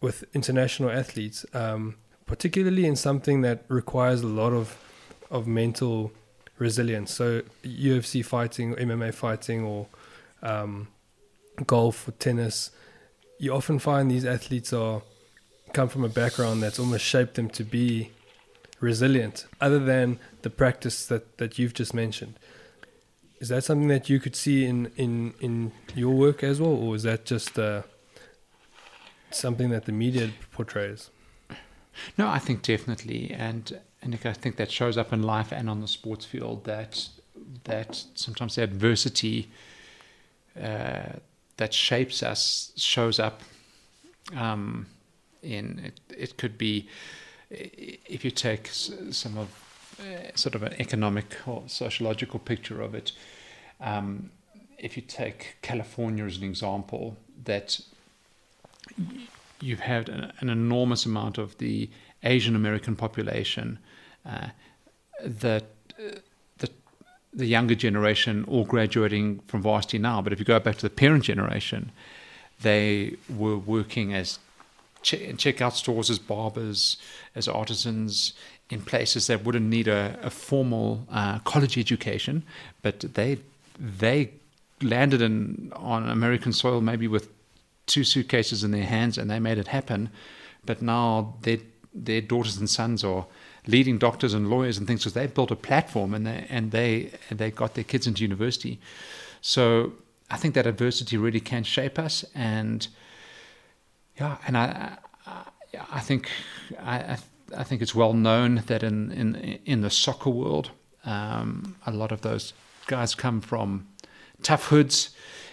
with 0.00 0.24
international 0.34 0.90
athletes, 0.90 1.44
um, 1.54 1.96
particularly 2.26 2.86
in 2.86 2.96
something 2.96 3.42
that 3.42 3.64
requires 3.68 4.22
a 4.22 4.26
lot 4.26 4.52
of 4.52 4.76
of 5.30 5.46
mental 5.46 6.12
resilience. 6.58 7.12
So 7.12 7.42
UFC 7.64 8.24
fighting, 8.24 8.74
MMA 8.74 9.14
fighting, 9.14 9.62
or 9.62 9.86
um, 10.42 10.88
golf 11.66 12.08
or 12.08 12.12
tennis, 12.12 12.70
you 13.38 13.52
often 13.52 13.78
find 13.78 14.10
these 14.10 14.24
athletes 14.24 14.72
are 14.72 15.02
come 15.72 15.88
from 15.88 16.04
a 16.04 16.08
background 16.08 16.62
that's 16.62 16.78
almost 16.78 17.04
shaped 17.04 17.34
them 17.34 17.48
to 17.48 17.64
be 17.64 18.10
resilient, 18.80 19.46
other 19.60 19.78
than 19.78 20.18
the 20.42 20.50
practice 20.50 21.06
that, 21.06 21.38
that 21.38 21.58
you've 21.58 21.74
just 21.74 21.94
mentioned. 21.94 22.34
Is 23.40 23.48
that 23.48 23.64
something 23.64 23.88
that 23.88 24.08
you 24.10 24.20
could 24.20 24.36
see 24.36 24.66
in, 24.66 24.90
in, 24.96 25.34
in 25.40 25.72
your 25.94 26.14
work 26.14 26.42
as 26.42 26.60
well, 26.60 26.74
or 26.74 26.94
is 26.96 27.04
that 27.04 27.24
just 27.24 27.58
uh, 27.58 27.82
something 29.30 29.70
that 29.70 29.84
the 29.84 29.92
media 29.92 30.30
portrays. 30.52 31.10
No, 32.16 32.28
I 32.28 32.38
think 32.38 32.62
definitely, 32.62 33.32
and 33.32 33.80
and 34.02 34.18
I 34.24 34.32
think 34.32 34.56
that 34.56 34.70
shows 34.70 34.96
up 34.96 35.12
in 35.12 35.22
life 35.22 35.52
and 35.52 35.68
on 35.68 35.80
the 35.80 35.88
sports 35.88 36.24
field 36.24 36.64
that 36.64 37.08
that 37.64 38.04
sometimes 38.14 38.54
the 38.54 38.62
adversity 38.62 39.50
uh, 40.60 41.18
that 41.56 41.74
shapes 41.74 42.22
us 42.22 42.72
shows 42.76 43.18
up 43.18 43.42
um, 44.34 44.86
in 45.42 45.80
it. 45.84 46.00
It 46.16 46.36
could 46.36 46.56
be 46.56 46.88
if 47.50 48.24
you 48.24 48.30
take 48.30 48.68
some 48.68 49.36
of 49.36 49.48
uh, 50.00 50.34
sort 50.34 50.54
of 50.54 50.62
an 50.62 50.74
economic 50.78 51.36
or 51.46 51.64
sociological 51.66 52.38
picture 52.38 52.80
of 52.80 52.94
it. 52.94 53.12
Um, 53.80 54.30
if 54.78 54.96
you 54.96 55.02
take 55.02 55.56
California 55.60 56.24
as 56.24 56.38
an 56.38 56.44
example, 56.44 57.16
that 57.44 57.80
you've 59.60 59.80
had 59.80 60.08
an, 60.08 60.32
an 60.40 60.48
enormous 60.48 61.06
amount 61.06 61.38
of 61.38 61.56
the 61.58 61.88
Asian 62.22 62.56
American 62.56 62.96
population 62.96 63.78
uh, 64.26 64.48
that 65.24 65.64
uh, 65.98 66.16
the 66.58 66.70
the 67.32 67.46
younger 67.46 67.74
generation 67.74 68.44
all 68.48 68.64
graduating 68.64 69.40
from 69.46 69.62
varsity 69.62 69.98
now. 69.98 70.20
But 70.20 70.32
if 70.32 70.38
you 70.38 70.44
go 70.44 70.58
back 70.58 70.76
to 70.76 70.82
the 70.82 70.90
parent 70.90 71.24
generation, 71.24 71.92
they 72.62 73.16
were 73.28 73.56
working 73.56 74.12
as 74.14 74.38
che- 75.02 75.32
checkout 75.32 75.72
stores, 75.72 76.10
as 76.10 76.18
barbers, 76.18 76.96
as 77.34 77.48
artisans 77.48 78.34
in 78.68 78.80
places 78.80 79.26
that 79.26 79.44
wouldn't 79.44 79.66
need 79.66 79.88
a, 79.88 80.18
a 80.22 80.30
formal 80.30 81.06
uh, 81.10 81.38
college 81.40 81.76
education, 81.78 82.42
but 82.82 83.00
they 83.00 83.38
they 83.78 84.30
landed 84.82 85.20
in 85.20 85.72
on 85.76 86.08
American 86.08 86.52
soil 86.52 86.80
maybe 86.80 87.06
with 87.06 87.28
two 87.90 88.04
suitcases 88.04 88.64
in 88.64 88.70
their 88.70 88.84
hands 88.84 89.18
and 89.18 89.30
they 89.30 89.40
made 89.40 89.58
it 89.58 89.68
happen. 89.68 90.10
But 90.64 90.80
now 90.80 91.34
their 91.42 91.58
their 91.92 92.20
daughters 92.20 92.56
and 92.56 92.70
sons 92.70 93.02
are 93.02 93.26
leading 93.66 93.98
doctors 93.98 94.32
and 94.32 94.48
lawyers 94.48 94.78
and 94.78 94.86
things 94.86 95.00
because 95.00 95.14
they 95.14 95.26
built 95.26 95.50
a 95.50 95.56
platform 95.56 96.14
and 96.14 96.26
they 96.26 96.46
and 96.48 96.70
they 96.70 97.10
and 97.28 97.38
they 97.38 97.50
got 97.50 97.74
their 97.74 97.84
kids 97.84 98.06
into 98.06 98.22
university. 98.22 98.80
So 99.40 99.92
I 100.30 100.36
think 100.36 100.54
that 100.54 100.66
adversity 100.66 101.16
really 101.16 101.40
can 101.40 101.64
shape 101.64 101.98
us 101.98 102.24
and 102.34 102.86
yeah, 104.18 104.36
and 104.46 104.56
I 104.56 104.98
I, 105.26 105.44
I 105.92 106.00
think 106.00 106.30
I 106.78 107.18
I 107.56 107.64
think 107.64 107.82
it's 107.82 107.94
well 107.94 108.14
known 108.14 108.62
that 108.66 108.82
in 108.82 109.10
in 109.10 109.58
in 109.64 109.80
the 109.80 109.90
soccer 109.90 110.30
world, 110.30 110.70
um, 111.04 111.76
a 111.86 111.90
lot 111.90 112.12
of 112.12 112.20
those 112.20 112.52
guys 112.86 113.14
come 113.14 113.40
from 113.40 113.88
tough 114.42 114.68
hoods 114.68 115.10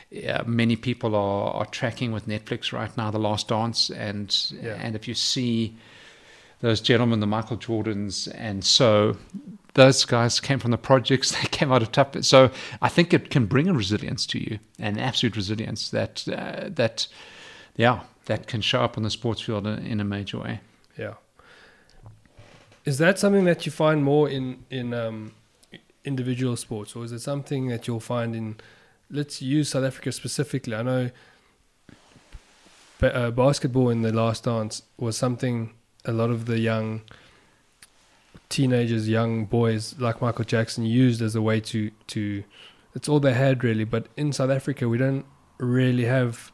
yeah, 0.10 0.43
many 0.45 0.76
people 0.76 1.16
are, 1.16 1.53
are 1.53 1.66
tracking 1.66 2.12
with 2.12 2.28
Netflix 2.28 2.72
right 2.72 2.95
now, 2.95 3.12
The 3.12 3.20
Last 3.20 3.49
Dance, 3.49 3.89
and 3.89 4.53
yeah. 4.62 4.80
and 4.82 4.95
if 4.95 5.08
you 5.08 5.14
see 5.14 5.76
those 6.62 6.82
gentlemen, 6.82 7.20
the 7.20 7.28
Michael 7.28 7.58
Jordans, 7.58 8.32
and 8.34 8.64
so 8.64 9.18
those 9.74 10.05
guys 10.05 10.39
came 10.39 10.60
from 10.60 10.72
the 10.72 10.78
projects. 10.78 11.32
They 11.41 11.47
came 11.49 11.72
out 11.72 11.82
of 11.82 11.91
tough. 11.91 12.24
So 12.24 12.51
I 12.82 12.89
think 12.89 13.14
it 13.14 13.30
can 13.30 13.45
bring 13.45 13.68
a 13.68 13.74
resilience 13.74 14.26
to 14.28 14.39
you, 14.39 14.60
an 14.80 14.97
absolute 14.97 15.36
resilience 15.36 15.89
that 15.91 16.28
uh, 16.28 16.70
that 16.70 17.08
yeah 17.76 18.01
that 18.26 18.47
can 18.47 18.62
show 18.62 18.82
up 18.82 18.97
on 18.97 19.03
the 19.03 19.10
sports 19.10 19.41
field 19.41 19.68
in, 19.68 19.86
in, 19.86 19.99
a 20.01 20.03
major 20.03 20.39
way. 20.39 20.60
Yeah. 20.97 21.14
Is 22.84 22.97
that 22.97 23.18
something 23.20 23.45
that 23.45 23.66
you 23.66 23.72
find 23.72 24.03
more 24.03 24.30
in 24.30 24.64
in 24.70 24.93
um, 24.93 25.34
individual 26.05 26.55
sports, 26.55 26.95
or 26.95 27.03
is 27.03 27.12
it 27.12 27.20
something 27.20 27.68
that 27.68 27.88
you'll 27.88 27.99
find 27.99 28.36
in 28.36 28.55
let's 29.10 29.41
use 29.41 29.70
South 29.70 29.84
Africa 29.84 30.12
specifically. 30.12 30.76
I 30.76 30.84
know 30.84 31.10
uh, 33.01 33.32
basketball 33.32 33.89
in 33.89 34.01
the 34.01 34.12
last 34.12 34.43
dance 34.43 34.84
was 34.97 35.18
something 35.18 35.74
a 36.05 36.12
lot 36.12 36.30
of 36.30 36.45
the 36.45 36.60
young 36.60 37.01
teenagers, 38.49 39.08
young 39.10 39.45
boys 39.45 39.95
like 39.99 40.22
Michael 40.22 40.45
Jackson 40.45 40.86
used 40.86 41.22
as 41.22 41.36
a 41.36 41.41
way 41.41 41.60
to 41.62 41.91
to. 42.08 42.43
It's 42.95 43.08
all 43.08 43.20
they 43.20 43.34
had 43.34 43.64
really, 43.64 43.84
but 43.84 44.08
in 44.18 44.34
South 44.34 44.49
Africa 44.49 44.89
we 44.89 44.97
don't 44.97 45.26
really 45.60 46.05
have 46.05 46.51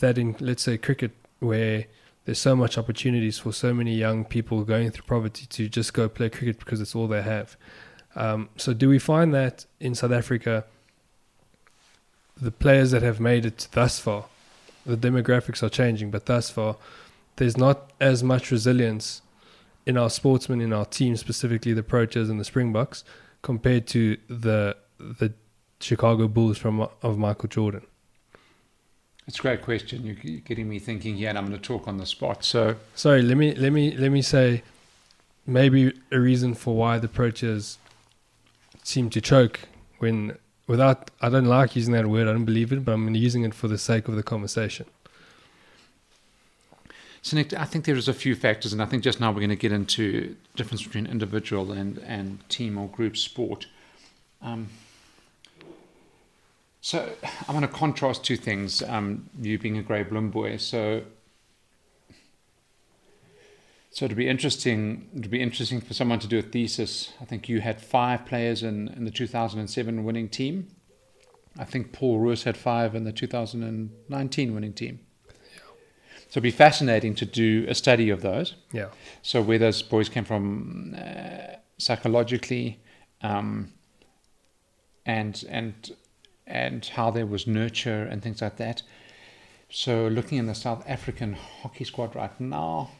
that 0.00 0.18
in 0.18 0.36
let's 0.40 0.62
say 0.62 0.78
cricket 0.78 1.12
where 1.40 1.86
there's 2.24 2.38
so 2.38 2.56
much 2.56 2.78
opportunities 2.78 3.38
for 3.38 3.52
so 3.52 3.74
many 3.74 3.94
young 3.94 4.24
people 4.24 4.64
going 4.64 4.90
through 4.90 5.04
poverty 5.04 5.46
to 5.46 5.68
just 5.68 5.92
go 5.92 6.08
play 6.08 6.30
cricket 6.30 6.58
because 6.58 6.80
it's 6.80 6.94
all 6.94 7.06
they 7.06 7.22
have. 7.22 7.56
Um, 8.16 8.48
so 8.56 8.72
do 8.72 8.88
we 8.88 8.98
find 8.98 9.34
that 9.34 9.66
in 9.80 9.94
South 9.94 10.12
Africa? 10.12 10.64
The 12.40 12.50
players 12.50 12.90
that 12.90 13.02
have 13.02 13.20
made 13.20 13.46
it 13.46 13.68
thus 13.72 13.98
far, 13.98 14.26
the 14.84 14.96
demographics 14.96 15.62
are 15.62 15.68
changing, 15.68 16.10
but 16.10 16.26
thus 16.26 16.50
far, 16.50 16.76
there's 17.36 17.56
not 17.56 17.90
as 18.00 18.22
much 18.22 18.50
resilience 18.50 19.22
in 19.86 19.96
our 19.96 20.10
sportsmen, 20.10 20.60
in 20.60 20.72
our 20.72 20.84
team, 20.84 21.16
specifically 21.16 21.72
the 21.72 21.82
Proteas 21.82 22.30
and 22.30 22.40
the 22.40 22.44
Springboks, 22.44 23.04
compared 23.42 23.86
to 23.88 24.16
the 24.28 24.76
the 24.98 25.32
Chicago 25.80 26.28
Bulls 26.28 26.56
from 26.56 26.88
of 27.02 27.18
Michael 27.18 27.48
Jordan. 27.48 27.82
It's 29.26 29.38
a 29.38 29.42
great 29.42 29.62
question. 29.62 30.04
You're 30.04 30.40
getting 30.40 30.68
me 30.68 30.78
thinking 30.78 31.16
here, 31.16 31.30
and 31.30 31.38
I'm 31.38 31.46
going 31.46 31.58
to 31.58 31.62
talk 31.62 31.88
on 31.88 31.96
the 31.96 32.06
spot. 32.06 32.44
So, 32.44 32.76
sorry. 32.94 33.22
Let 33.22 33.36
me 33.36 33.54
let 33.54 33.72
me 33.72 33.96
let 33.96 34.10
me 34.10 34.22
say, 34.22 34.62
maybe 35.46 35.92
a 36.12 36.20
reason 36.20 36.54
for 36.54 36.76
why 36.76 36.98
the 36.98 37.08
Proteas 37.08 37.76
seem 38.82 39.08
to 39.10 39.20
choke 39.20 39.60
when 39.98 40.36
without 40.66 41.10
I 41.20 41.28
don't 41.28 41.46
like 41.46 41.76
using 41.76 41.92
that 41.94 42.06
word. 42.06 42.28
I 42.28 42.32
don't 42.32 42.44
believe 42.44 42.72
it, 42.72 42.84
but 42.84 42.92
I'm 42.92 43.14
using 43.14 43.44
it 43.44 43.54
for 43.54 43.68
the 43.68 43.78
sake 43.78 44.08
of 44.08 44.16
the 44.16 44.22
conversation. 44.22 44.86
So 47.22 47.36
Nick, 47.38 47.54
I 47.54 47.64
think 47.64 47.86
there 47.86 47.96
is 47.96 48.06
a 48.06 48.12
few 48.12 48.34
factors, 48.34 48.74
and 48.74 48.82
I 48.82 48.84
think 48.84 49.02
just 49.02 49.18
now 49.18 49.30
we're 49.30 49.40
going 49.40 49.48
to 49.48 49.56
get 49.56 49.72
into 49.72 50.36
difference 50.56 50.82
between 50.82 51.06
individual 51.06 51.72
and 51.72 51.98
and 51.98 52.46
team 52.50 52.76
or 52.76 52.88
group 52.88 53.16
sport. 53.16 53.66
Um, 54.42 54.68
so 56.82 57.10
I 57.48 57.52
want 57.52 57.64
to 57.64 57.72
contrast 57.72 58.24
two 58.24 58.36
things. 58.36 58.82
Um, 58.82 59.30
you 59.40 59.58
being 59.58 59.78
a 59.78 59.82
Grey 59.82 60.04
Bloem 60.04 60.30
boy, 60.30 60.58
so 60.58 61.02
so 63.94 64.06
it'd 64.06 64.16
be 64.16 64.28
interesting. 64.28 65.08
It'd 65.16 65.30
be 65.30 65.40
interesting 65.40 65.80
for 65.80 65.94
someone 65.94 66.18
to 66.18 66.26
do 66.26 66.40
a 66.40 66.42
thesis. 66.42 67.12
I 67.20 67.24
think 67.26 67.48
you 67.48 67.60
had 67.60 67.80
five 67.80 68.26
players 68.26 68.64
in, 68.64 68.88
in 68.88 69.04
the 69.04 69.10
2007 69.12 70.02
winning 70.02 70.28
team. 70.28 70.66
I 71.56 71.64
think 71.64 71.92
Paul 71.92 72.18
Roos 72.18 72.42
had 72.42 72.56
five 72.56 72.96
in 72.96 73.04
the 73.04 73.12
2019 73.12 74.52
winning 74.52 74.72
team. 74.72 74.98
Yeah. 75.28 75.32
so 76.22 76.30
it'd 76.32 76.42
be 76.42 76.50
fascinating 76.50 77.14
to 77.14 77.24
do 77.24 77.66
a 77.68 77.74
study 77.76 78.10
of 78.10 78.20
those. 78.20 78.56
Yeah. 78.72 78.88
So 79.22 79.40
where 79.40 79.60
those 79.60 79.80
boys 79.80 80.08
came 80.08 80.24
from 80.24 80.96
uh, 80.98 81.54
psychologically, 81.78 82.80
um, 83.22 83.72
and 85.06 85.44
and 85.48 85.92
and 86.48 86.84
how 86.84 87.12
there 87.12 87.26
was 87.26 87.46
nurture 87.46 88.02
and 88.02 88.24
things 88.24 88.42
like 88.42 88.56
that. 88.56 88.82
So 89.70 90.08
looking 90.08 90.38
in 90.38 90.46
the 90.46 90.54
South 90.56 90.82
African 90.88 91.34
hockey 91.34 91.84
squad 91.84 92.16
right 92.16 92.40
now, 92.40 92.90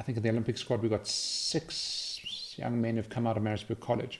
I 0.00 0.02
think 0.02 0.16
in 0.16 0.22
the 0.22 0.30
Olympic 0.30 0.56
squad 0.56 0.80
we've 0.80 0.90
got 0.90 1.06
six 1.06 2.54
young 2.56 2.80
men 2.80 2.96
who've 2.96 3.10
come 3.10 3.26
out 3.26 3.36
of 3.36 3.42
Maritzburg 3.42 3.80
College 3.80 4.18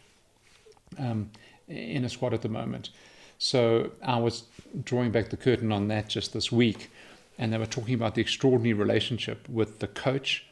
um, 0.98 1.30
in 1.68 2.04
a 2.04 2.08
squad 2.10 2.34
at 2.34 2.42
the 2.42 2.50
moment. 2.50 2.90
So 3.38 3.92
I 4.02 4.18
was 4.18 4.44
drawing 4.84 5.10
back 5.10 5.30
the 5.30 5.38
curtain 5.38 5.72
on 5.72 5.88
that 5.88 6.06
just 6.10 6.34
this 6.34 6.52
week, 6.52 6.90
and 7.38 7.50
they 7.50 7.56
were 7.56 7.64
talking 7.64 7.94
about 7.94 8.14
the 8.14 8.20
extraordinary 8.20 8.74
relationship 8.74 9.48
with 9.48 9.78
the 9.78 9.86
coach 9.86 10.44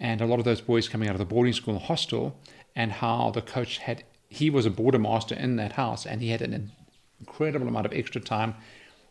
and 0.00 0.22
a 0.22 0.26
lot 0.26 0.38
of 0.38 0.46
those 0.46 0.62
boys 0.62 0.88
coming 0.88 1.10
out 1.10 1.14
of 1.14 1.18
the 1.18 1.26
boarding 1.26 1.52
school 1.52 1.78
hostel, 1.78 2.34
and 2.74 2.90
how 2.90 3.30
the 3.30 3.42
coach 3.42 3.76
had 3.78 4.02
he 4.30 4.48
was 4.48 4.64
a 4.64 4.70
border 4.70 4.98
master 4.98 5.34
in 5.34 5.56
that 5.56 5.72
house, 5.72 6.06
and 6.06 6.22
he 6.22 6.30
had 6.30 6.40
an 6.40 6.72
incredible 7.18 7.68
amount 7.68 7.84
of 7.84 7.92
extra 7.92 8.20
time 8.20 8.54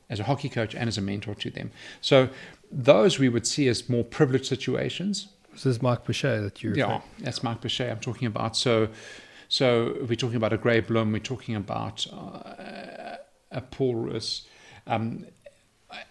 as 0.09 0.20
a 0.20 0.24
hockey 0.24 0.49
coach 0.49 0.74
and 0.74 0.88
as 0.88 0.97
a 0.97 1.01
mentor 1.01 1.36
to 1.36 1.51
them. 1.51 1.70
So 2.01 2.30
those 2.72 3.20
we 3.20 3.30
would 3.30 3.45
see 3.45 3.67
as 3.67 3.88
more 3.88 4.03
privileged 4.03 4.47
situations. 4.47 5.28
This 5.64 5.76
is 5.76 5.82
Mark 5.82 6.05
Boucher 6.05 6.39
that 6.41 6.64
you're. 6.64 6.74
Yeah, 6.74 7.01
that's 7.20 7.43
Mark 7.43 7.60
Boucher 7.60 7.89
I'm 7.89 7.99
talking 7.99 8.28
about. 8.28 8.55
So, 8.55 8.88
so 9.49 9.97
we're 10.07 10.16
talking 10.16 10.38
about 10.38 10.53
a 10.53 10.57
Grey 10.57 10.82
Bloem. 10.82 11.12
We're 11.12 11.20
talking 11.20 11.53
about 11.53 12.07
uh, 12.14 13.18
a 13.51 13.62
Paul 13.70 13.95
Roos. 13.95 14.47
Um, 14.88 15.26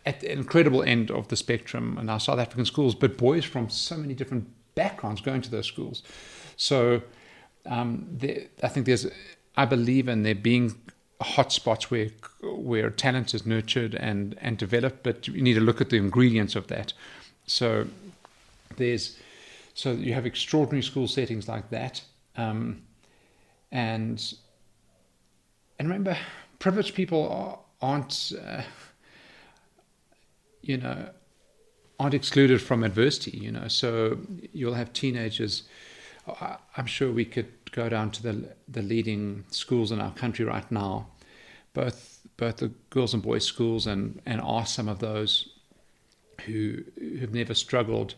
at 0.05 0.21
the 0.21 0.31
incredible 0.31 0.83
end 0.83 1.11
of 1.11 1.29
the 1.29 1.37
spectrum 1.37 1.97
in 1.99 2.11
our 2.11 2.21
South 2.21 2.39
African 2.39 2.67
schools, 2.67 2.95
but 2.95 3.17
boys 3.17 3.45
from 3.45 3.71
so 3.71 3.97
many 3.97 4.13
different 4.13 4.49
backgrounds 4.75 5.23
going 5.23 5.41
to 5.41 5.51
those 5.51 5.67
schools. 5.67 6.03
So 6.57 7.01
um, 7.65 8.07
there, 8.11 8.49
I 8.63 8.69
think 8.69 8.85
there's, 8.85 9.07
I 9.57 9.65
believe 9.65 10.09
in 10.09 10.25
there 10.25 10.35
being 10.35 10.75
hotspots 11.23 11.85
where 11.85 12.11
where 12.43 12.91
talent 12.91 13.35
is 13.35 13.47
nurtured 13.47 13.95
and 13.95 14.37
and 14.43 14.59
developed, 14.59 15.03
but 15.03 15.27
you 15.27 15.41
need 15.41 15.55
to 15.55 15.61
look 15.61 15.81
at 15.81 15.89
the 15.89 15.97
ingredients 15.97 16.55
of 16.55 16.67
that. 16.67 16.93
So 17.47 17.87
there's 18.77 19.17
so 19.79 19.93
you 19.93 20.13
have 20.13 20.27
extraordinary 20.27 20.83
school 20.83 21.07
settings 21.07 21.47
like 21.47 21.71
that, 21.71 22.03
um, 22.35 22.83
and 23.71 24.35
and 25.79 25.89
remember, 25.89 26.19
privileged 26.59 26.97
people 26.97 27.29
are, 27.29 27.61
aren't 27.81 28.33
uh, 28.45 28.63
you 30.63 30.79
know 30.79 31.11
aren't 32.01 32.15
excluded 32.15 32.61
from 32.61 32.83
adversity. 32.83 33.39
You 33.39 33.53
know, 33.53 33.69
so 33.69 34.19
you'll 34.53 34.75
have 34.75 34.93
teenagers. 34.93 35.63
I'm 36.77 36.87
sure 36.87 37.13
we 37.13 37.25
could 37.25 37.53
go 37.71 37.89
down 37.89 38.11
to 38.11 38.23
the 38.25 38.57
the 38.67 38.83
leading 38.83 39.45
schools 39.51 39.93
in 39.93 40.01
our 40.01 40.13
country 40.13 40.45
right 40.45 40.69
now, 40.73 41.07
both 41.73 42.27
both 42.37 42.57
the 42.57 42.73
girls 42.91 43.15
and 43.15 43.23
boys 43.23 43.45
schools, 43.45 43.87
and 43.87 44.21
and 44.27 44.41
ask 44.43 44.75
some 44.75 44.89
of 44.89 44.99
those 44.99 45.51
who 46.47 46.83
who've 46.99 47.33
never 47.33 47.55
struggled 47.55 48.17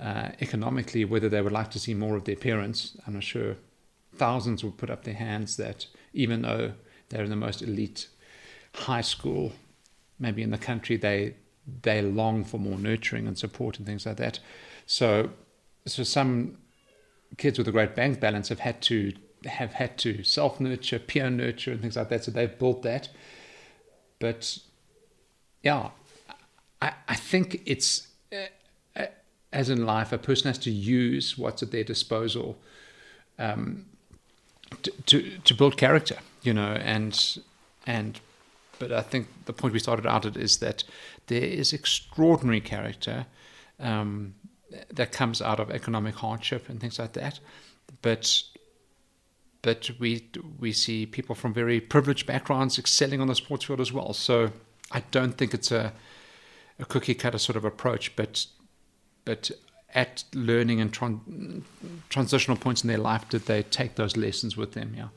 uh, 0.00 0.30
economically 0.40 1.04
whether 1.04 1.28
they 1.28 1.40
would 1.40 1.52
like 1.52 1.70
to 1.70 1.78
see 1.78 1.94
more 1.94 2.16
of 2.16 2.24
their 2.24 2.36
parents. 2.36 2.96
I'm 3.06 3.14
not 3.14 3.24
sure 3.24 3.56
thousands 4.14 4.62
would 4.62 4.76
put 4.76 4.90
up 4.90 5.04
their 5.04 5.14
hands 5.14 5.56
that 5.56 5.86
even 6.12 6.42
though 6.42 6.72
they're 7.08 7.24
in 7.24 7.30
the 7.30 7.36
most 7.36 7.62
elite 7.62 8.08
high 8.74 9.00
school, 9.00 9.52
maybe 10.18 10.42
in 10.42 10.50
the 10.50 10.58
country, 10.58 10.96
they 10.96 11.34
they 11.82 12.02
long 12.02 12.42
for 12.44 12.58
more 12.58 12.78
nurturing 12.78 13.26
and 13.26 13.38
support 13.38 13.78
and 13.78 13.86
things 13.86 14.04
like 14.04 14.16
that. 14.16 14.40
So 14.86 15.30
so 15.86 16.02
some 16.02 16.58
kids 17.38 17.58
with 17.58 17.68
a 17.68 17.72
great 17.72 17.94
bank 17.94 18.20
balance 18.20 18.48
have 18.48 18.60
had 18.60 18.82
to 18.82 19.12
have 19.44 19.74
had 19.74 19.98
to 19.98 20.22
self 20.22 20.60
nurture, 20.60 20.98
peer 20.98 21.30
nurture, 21.30 21.72
and 21.72 21.80
things 21.80 21.96
like 21.96 22.08
that. 22.08 22.24
So 22.24 22.30
they've 22.30 22.58
built 22.58 22.82
that. 22.82 23.08
But 24.18 24.58
yeah, 25.62 25.90
I, 26.80 26.92
I 27.08 27.14
think 27.14 27.62
it's 27.66 28.08
as 29.52 29.68
in 29.68 29.84
life, 29.84 30.12
a 30.12 30.18
person 30.18 30.48
has 30.48 30.58
to 30.58 30.70
use 30.70 31.36
what's 31.36 31.62
at 31.62 31.70
their 31.70 31.84
disposal 31.84 32.56
um, 33.38 33.86
to, 34.82 34.90
to 35.06 35.38
to 35.44 35.54
build 35.54 35.76
character, 35.76 36.16
you 36.42 36.52
know, 36.52 36.72
and 36.72 37.38
and. 37.86 38.20
But 38.78 38.90
I 38.90 39.02
think 39.02 39.28
the 39.44 39.52
point 39.52 39.74
we 39.74 39.78
started 39.78 40.06
out 40.06 40.26
at 40.26 40.36
is 40.36 40.58
that 40.58 40.82
there 41.28 41.44
is 41.44 41.72
extraordinary 41.72 42.60
character 42.60 43.26
um, 43.78 44.34
that 44.92 45.12
comes 45.12 45.40
out 45.40 45.60
of 45.60 45.70
economic 45.70 46.16
hardship 46.16 46.68
and 46.68 46.80
things 46.80 46.98
like 46.98 47.12
that. 47.12 47.38
But 48.00 48.42
but 49.60 49.90
we 50.00 50.28
we 50.58 50.72
see 50.72 51.06
people 51.06 51.34
from 51.34 51.54
very 51.54 51.80
privileged 51.80 52.26
backgrounds 52.26 52.78
excelling 52.78 53.20
on 53.20 53.28
the 53.28 53.34
sports 53.34 53.64
field 53.64 53.80
as 53.80 53.92
well. 53.92 54.12
So 54.12 54.50
I 54.90 55.04
don't 55.12 55.38
think 55.38 55.54
it's 55.54 55.70
a 55.70 55.92
a 56.78 56.84
cookie 56.84 57.14
cutter 57.14 57.38
sort 57.38 57.56
of 57.56 57.64
approach, 57.64 58.16
but 58.16 58.46
but 59.24 59.50
at 59.94 60.24
learning 60.34 60.80
and 60.80 60.92
tran- 60.92 61.62
transitional 62.08 62.56
points 62.56 62.82
in 62.82 62.88
their 62.88 62.98
life, 62.98 63.28
did 63.28 63.42
they 63.46 63.62
take 63.62 63.96
those 63.96 64.16
lessons 64.16 64.56
with 64.56 64.72
them? 64.72 64.94
Yeah, 64.96 65.08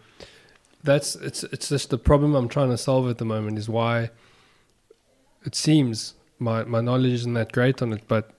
that's 0.84 1.16
it's 1.16 1.44
it's 1.44 1.70
just 1.70 1.90
the 1.90 1.98
problem 1.98 2.36
I'm 2.36 2.50
trying 2.50 2.70
to 2.70 2.78
solve 2.78 3.10
at 3.10 3.18
the 3.18 3.26
moment 3.26 3.58
is 3.58 3.70
why 3.70 4.10
it 5.44 5.56
seems 5.56 6.14
my 6.40 6.64
my 6.64 6.82
knowledge 6.82 7.14
isn't 7.14 7.34
that 7.34 7.52
great 7.52 7.82
on 7.82 7.94
it, 7.94 8.04
but 8.08 8.32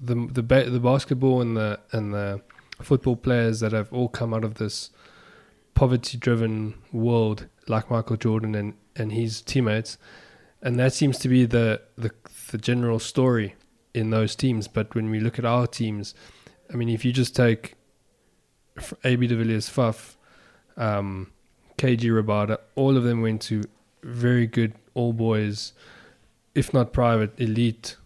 the 0.00 0.28
the 0.30 0.42
ba- 0.42 0.70
the 0.70 0.80
basketball 0.80 1.40
and 1.40 1.56
the 1.56 1.80
and 1.92 2.12
the 2.12 2.40
football 2.82 3.16
players 3.16 3.60
that 3.60 3.72
have 3.72 3.92
all 3.92 4.08
come 4.08 4.34
out 4.34 4.44
of 4.44 4.54
this 4.54 4.90
poverty 5.74 6.18
driven 6.18 6.74
world 6.92 7.46
like 7.68 7.90
Michael 7.90 8.16
Jordan 8.16 8.54
and 8.54 8.74
and 8.96 9.12
his 9.12 9.40
teammates 9.40 9.98
and 10.62 10.78
that 10.78 10.92
seems 10.92 11.18
to 11.18 11.28
be 11.28 11.44
the 11.44 11.80
the 11.96 12.10
the 12.50 12.58
general 12.58 12.98
story 12.98 13.54
in 13.94 14.10
those 14.10 14.34
teams 14.34 14.68
but 14.68 14.94
when 14.94 15.10
we 15.10 15.20
look 15.20 15.38
at 15.38 15.44
our 15.44 15.66
teams 15.66 16.14
I 16.72 16.76
mean 16.76 16.88
if 16.88 17.04
you 17.04 17.12
just 17.12 17.34
take 17.34 17.74
AB 19.04 19.26
de 19.26 19.36
Villiers 19.36 19.68
Faf 19.68 20.16
um, 20.76 21.30
KG 21.78 22.00
Rabada 22.00 22.58
all 22.74 22.96
of 22.96 23.04
them 23.04 23.22
went 23.22 23.42
to 23.42 23.62
very 24.02 24.46
good 24.46 24.74
all 24.94 25.12
boys 25.12 25.72
if 26.54 26.72
not 26.72 26.92
private 26.92 27.32
elite 27.38 27.96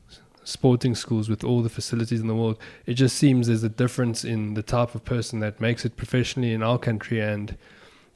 sporting 0.48 0.94
schools 0.94 1.28
with 1.28 1.44
all 1.44 1.62
the 1.62 1.68
facilities 1.68 2.20
in 2.20 2.26
the 2.26 2.34
world, 2.34 2.58
it 2.86 2.94
just 2.94 3.16
seems 3.16 3.46
there's 3.46 3.62
a 3.62 3.68
difference 3.68 4.24
in 4.24 4.54
the 4.54 4.62
type 4.62 4.94
of 4.94 5.04
person 5.04 5.40
that 5.40 5.60
makes 5.60 5.84
it 5.84 5.96
professionally 5.96 6.52
in 6.52 6.62
our 6.62 6.78
country 6.78 7.20
and 7.20 7.56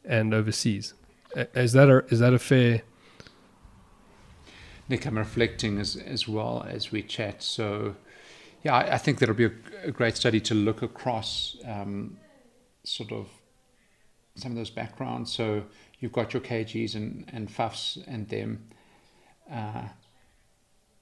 and 0.05 0.35
overseas. 0.35 0.95
Is 1.55 1.73
that 1.75 1.89
a 1.89 2.05
is 2.09 2.19
that 2.21 2.33
a 2.33 2.39
fair? 2.39 2.83
Nick, 4.89 5.07
I'm 5.07 5.19
reflecting 5.19 5.79
as 5.79 5.97
as 5.97 6.29
well 6.29 6.67
as 6.69 6.93
we 6.93 7.03
chat. 7.03 7.43
So, 7.43 7.97
yeah, 8.63 8.75
I, 8.75 8.95
I 8.95 8.99
think 8.99 9.19
that'll 9.19 9.35
be 9.35 9.47
a, 9.47 9.53
a, 9.85 9.91
great 9.91 10.17
study 10.17 10.41
to 10.41 10.55
look 10.55 10.83
across 10.83 11.57
um, 11.67 12.19
sort 12.85 13.13
of 13.13 13.29
some 14.35 14.53
of 14.53 14.57
those 14.57 14.71
backgrounds. 14.71 15.33
So 15.33 15.65
you've 16.01 16.13
got 16.13 16.33
your 16.35 16.43
KGs 16.43 16.95
and 16.95 17.29
and 17.33 17.51
Fafs 17.51 17.99
and 18.07 18.29
them. 18.29 18.69
Uh, 19.51 19.89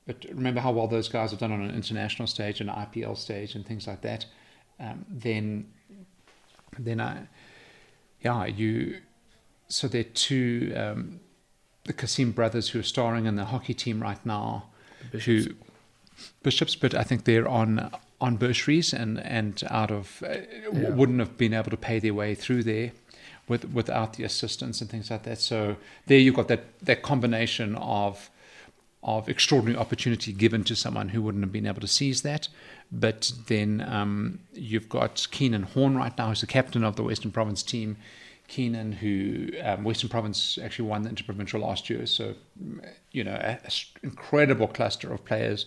but 0.06 0.24
remember 0.28 0.60
how 0.60 0.72
well 0.72 0.88
those 0.88 1.08
guys 1.08 1.30
have 1.30 1.38
done 1.38 1.52
on 1.52 1.62
an 1.62 1.74
international 1.74 2.26
stage 2.26 2.60
and 2.60 2.68
IPL 2.68 3.16
stage 3.16 3.54
and 3.54 3.64
things 3.64 3.86
like 3.86 4.00
that. 4.00 4.26
Um, 4.80 5.04
then, 5.08 5.68
then 6.78 7.00
I, 7.00 7.28
yeah, 8.20 8.46
you. 8.46 9.02
So 9.68 9.86
there 9.86 10.00
are 10.00 10.12
two, 10.14 10.72
um, 10.76 11.20
the 11.84 11.92
Cassiem 11.92 12.34
brothers 12.34 12.70
who 12.70 12.80
are 12.80 12.84
starring 12.84 13.26
in 13.26 13.36
the 13.36 13.46
hockey 13.46 13.74
team 13.74 14.00
right 14.02 14.24
now, 14.24 14.64
Bishops. 15.12 15.46
who 15.46 15.54
bishops, 16.42 16.74
but 16.76 16.94
I 16.94 17.02
think 17.02 17.24
they're 17.24 17.48
on 17.48 17.90
on 18.20 18.36
bursaries 18.36 18.92
and 18.92 19.18
and 19.20 19.62
out 19.70 19.90
of 19.90 20.22
uh, 20.22 20.36
Yeah. 20.72 20.90
wouldn't 20.90 21.18
have 21.20 21.36
been 21.38 21.54
able 21.54 21.70
to 21.70 21.76
pay 21.76 21.98
their 21.98 22.14
way 22.14 22.34
through 22.34 22.62
there. 22.64 22.92
With, 23.48 23.64
without 23.72 24.12
the 24.12 24.22
assistance 24.22 24.80
and 24.80 24.88
things 24.88 25.10
like 25.10 25.24
that, 25.24 25.40
so 25.40 25.74
there 26.06 26.20
you've 26.20 26.36
got 26.36 26.46
that 26.46 26.78
that 26.82 27.02
combination 27.02 27.74
of 27.74 28.30
of 29.02 29.28
extraordinary 29.28 29.76
opportunity 29.76 30.32
given 30.32 30.62
to 30.64 30.76
someone 30.76 31.08
who 31.08 31.20
wouldn't 31.20 31.42
have 31.42 31.50
been 31.50 31.66
able 31.66 31.80
to 31.80 31.88
seize 31.88 32.22
that. 32.22 32.46
But 32.92 33.32
then 33.48 33.80
um, 33.88 34.38
you've 34.52 34.88
got 34.88 35.26
Keenan 35.32 35.64
Horne 35.64 35.96
right 35.96 36.16
now, 36.16 36.28
who's 36.28 36.42
the 36.42 36.46
captain 36.46 36.84
of 36.84 36.94
the 36.94 37.02
Western 37.02 37.32
Province 37.32 37.64
team. 37.64 37.96
Keenan, 38.50 38.90
who 38.90 39.48
um, 39.62 39.84
Western 39.84 40.10
Province 40.10 40.58
actually 40.62 40.88
won 40.88 41.02
the 41.02 41.08
Interprovincial 41.08 41.60
last 41.60 41.88
year, 41.88 42.04
so 42.04 42.34
you 43.12 43.22
know, 43.22 43.34
an 43.34 43.58
incredible 44.02 44.66
cluster 44.66 45.12
of 45.12 45.24
players. 45.24 45.66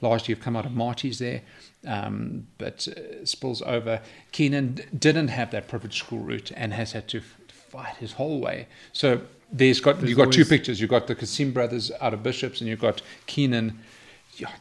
Last 0.00 0.28
year, 0.28 0.34
have 0.34 0.42
come 0.42 0.56
out 0.56 0.66
of 0.66 0.72
Marty's 0.72 1.20
there, 1.20 1.42
um, 1.86 2.48
but 2.58 2.88
uh, 2.88 3.24
spills 3.24 3.62
over. 3.62 4.00
Keenan 4.32 4.80
didn't 4.98 5.28
have 5.28 5.52
that 5.52 5.68
privileged 5.68 6.04
school 6.04 6.18
route 6.18 6.50
and 6.56 6.72
has 6.72 6.90
had 6.90 7.06
to 7.08 7.18
f- 7.18 7.36
fight 7.48 7.96
his 7.98 8.12
whole 8.12 8.40
way. 8.40 8.66
So 8.92 9.20
there's 9.52 9.78
got 9.78 9.98
There's 9.98 10.08
you've 10.08 10.18
got 10.18 10.32
two 10.32 10.44
pictures. 10.44 10.80
You've 10.80 10.90
got 10.90 11.06
the 11.06 11.14
Cassiem 11.14 11.52
brothers 11.52 11.92
out 12.00 12.14
of 12.14 12.22
Bishops, 12.24 12.60
and 12.60 12.68
you've 12.68 12.80
got 12.80 13.00
Keenan 13.26 13.78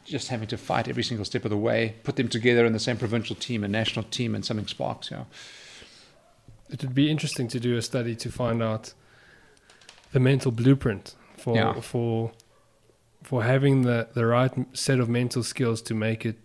just 0.05 0.27
having 0.27 0.49
to 0.49 0.57
fight 0.57 0.87
every 0.87 1.03
single 1.03 1.25
step 1.25 1.45
of 1.45 1.49
the 1.49 1.57
way, 1.57 1.95
put 2.03 2.17
them 2.17 2.27
together 2.27 2.65
in 2.65 2.73
the 2.73 2.79
same 2.79 2.97
provincial 2.97 3.35
team 3.35 3.63
and 3.63 3.71
national 3.71 4.03
team, 4.03 4.35
and 4.35 4.45
something 4.45 4.67
sparks. 4.67 5.09
Yeah. 5.09 5.23
It 6.71 6.81
would 6.83 6.95
be 6.95 7.09
interesting 7.11 7.47
to 7.49 7.59
do 7.59 7.75
a 7.77 7.81
study 7.81 8.15
to 8.15 8.31
find 8.31 8.61
out 8.63 8.93
the 10.13 10.19
mental 10.19 10.51
blueprint 10.51 11.15
for 11.37 11.55
Yeah. 11.55 11.79
for 11.81 12.31
for 13.23 13.43
having 13.43 13.83
the 13.83 14.07
the 14.13 14.25
right 14.25 14.51
set 14.73 14.99
of 14.99 15.07
mental 15.09 15.43
skills 15.43 15.81
to 15.83 15.93
make 15.93 16.25
it 16.25 16.37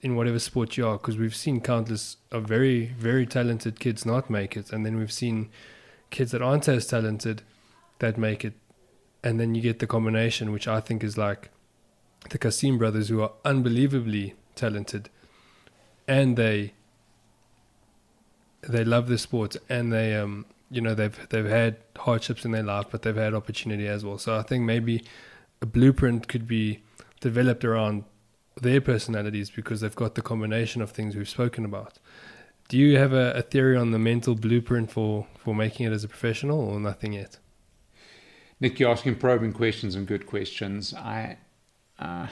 in 0.00 0.14
whatever 0.16 0.38
sport 0.38 0.76
you 0.76 0.86
are. 0.86 0.96
Because 0.98 1.16
we've 1.16 1.34
seen 1.34 1.60
countless 1.60 2.16
of 2.30 2.44
very 2.44 2.86
very 2.98 3.26
talented 3.26 3.80
kids 3.80 4.04
not 4.04 4.28
make 4.30 4.56
it, 4.56 4.72
and 4.72 4.84
then 4.84 4.96
we've 4.96 5.12
seen 5.12 5.48
kids 6.10 6.30
that 6.32 6.42
aren't 6.42 6.68
as 6.68 6.86
talented 6.86 7.42
that 7.98 8.18
make 8.18 8.44
it, 8.44 8.54
and 9.24 9.38
then 9.40 9.54
you 9.54 9.62
get 9.62 9.78
the 9.78 9.86
combination, 9.86 10.52
which 10.52 10.66
I 10.68 10.80
think 10.80 11.02
is 11.04 11.16
like 11.16 11.50
the 12.30 12.38
Cassiem 12.38 12.78
brothers, 12.78 13.08
who 13.08 13.20
are 13.22 13.32
unbelievably 13.44 14.34
talented, 14.54 15.08
and 16.06 16.36
they 16.36 16.74
they 18.68 18.84
love 18.84 19.08
the 19.08 19.18
sport 19.18 19.56
and 19.68 19.92
they 19.92 20.14
um 20.14 20.46
you 20.70 20.80
know 20.80 20.94
they've 20.94 21.28
they've 21.30 21.46
had 21.46 21.76
hardships 21.96 22.44
in 22.44 22.52
their 22.52 22.62
life 22.62 22.86
but 22.90 23.02
they've 23.02 23.16
had 23.16 23.34
opportunity 23.34 23.86
as 23.86 24.04
well 24.04 24.18
so 24.18 24.36
i 24.36 24.42
think 24.42 24.64
maybe 24.64 25.02
a 25.60 25.66
blueprint 25.66 26.28
could 26.28 26.46
be 26.46 26.82
developed 27.20 27.64
around 27.64 28.04
their 28.60 28.80
personalities 28.80 29.50
because 29.50 29.80
they've 29.80 29.96
got 29.96 30.14
the 30.14 30.22
combination 30.22 30.82
of 30.82 30.90
things 30.90 31.16
we've 31.16 31.28
spoken 31.28 31.64
about 31.64 31.98
do 32.68 32.78
you 32.78 32.96
have 32.96 33.12
a, 33.12 33.32
a 33.32 33.42
theory 33.42 33.76
on 33.76 33.90
the 33.90 33.98
mental 33.98 34.34
blueprint 34.34 34.90
for 34.90 35.26
for 35.38 35.54
making 35.54 35.86
it 35.86 35.92
as 35.92 36.04
a 36.04 36.08
professional 36.08 36.60
or 36.60 36.78
nothing 36.78 37.12
yet 37.12 37.38
Nick, 38.62 38.78
you're 38.78 38.92
asking 38.92 39.16
probing 39.16 39.52
questions 39.52 39.96
and 39.96 40.06
good 40.06 40.24
questions. 40.24 40.94
I, 40.94 41.38
uh, 41.98 42.28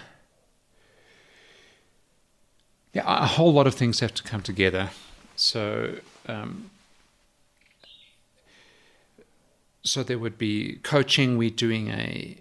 yeah, 2.92 3.02
a 3.04 3.26
whole 3.26 3.52
lot 3.52 3.66
of 3.66 3.74
things 3.74 3.98
have 3.98 4.14
to 4.14 4.22
come 4.22 4.40
together. 4.40 4.90
So, 5.34 5.96
um, 6.30 6.70
so 9.82 10.02
there 10.02 10.18
would 10.18 10.38
be 10.38 10.78
coaching. 10.82 11.38
We're 11.38 11.50
doing 11.50 11.88
a 11.88 12.38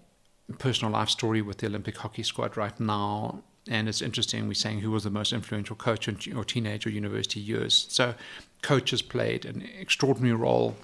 personal 0.57 0.91
life 0.91 1.09
story 1.09 1.41
with 1.41 1.59
the 1.59 1.67
Olympic 1.67 1.97
hockey 1.97 2.23
squad 2.23 2.57
right 2.57 2.77
now, 2.79 3.41
and 3.67 3.87
it's 3.87 4.01
interesting. 4.01 4.47
We're 4.47 4.53
saying 4.53 4.81
who 4.81 4.91
was 4.91 5.03
the 5.03 5.09
most 5.09 5.33
influential 5.33 5.75
coach 5.75 6.07
in 6.07 6.17
your 6.25 6.43
teenage 6.43 6.85
or 6.85 6.89
university 6.89 7.39
years. 7.39 7.87
So, 7.89 8.15
coaches 8.61 9.01
played 9.01 9.45
an 9.45 9.67
extraordinary 9.79 10.35
role. 10.35 10.75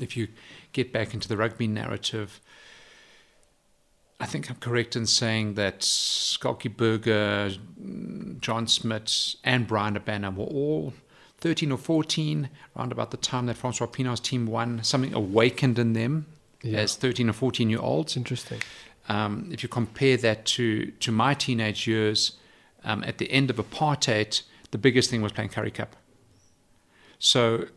If 0.00 0.16
you 0.16 0.28
get 0.72 0.92
back 0.92 1.14
into 1.14 1.28
the 1.28 1.36
rugby 1.36 1.66
narrative, 1.66 2.40
I 4.20 4.26
think 4.26 4.50
I'm 4.50 4.56
correct 4.56 4.96
in 4.96 5.06
saying 5.06 5.54
that 5.54 5.80
Schalkie 5.80 6.76
Burger, 6.76 7.52
John 8.40 8.66
Smit, 8.66 9.36
and 9.44 9.66
Bryan 9.66 9.94
Habana 9.94 10.30
were 10.30 10.44
all 10.44 10.92
13 11.40 11.70
or 11.72 11.78
14, 11.78 12.48
around 12.76 12.92
about 12.92 13.10
the 13.10 13.16
time 13.16 13.46
that 13.46 13.56
Francois 13.56 13.86
Pienaar's 13.86 14.20
team 14.20 14.46
won. 14.46 14.82
Something 14.82 15.14
awakened 15.14 15.78
in 15.78 15.92
them 15.92 16.26
Yeah. 16.62 16.78
as 16.80 16.96
13 16.96 17.28
or 17.28 17.32
14 17.32 17.70
year 17.70 17.78
olds. 17.80 18.16
interesting 18.16 18.60
Um, 19.08 19.48
if 19.52 19.62
you 19.62 19.68
compare 19.68 20.16
that 20.18 20.44
to, 20.46 20.90
to 21.00 21.10
my 21.12 21.32
teenage 21.34 21.86
years, 21.86 22.32
um, 22.84 23.02
at 23.04 23.16
the 23.18 23.30
end 23.30 23.48
of 23.50 23.56
apartheid, 23.56 24.42
the 24.70 24.78
biggest 24.78 25.08
thing 25.10 25.22
was 25.22 25.32
playing 25.32 25.48
Currie 25.50 25.70
Cup. 25.70 25.96
So 27.18 27.68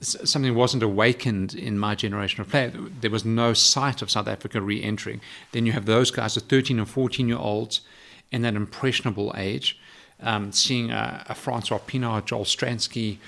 something 0.00 0.54
wasn't 0.54 0.82
awakened 0.82 1.54
in 1.54 1.78
my 1.78 1.94
generation 1.94 2.40
of 2.40 2.48
player. 2.50 2.70
There 3.00 3.10
was 3.10 3.24
no 3.24 3.52
sight 3.54 4.02
of 4.02 4.10
South 4.10 4.28
Africa 4.28 4.60
re 4.60 4.82
entering. 4.82 5.20
Then 5.52 5.66
you 5.66 5.72
have 5.72 5.86
those 5.86 6.10
guys, 6.10 6.34
the 6.34 6.40
13 6.40 6.78
and 6.78 6.88
14 6.88 7.28
year 7.28 7.38
olds, 7.38 7.80
in 8.30 8.42
that 8.42 8.54
impressionable 8.54 9.32
age, 9.36 9.78
um, 10.22 10.52
seeing 10.52 10.90
a, 10.90 11.24
a 11.28 11.34
Francois 11.34 11.78
Pienaar, 11.78 12.24
Joel 12.24 12.44
Stransky, 12.44 13.18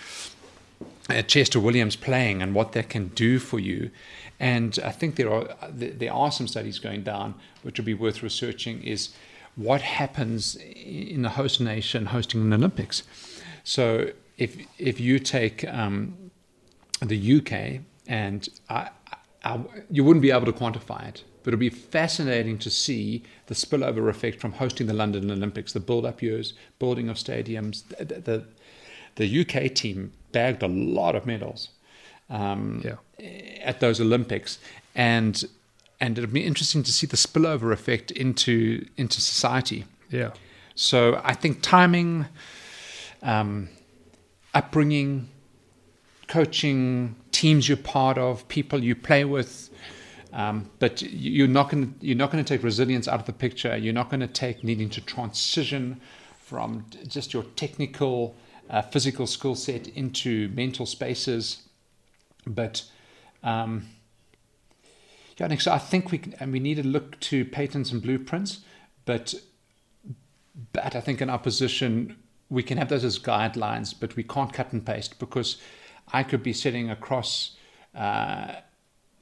uh, 1.08 1.22
Chester 1.22 1.60
Williams 1.60 1.96
playing 1.96 2.42
and 2.42 2.54
what 2.54 2.72
that 2.72 2.88
can 2.88 3.08
do 3.08 3.38
for 3.38 3.58
you. 3.58 3.90
And 4.38 4.78
I 4.84 4.90
think 4.90 5.16
there 5.16 5.32
are 5.32 5.56
there 5.70 6.12
are 6.12 6.30
some 6.30 6.46
studies 6.46 6.78
going 6.78 7.02
down 7.02 7.34
which 7.62 7.78
would 7.78 7.86
be 7.86 7.94
worth 7.94 8.22
researching. 8.22 8.82
Is 8.82 9.10
what 9.54 9.80
happens 9.80 10.56
in 10.56 11.22
the 11.22 11.30
host 11.30 11.60
nation 11.60 12.06
hosting 12.06 12.42
an 12.42 12.52
Olympics? 12.52 13.02
So 13.64 14.10
if 14.36 14.56
if 14.78 15.00
you 15.00 15.18
take 15.18 15.64
um, 15.68 16.30
the 17.00 17.36
UK 17.36 17.80
and 18.06 18.48
I, 18.68 18.90
I, 19.44 19.60
you 19.90 20.04
wouldn't 20.04 20.22
be 20.22 20.30
able 20.30 20.46
to 20.46 20.52
quantify 20.52 21.08
it, 21.08 21.24
but 21.46 21.54
it'll 21.54 21.60
be 21.60 21.70
fascinating 21.70 22.58
to 22.58 22.68
see 22.68 23.22
the 23.46 23.54
spillover 23.54 24.08
effect 24.10 24.40
from 24.40 24.50
hosting 24.50 24.88
the 24.88 24.92
London 24.92 25.30
Olympics, 25.30 25.72
the 25.72 25.78
build-up 25.78 26.20
years, 26.20 26.54
building 26.80 27.08
of 27.08 27.16
stadiums. 27.16 27.84
The, 27.98 28.04
the, 28.04 28.44
the 29.14 29.40
UK 29.42 29.72
team 29.72 30.12
bagged 30.32 30.64
a 30.64 30.66
lot 30.66 31.14
of 31.14 31.24
medals 31.24 31.68
um, 32.28 32.82
Yeah. 32.84 32.96
at 33.62 33.78
those 33.78 34.00
Olympics, 34.00 34.58
and 34.96 35.44
and 36.00 36.18
it'll 36.18 36.28
be 36.32 36.44
interesting 36.44 36.82
to 36.82 36.92
see 36.92 37.06
the 37.06 37.16
spillover 37.16 37.72
effect 37.72 38.10
into 38.10 38.84
into 38.96 39.20
society. 39.20 39.84
yeah 40.10 40.30
So 40.74 41.20
I 41.22 41.34
think 41.34 41.62
timing, 41.62 42.26
um, 43.22 43.68
upbringing, 44.52 45.28
coaching, 46.26 47.14
teams 47.30 47.68
you're 47.68 47.76
part 47.78 48.18
of, 48.18 48.48
people 48.48 48.82
you 48.82 48.96
play 48.96 49.24
with. 49.24 49.70
Um, 50.36 50.70
but 50.80 51.00
you- 51.00 51.32
you're 51.32 51.48
not 51.48 51.70
going 51.70 51.94
to 51.98 52.06
you're 52.06 52.16
not 52.16 52.30
going 52.30 52.44
to 52.44 52.48
take 52.48 52.62
resilience 52.62 53.08
out 53.08 53.20
of 53.20 53.26
the 53.26 53.32
picture. 53.32 53.76
You're 53.76 53.94
not 53.94 54.10
going 54.10 54.20
to 54.20 54.28
take 54.28 54.62
needing 54.62 54.90
to 54.90 55.00
transition 55.00 55.98
from 56.38 56.86
just 57.08 57.32
your 57.32 57.44
technical, 57.56 58.36
uh, 58.70 58.82
physical 58.82 59.26
skill 59.26 59.54
set 59.56 59.88
into 59.88 60.48
mental 60.50 60.84
spaces. 60.86 61.62
But 62.46 62.84
um, 63.42 63.88
yeah, 65.38 65.46
Nick, 65.48 65.62
so 65.62 65.72
I 65.72 65.78
think 65.78 66.12
we 66.12 66.20
and 66.38 66.52
we 66.52 66.60
need 66.60 66.76
to 66.76 66.86
look 66.86 67.18
to 67.20 67.44
patents 67.46 67.90
and 67.90 68.02
blueprints, 68.02 68.60
but 69.06 69.34
but 70.72 70.94
I 70.94 71.00
think 71.00 71.22
in 71.22 71.30
our 71.30 71.38
position, 71.38 72.16
we 72.50 72.62
can 72.62 72.78
have 72.78 72.90
those 72.90 73.04
as 73.04 73.18
guidelines, 73.18 73.94
but 73.98 74.16
we 74.16 74.22
can't 74.22 74.52
cut 74.52 74.72
and 74.72 74.84
paste 74.84 75.18
because 75.18 75.56
I 76.12 76.22
could 76.22 76.42
be 76.42 76.52
sitting 76.52 76.90
across 76.90 77.56
uh, 77.94 78.56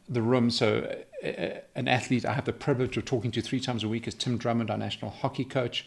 the 0.09 0.23
room. 0.23 0.51
So, 0.51 0.97
uh, 1.25 1.61
an 1.75 1.89
athlete 1.89 2.25
I 2.25 2.35
have 2.35 2.45
the 2.45 2.53
privilege 2.53 2.97
of 2.97 3.05
talking 3.05 3.31
to 3.33 3.41
three 3.41 3.61
times 3.61 3.85
a 3.85 3.89
week 3.89 4.07
is 4.07 4.15
Tim 4.15 4.39
Drummond, 4.39 4.71
our 4.71 4.79
national 4.79 5.11
hockey 5.11 5.45
coach. 5.45 5.87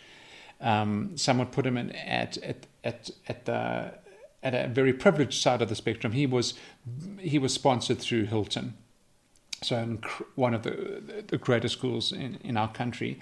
Um, 0.59 1.15
someone 1.15 1.47
put 1.47 1.65
him 1.65 1.77
in 1.77 1.91
at 1.91 2.37
at 2.37 2.67
at 2.83 3.09
at 3.27 3.45
the 3.45 3.93
at 4.43 4.53
a 4.53 4.67
very 4.67 4.93
privileged 4.93 5.41
side 5.41 5.61
of 5.61 5.69
the 5.69 5.75
spectrum. 5.75 6.13
He 6.13 6.25
was 6.25 6.53
he 7.19 7.37
was 7.37 7.53
sponsored 7.53 7.99
through 7.99 8.25
Hilton 8.25 8.75
so 9.61 9.97
one 10.35 10.53
of 10.53 10.63
the, 10.63 11.23
the 11.27 11.37
greatest 11.37 11.77
schools 11.77 12.11
in, 12.11 12.35
in 12.43 12.57
our 12.57 12.71
country. 12.71 13.19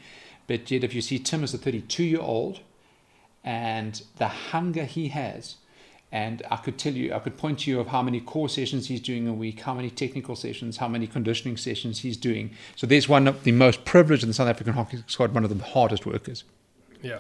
But 0.48 0.70
yet, 0.70 0.84
if 0.84 0.94
you 0.94 1.02
see 1.02 1.18
Tim 1.18 1.44
as 1.44 1.54
a 1.54 1.58
32 1.58 2.04
year 2.04 2.20
old 2.20 2.60
and 3.44 4.02
the 4.18 4.28
hunger 4.28 4.84
he 4.84 5.10
has, 5.10 5.56
and 6.16 6.42
I 6.50 6.56
could 6.56 6.78
tell 6.78 6.94
you, 6.94 7.14
I 7.14 7.20
could 7.20 7.38
point 7.38 7.60
to 7.60 7.70
you 7.70 7.82
of 7.82 7.88
how 7.88 8.02
many 8.02 8.22
core 8.22 8.48
sessions 8.48 8.88
he's 8.88 9.02
doing 9.02 9.28
a 9.28 9.34
week, 9.34 9.60
how 9.60 9.74
many 9.74 9.90
technical 9.90 10.38
sessions, 10.38 10.78
how 10.78 10.88
many 10.88 11.08
conditioning 11.08 11.58
sessions 11.58 12.00
he's 12.00 12.16
doing. 12.16 12.52
So 12.78 12.88
there's 12.88 13.10
one 13.10 13.28
of 13.28 13.44
the 13.44 13.52
most 13.52 13.84
privileged 13.84 14.24
in 14.24 14.30
the 14.30 14.34
South 14.34 14.48
African 14.48 14.76
hockey 14.76 15.04
squad, 15.08 15.34
one 15.34 15.44
of 15.44 15.50
the 15.50 15.62
hardest 15.62 16.06
workers. 16.06 16.46
yeah 17.02 17.20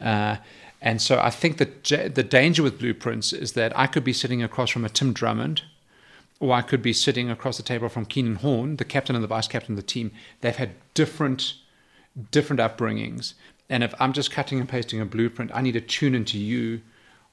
Uh, 0.00 0.36
and 0.80 1.00
so 1.00 1.20
I 1.20 1.30
think 1.30 1.58
that 1.58 1.84
the 2.18 2.24
danger 2.24 2.64
with 2.64 2.80
blueprints 2.80 3.32
is 3.32 3.52
that 3.52 3.70
I 3.78 3.86
could 3.86 4.02
be 4.02 4.12
sitting 4.12 4.42
across 4.42 4.70
from 4.70 4.84
a 4.84 4.88
Tim 4.88 5.12
Drummond, 5.12 5.62
or 6.40 6.52
I 6.52 6.62
could 6.62 6.82
be 6.82 6.92
sitting 6.92 7.30
across 7.30 7.56
the 7.56 7.62
table 7.62 7.88
from 7.88 8.04
Keenan 8.04 8.36
Horne, 8.36 8.76
the 8.76 8.84
captain 8.84 9.14
and 9.14 9.22
the 9.22 9.28
vice 9.28 9.46
captain 9.46 9.74
of 9.74 9.76
the 9.76 9.92
team. 9.94 10.10
They've 10.40 10.56
had 10.56 10.70
different, 10.94 11.54
different 12.32 12.60
upbringings. 12.60 13.34
And 13.68 13.84
if 13.84 13.94
I'm 14.00 14.12
just 14.12 14.32
cutting 14.32 14.58
and 14.58 14.68
pasting 14.68 15.00
a 15.00 15.04
blueprint, 15.04 15.52
I 15.54 15.62
need 15.62 15.72
to 15.72 15.80
tune 15.80 16.16
into 16.16 16.36
you, 16.36 16.80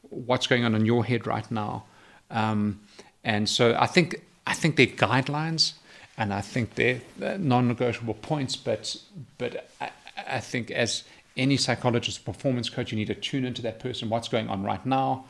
what's 0.09 0.47
going 0.47 0.65
on 0.65 0.75
in 0.75 0.85
your 0.85 1.05
head 1.05 1.27
right 1.27 1.49
now. 1.51 1.85
Um, 2.29 2.81
and 3.23 3.47
so 3.49 3.75
I 3.79 3.87
think 3.87 4.21
I 4.47 4.53
think 4.53 4.75
they're 4.75 4.87
guidelines, 4.87 5.73
and 6.17 6.33
I 6.33 6.41
think 6.41 6.75
they're 6.75 7.01
non-negotiable 7.19 8.15
points. 8.15 8.55
But 8.55 8.95
but 9.37 9.69
I, 9.81 9.89
I 10.27 10.39
think 10.39 10.71
as 10.71 11.03
any 11.37 11.57
psychologist, 11.57 12.23
performance 12.23 12.69
coach, 12.69 12.91
you 12.91 12.97
need 12.97 13.07
to 13.07 13.15
tune 13.15 13.45
into 13.45 13.61
that 13.63 13.79
person, 13.79 14.09
what's 14.09 14.27
going 14.27 14.47
on 14.47 14.63
right 14.63 14.85
now, 14.85 15.25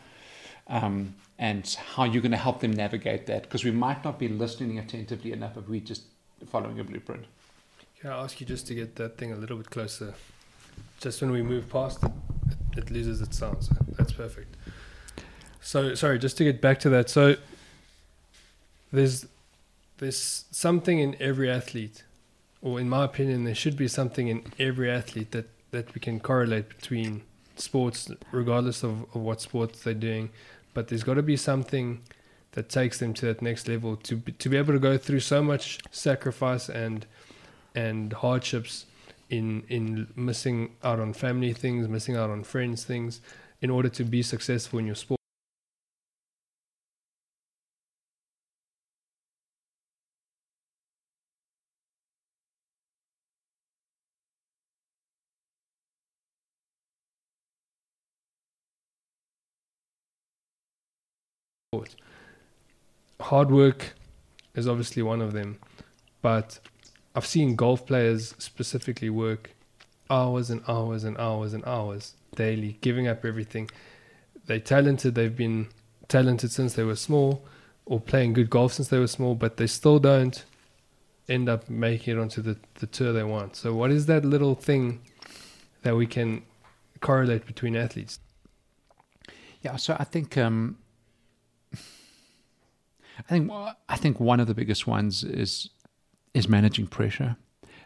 um, 0.68 1.16
and 1.40 1.66
how 1.94 2.04
you're 2.04 2.22
going 2.22 2.32
to 2.32 2.38
help 2.38 2.60
them 2.60 2.72
navigate 2.72 3.26
that. 3.26 3.44
Because 3.44 3.64
we 3.64 3.72
might 3.72 4.04
not 4.04 4.20
be 4.20 4.28
listening 4.28 4.78
attentively 4.78 5.32
enough 5.32 5.58
if 5.58 5.68
we're 5.68 5.80
just 5.80 6.04
following 6.48 6.80
a 6.80 6.84
blueprint. 6.84 7.26
Can 8.00 8.12
I 8.12 8.24
ask 8.24 8.40
you 8.40 8.46
just 8.46 8.68
to 8.68 8.76
get 8.76 8.96
that 8.98 9.18
thing 9.18 9.32
a 9.32 9.36
little 9.36 9.58
bit 9.58 9.70
closer? 9.72 10.14
Just 11.00 11.22
when 11.22 11.32
we 11.32 11.42
move 11.42 11.70
past 11.70 12.04
it, 12.04 12.12
it, 12.50 12.78
it 12.78 12.92
loses 12.92 13.22
its 13.22 13.38
sound. 13.38 13.64
So 13.64 13.74
that's 13.98 14.12
perfect. 14.12 14.56
So 15.66 15.96
sorry, 15.96 16.20
just 16.20 16.38
to 16.38 16.44
get 16.44 16.62
back 16.62 16.80
to 16.82 16.90
that. 16.90 17.10
So 17.10 17.38
there's 18.94 19.26
there's 19.98 20.46
something 20.52 21.00
in 21.00 21.16
every 21.20 21.50
athlete 21.50 22.04
or 22.62 22.80
in 22.80 22.88
my 22.88 23.04
opinion, 23.04 23.46
there 23.46 23.56
should 23.56 23.76
be 23.76 23.88
something 23.88 24.28
in 24.28 24.44
every 24.60 24.92
athlete 24.92 25.32
that 25.32 25.48
that 25.72 25.94
we 25.96 26.00
can 26.00 26.20
correlate 26.20 26.70
between 26.70 27.24
sports, 27.56 28.12
regardless 28.32 28.84
of, 28.84 29.06
of 29.16 29.22
what 29.22 29.42
sports 29.42 29.84
they're 29.84 29.94
doing. 29.96 30.30
But 30.76 30.88
there's 30.88 31.04
got 31.04 31.16
to 31.16 31.24
be 31.24 31.36
something 31.36 32.02
that 32.52 32.70
takes 32.70 33.00
them 33.00 33.16
to 33.16 33.26
that 33.26 33.42
next 33.42 33.68
level 33.68 33.96
to 33.98 34.16
be, 34.18 34.34
to 34.34 34.50
be 34.50 34.58
able 34.58 34.74
to 34.74 34.80
go 34.80 34.98
through 35.00 35.22
so 35.22 35.42
much 35.42 35.80
sacrifice 35.90 36.70
and 36.70 37.08
and 37.74 38.14
hardships 38.14 38.86
in 39.32 39.64
in 39.68 40.08
missing 40.16 40.76
out 40.84 41.00
on 41.00 41.12
family 41.14 41.54
things, 41.54 41.88
missing 41.88 42.16
out 42.16 42.30
on 42.30 42.44
friends 42.44 42.84
things, 42.84 43.20
in 43.64 43.72
order 43.72 43.90
to 43.90 44.04
be 44.04 44.22
successful 44.22 44.78
in 44.78 44.86
your 44.86 44.96
sport. 44.96 45.25
Hard 63.30 63.50
work 63.50 63.96
is 64.54 64.68
obviously 64.68 65.02
one 65.02 65.20
of 65.20 65.34
them, 65.34 65.58
but 66.22 66.60
I've 67.16 67.26
seen 67.26 67.56
golf 67.56 67.88
players 67.88 68.36
specifically 68.38 69.10
work 69.10 69.50
hours 70.12 70.52
and 70.52 70.62
hours 70.68 71.04
and 71.04 71.18
hours 71.18 71.52
and 71.52 71.66
hours 71.66 72.14
daily, 72.36 72.78
giving 72.82 73.08
up 73.08 73.26
everything. 73.26 73.72
They're 74.46 74.60
talented, 74.60 75.16
they've 75.16 75.36
been 75.36 75.70
talented 76.08 76.52
since 76.52 76.76
they 76.76 76.84
were 76.84 76.96
small, 76.96 77.44
or 77.88 78.00
playing 78.00 78.34
good 78.34 78.52
golf 78.52 78.74
since 78.74 78.90
they 78.90 79.00
were 79.00 79.08
small, 79.08 79.34
but 79.34 79.58
they 79.58 79.66
still 79.66 79.98
don't 79.98 80.46
end 81.28 81.50
up 81.50 81.68
making 81.68 82.18
it 82.18 82.22
onto 82.22 82.44
the, 82.44 82.58
the 82.76 82.86
tour 82.86 83.12
they 83.12 83.24
want. 83.24 83.56
So, 83.56 83.74
what 83.74 83.90
is 83.90 84.06
that 84.06 84.24
little 84.24 84.54
thing 84.54 85.02
that 85.82 85.96
we 85.96 86.06
can 86.06 86.44
correlate 87.00 87.48
between 87.48 87.76
athletes? 87.76 88.20
Yeah, 89.64 89.78
so 89.78 89.96
I 89.98 90.04
think 90.04 90.38
um, 90.38 90.78
I 93.20 93.22
think 93.24 93.52
I 93.52 93.96
think 93.98 94.20
one 94.20 94.40
of 94.40 94.48
the 94.48 94.54
biggest 94.54 94.88
ones 94.88 95.24
is 95.24 95.70
is 96.34 96.50
managing 96.50 96.88
pressure, 96.88 97.38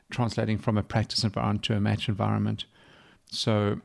translating 0.09 0.57
from 0.57 0.77
a 0.77 0.83
practice 0.83 1.23
environment 1.23 1.63
to 1.63 1.75
a 1.75 1.79
match 1.79 2.09
environment. 2.09 2.65
So, 3.31 3.81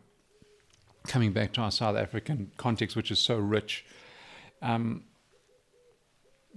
coming 1.07 1.33
back 1.33 1.53
to 1.55 1.61
our 1.61 1.71
South 1.71 1.97
African 1.97 2.51
context, 2.57 2.97
which 2.97 3.11
is 3.11 3.19
so 3.19 3.37
rich, 3.37 3.85
um, 4.63 5.05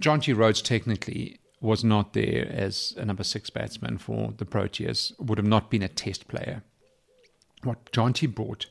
Jonty 0.00 0.34
Rhodes 0.34 0.62
technically 0.62 1.38
was 1.60 1.84
not 1.84 2.12
there 2.12 2.46
as 2.50 2.94
a 2.96 3.04
number 3.04 3.24
six 3.24 3.50
batsman 3.50 3.98
for 3.98 4.32
the 4.36 4.46
Proteas, 4.46 5.12
would 5.20 5.38
have 5.38 5.46
not 5.46 5.70
been 5.70 5.82
a 5.82 5.88
test 5.88 6.28
player. 6.28 6.62
What 7.62 7.92
Jonty 7.92 8.32
brought 8.32 8.66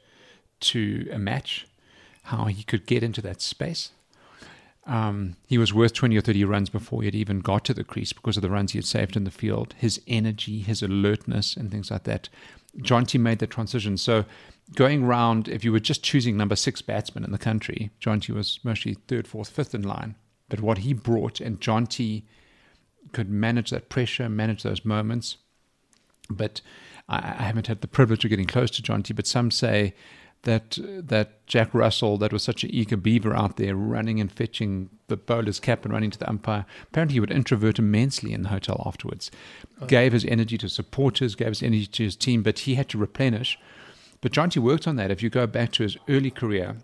to 0.62 1.08
a 1.12 1.20
match, 1.20 1.68
how 2.24 2.46
he 2.46 2.64
could 2.64 2.86
get 2.88 3.04
into 3.04 3.22
that 3.22 3.42
space, 3.42 3.92
um, 4.88 5.36
he 5.46 5.58
was 5.58 5.74
worth 5.74 5.94
20 5.94 6.18
or 6.18 6.22
30 6.22 6.46
runs 6.46 6.70
before 6.70 7.02
he 7.02 7.08
had 7.08 7.16
even 7.16 7.42
got 7.42 7.66
to 7.66 7.74
the 7.74 7.84
crease 7.84 8.14
because 8.14 8.38
of 8.38 8.42
the 8.42 8.50
runs 8.50 8.72
he 8.72 8.78
had 8.78 8.86
saved 8.86 9.18
in 9.18 9.26
the 9.26 9.32
field, 9.32 9.76
his 9.78 10.02
energy, 10.08 10.60
his 10.60 10.82
alertness, 10.82 11.58
and 11.58 11.70
things 11.70 11.92
like 11.92 12.04
that. 12.04 12.30
Jonty 12.80 13.20
made 13.20 13.40
the 13.40 13.48
transition. 13.48 13.98
So, 13.98 14.24
going 14.76 15.04
round, 15.06 15.50
if 15.50 15.66
you 15.66 15.74
were 15.74 15.82
just 15.82 16.04
choosing 16.04 16.38
number 16.38 16.56
six 16.56 16.82
batsman 16.82 17.26
in 17.26 17.32
the 17.32 17.38
country, 17.38 17.92
Jonty 18.00 18.30
was 18.30 18.60
mostly 18.64 18.94
third, 19.08 19.28
fourth, 19.28 19.50
fifth 19.50 19.76
in 19.76 19.82
line. 19.82 20.16
But 20.48 20.62
what 20.62 20.80
he 20.80 20.94
brought, 20.94 21.42
and 21.42 21.60
Jonty 21.60 22.24
could 23.12 23.30
manage 23.30 23.72
that 23.72 23.90
pressure, 23.90 24.30
manage 24.30 24.64
those 24.64 24.86
moments. 24.86 25.38
But 26.30 26.62
I, 27.10 27.18
I 27.18 27.44
haven't 27.44 27.68
had 27.68 27.82
the 27.82 27.88
privilege 27.88 28.24
of 28.24 28.30
getting 28.30 28.48
close 28.48 28.72
to 28.72 28.82
Jonty, 28.82 29.14
but 29.14 29.28
some 29.28 29.52
say 29.52 29.94
that 30.44 30.78
that 30.82 31.46
Jack 31.48 31.74
Russell, 31.74 32.18
that 32.18 32.34
was 32.34 32.44
such 32.44 32.64
an 32.64 32.74
eager 32.74 32.98
beaver 32.98 33.36
out 33.36 33.58
there, 33.58 33.76
running 33.76 34.20
and 34.20 34.32
fetching 34.32 34.90
the 35.08 35.18
bowler's 35.18 35.60
cap 35.60 35.84
and 35.84 35.94
running 35.94 36.12
to 36.12 36.20
the 36.20 36.30
umpire. 36.30 36.66
Apparently, 36.84 37.14
he 37.14 37.20
would 37.20 37.32
introvert 37.32 37.80
immensely 37.80 38.34
in 38.34 38.44
the 38.44 38.50
hotel 38.50 38.82
afterwards. 38.86 39.32
Oh. 39.82 39.86
Gave 39.86 40.14
his 40.14 40.26
energy 40.26 40.58
to 40.60 40.70
supporters, 40.70 41.36
gave 41.36 41.50
his 41.50 41.64
energy 41.64 41.88
to 41.88 42.04
his 42.04 42.16
team, 42.16 42.44
but 42.44 42.60
he 42.60 42.76
had 42.76 42.90
to 42.90 42.98
replenish. 42.98 43.60
But 44.22 44.32
Jonty 44.32 44.58
worked 44.58 44.88
on 44.88 44.96
that. 44.96 45.12
If 45.12 45.22
you 45.22 45.30
go 45.30 45.48
back 45.48 45.72
to 45.74 45.84
his 45.84 45.98
early 46.10 46.32
career, 46.32 46.78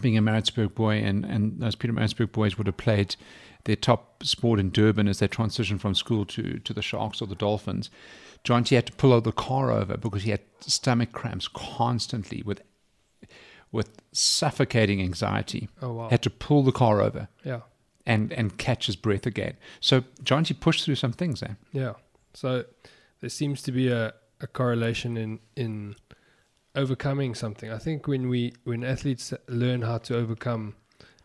being 0.00 0.16
a 0.16 0.22
Maritzburg 0.22 0.74
boy, 0.74 0.98
and, 0.98 1.24
and 1.24 1.60
those 1.60 1.76
Pietermaritzburg 1.76 2.32
boys 2.32 2.58
would 2.58 2.66
have 2.66 2.76
played 2.76 3.16
their 3.64 3.76
top 3.76 4.22
sport 4.24 4.60
in 4.60 4.70
Durban 4.70 5.08
as 5.08 5.18
they 5.18 5.28
transitioned 5.28 5.80
from 5.80 5.94
school 5.94 6.24
to, 6.26 6.58
to 6.58 6.72
the 6.72 6.82
Sharks 6.82 7.22
or 7.22 7.26
the 7.26 7.34
Dolphins. 7.34 7.90
Jonty 8.44 8.74
had 8.74 8.86
to 8.86 8.92
pull 8.92 9.14
out 9.14 9.24
the 9.24 9.32
car 9.32 9.70
over 9.70 9.96
because 9.96 10.24
he 10.24 10.30
had 10.30 10.42
stomach 10.60 11.12
cramps 11.12 11.48
constantly 11.48 12.42
with 12.44 12.62
with 13.74 14.00
suffocating 14.12 15.02
anxiety. 15.02 15.68
Oh 15.82 15.92
wow! 15.92 16.08
Had 16.08 16.22
to 16.22 16.30
pull 16.30 16.62
the 16.62 16.72
car 16.72 17.00
over. 17.02 17.28
Yeah. 17.44 17.60
And 18.06 18.32
and 18.32 18.56
catch 18.56 18.86
his 18.86 18.96
breath 18.96 19.26
again. 19.26 19.56
So 19.80 20.02
Jonty 20.22 20.58
pushed 20.58 20.84
through 20.84 20.94
some 20.94 21.12
things 21.12 21.40
there. 21.40 21.56
Yeah. 21.72 21.94
So 22.34 22.64
there 23.20 23.30
seems 23.30 23.62
to 23.62 23.72
be 23.72 23.88
a, 23.88 24.14
a 24.40 24.46
correlation 24.46 25.16
in 25.16 25.40
in 25.56 25.96
overcoming 26.74 27.34
something. 27.34 27.70
I 27.70 27.78
think 27.78 28.06
when 28.06 28.28
we 28.28 28.52
when 28.64 28.84
athletes 28.84 29.32
learn 29.48 29.82
how 29.82 29.98
to 29.98 30.16
overcome 30.16 30.76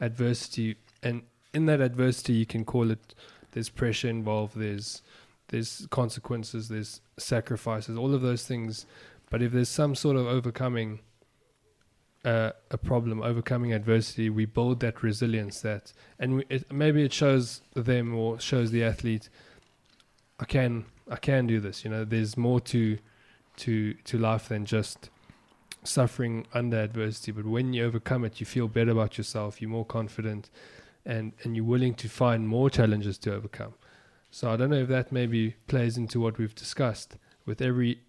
adversity, 0.02 0.78
and 1.04 1.24
in 1.54 1.66
that 1.68 1.82
adversity, 1.82 2.34
you 2.34 2.46
can 2.46 2.66
call 2.66 2.90
it 2.90 3.14
there's 3.52 3.70
pressure 3.70 4.10
involved, 4.10 4.58
there's 4.58 5.02
there's 5.50 5.86
consequences, 5.92 6.70
there's 6.70 7.02
sacrifices, 7.18 7.98
all 7.98 8.16
of 8.16 8.22
those 8.22 8.46
things. 8.46 8.86
But 9.30 9.44
if 9.44 9.52
there's 9.52 9.70
some 9.70 9.94
sort 9.94 10.16
of 10.16 10.26
overcoming 10.26 11.02
uh, 12.26 12.52
a 12.70 12.78
problem, 12.78 13.22
overcoming 13.22 13.74
adversity, 13.74 14.30
we 14.30 14.46
build 14.46 14.82
that 14.82 15.02
resilience. 15.02 15.62
That 15.62 15.94
and 16.20 16.38
we, 16.38 16.46
it, 16.50 16.72
maybe 16.72 17.04
it 17.04 17.14
shows 17.14 17.62
them 17.76 18.16
or 18.16 18.40
shows 18.40 18.72
the 18.72 18.84
athlete, 18.84 19.30
I 20.40 20.46
can 20.46 20.86
I 21.10 21.16
can 21.16 21.48
do 21.48 21.60
this. 21.60 21.84
You 21.84 21.92
know, 21.92 22.06
there's 22.06 22.38
more 22.38 22.60
to 22.62 22.98
to 23.58 23.94
to 23.94 24.18
life 24.18 24.50
than 24.50 24.66
just 24.66 25.10
suffering 25.84 26.46
under 26.54 26.80
adversity. 26.80 27.32
But 27.32 27.46
when 27.46 27.74
you 27.74 27.86
overcome 27.86 28.26
it, 28.26 28.40
you 28.40 28.46
feel 28.46 28.68
better 28.68 28.92
about 28.92 29.18
yourself. 29.18 29.62
You're 29.62 29.70
more 29.70 29.86
confident, 29.86 30.50
and 31.06 31.34
and 31.44 31.56
you're 31.56 31.66
willing 31.66 31.94
to 31.96 32.10
find 32.10 32.48
more 32.48 32.70
challenges 32.70 33.18
to 33.20 33.34
overcome. 33.34 33.76
So 34.32 34.52
I 34.52 34.58
don't 34.58 34.70
know 34.70 34.82
if 34.82 34.90
that 34.90 35.12
maybe 35.12 35.56
plays 35.68 35.98
into 35.98 36.20
what 36.20 36.38
we've 36.38 36.54
discussed. 36.54 37.18
With 37.46 37.62
every 37.62 38.02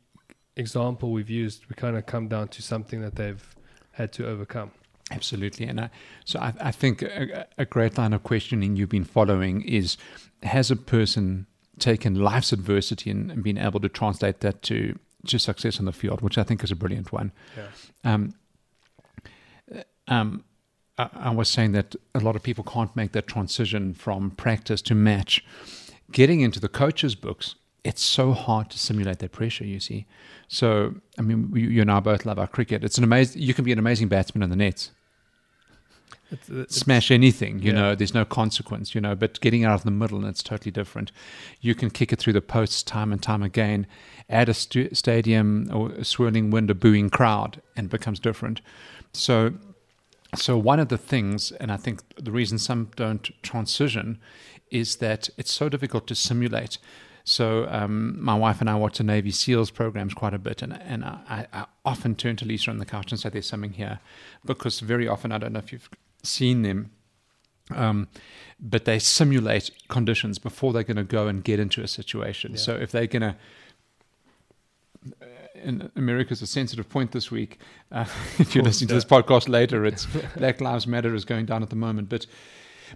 example 0.57 1.13
we've 1.13 1.31
used, 1.31 1.67
we 1.67 1.75
kind 1.75 1.97
of 1.97 2.05
come 2.05 2.29
down 2.29 2.49
to 2.49 2.61
something 2.61 3.01
that 3.01 3.15
they've 3.15 3.57
had 3.93 4.13
to 4.15 4.27
overcome. 4.27 4.71
Absolutely. 5.11 5.67
And 5.67 5.81
I, 5.81 5.91
so 6.25 6.39
I, 6.39 6.55
I 6.61 6.71
think 6.71 7.03
a, 7.03 7.47
a, 7.59 7.65
great 7.65 7.99
line 7.99 8.13
of 8.13 8.23
questioning 8.23 8.77
you've 8.77 8.89
been 8.89 9.05
following 9.05 9.63
is 9.63 9.97
Has 10.45 10.71
a 10.71 10.77
person 10.77 11.47
taken 11.79 12.15
life's 12.15 12.53
adversity 12.53 13.11
and, 13.11 13.31
and 13.31 13.43
been 13.43 13.59
able 13.59 13.81
to 13.81 13.89
translate 13.89 14.41
that 14.41 14.63
to, 14.63 14.99
to 15.27 15.39
success 15.39 15.79
in 15.79 15.87
the 15.87 15.93
field, 15.93 16.21
which 16.21 16.39
I 16.39 16.45
think 16.45 16.63
is 16.63 16.71
a 16.71 16.77
brilliant 16.77 17.13
one? 17.13 17.33
Yeah. 17.57 18.13
Um, 18.13 18.35
um, 20.07 20.45
I, 20.99 21.09
I 21.15 21.31
was 21.31 21.49
saying 21.49 21.73
that 21.73 21.97
a 22.15 22.21
lot 22.21 22.37
of 22.37 22.43
people 22.43 22.65
can't 22.65 22.95
make 22.95 23.13
that 23.13 23.27
transition 23.27 23.95
from 23.95 24.31
practice 24.33 24.83
to 24.83 24.95
match. 24.95 25.45
Getting 26.13 26.41
into 26.41 26.61
the 26.61 26.69
coach's 26.69 27.15
books, 27.15 27.55
it's 27.85 28.03
so 28.03 28.33
hard 28.33 28.71
to 28.71 28.79
simulate 28.79 29.19
that 29.21 29.33
pressure, 29.33 29.65
you 29.65 29.81
see. 29.81 30.07
So, 30.49 30.95
I 31.19 31.23
mean, 31.23 31.51
you 31.55 31.81
and 31.81 31.91
I 31.91 32.01
both 32.01 32.27
love 32.27 32.39
our 32.39 32.47
cricket. 32.47 32.85
It's 32.85 32.99
an 32.99 33.05
amazing, 33.05 33.41
you 33.41 33.55
can 33.55 33.65
be 33.65 33.73
an 33.73 33.79
amazing 33.79 34.09
batsman 34.09 34.43
in 34.43 34.51
the 34.51 34.57
nets. 34.57 34.91
It's, 36.31 36.51
uh, 36.51 36.61
it's, 36.61 36.77
Smash 36.77 37.11
anything, 37.11 37.61
you 37.61 37.73
yeah. 37.73 37.81
know, 37.81 37.95
there's 37.95 38.15
no 38.15 38.25
consequence, 38.25 38.95
you 38.95 39.01
know, 39.01 39.15
but 39.15 39.41
getting 39.41 39.65
out 39.65 39.75
of 39.75 39.83
the 39.85 39.91
middle, 39.91 40.19
and 40.19 40.29
it's 40.29 40.43
totally 40.43 40.71
different. 40.71 41.11
You 41.61 41.75
can 41.75 41.91
kick 41.91 42.13
it 42.13 42.19
through 42.19 42.35
the 42.35 42.41
posts 42.41 42.83
time 42.83 43.13
and 43.13 43.23
time 43.23 43.43
again, 43.43 43.87
add 44.29 44.49
a 44.49 44.55
stu- 44.55 44.95
stadium 44.95 45.69
or 45.73 45.91
a 45.91 46.05
swirling 46.05 46.51
wind, 46.51 46.71
a 46.71 46.75
booing 46.75 47.11
crowd, 47.11 47.61
and 47.77 47.87
it 47.87 47.91
becomes 47.91 48.21
different. 48.21 48.61
So, 49.13 49.55
so 50.37 50.57
one 50.57 50.79
of 50.79 50.89
the 50.89 50.99
things, 50.99 51.51
and 51.53 51.73
I 51.73 51.77
think 51.77 52.03
the 52.17 52.31
reason 52.31 52.59
some 52.59 52.91
don't 52.95 53.31
transition 53.43 54.21
is 54.71 54.97
that 54.97 55.29
it's 55.37 55.53
so 55.53 55.69
difficult 55.69 56.07
to 56.07 56.15
simulate. 56.15 56.79
So 57.25 57.67
um, 57.69 58.23
my 58.23 58.35
wife 58.35 58.61
and 58.61 58.71
I 58.71 58.75
watch 58.77 58.99
the 58.99 59.05
Navy 59.05 59.31
SEALs 59.31 59.71
programs 59.71 60.15
quite 60.15 60.35
a 60.35 60.39
bit, 60.39 60.63
and 60.63 60.73
and 60.83 61.05
I, 61.05 61.47
I, 61.53 61.67
often 61.85 62.15
turn 62.15 62.37
to 62.37 62.45
Lisa 62.45 62.71
on 62.71 62.79
the 62.79 62.87
couch 62.87 63.13
and 63.13 63.21
say, 63.21 63.29
"There's 63.29 63.47
something 63.47 63.73
here," 63.73 64.01
because 64.45 64.81
very 64.81 65.07
often 65.07 65.33
I 65.33 65.39
don't 65.39 65.53
know 65.53 65.59
if 65.59 65.73
you've 65.73 65.89
seen 66.23 66.63
them, 66.63 66.91
um, 67.75 68.09
but 68.59 68.85
they 68.85 68.99
simulate 68.99 69.71
conditions 69.89 70.39
before 70.39 70.73
they're 70.73 70.83
going 70.83 70.97
to 70.97 71.05
go 71.05 71.29
and 71.29 71.45
get 71.45 71.61
into 71.61 71.83
a 71.83 71.89
situation. 71.89 72.53
Yeah. 72.53 72.59
So 72.59 72.75
if 72.75 72.91
they're 72.91 73.07
going 73.07 73.23
to 73.23 73.37
and 75.63 75.91
America's 75.97 76.43
a 76.43 76.47
sensitive 76.47 76.89
point 76.89 77.13
this 77.13 77.31
week. 77.31 77.59
Uh, 77.93 78.07
if 78.39 78.55
you're 78.55 78.65
listening 78.65 78.89
to 78.89 78.95
this 78.95 79.05
podcast 79.05 79.49
later, 79.49 79.85
it's 79.85 80.07
Black 80.37 80.61
Lives 80.61 80.87
Matter 80.87 81.15
is 81.15 81.25
going 81.25 81.47
down 81.47 81.63
at 81.63 81.71
the 81.71 81.77
moment. 81.77 82.09
But 82.09 82.27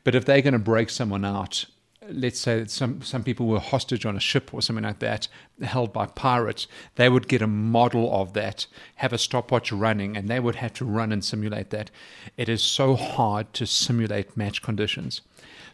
but 0.03 0.15
if 0.15 0.25
they're 0.25 0.43
going 0.43 0.55
to 0.55 0.59
break 0.59 0.91
someone 0.91 1.25
out 1.25 1.67
let's 2.09 2.39
say 2.39 2.61
that 2.61 2.71
some 2.71 3.03
some 3.03 3.23
people 3.23 3.47
were 3.47 3.61
hostage 3.61 4.05
on 4.07 4.17
a 4.17 4.21
ship 4.21 4.53
or 4.53 4.63
something 4.63 4.85
like 4.85 4.99
that, 5.01 5.29
held 5.63 5.93
by 5.93 6.07
pirates, 6.07 6.67
they 6.97 7.09
would 7.09 7.29
get 7.29 7.43
a 7.43 7.47
model 7.47 8.13
of 8.15 8.33
that, 8.35 8.67
have 8.97 9.13
a 9.13 9.19
stopwatch 9.19 9.73
running, 9.73 10.17
and 10.17 10.29
they 10.29 10.41
would 10.41 10.57
have 10.57 10.73
to 10.75 10.85
run 10.85 11.13
and 11.13 11.25
simulate 11.25 11.71
that. 11.71 11.91
It 12.37 12.49
is 12.49 12.63
so 12.63 12.95
hard 12.95 13.53
to 13.55 13.67
simulate 13.67 14.37
match 14.37 14.63
conditions. 14.63 15.21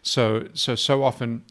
So 0.01 0.47
so 0.53 0.75
so 0.75 1.03
often 1.03 1.43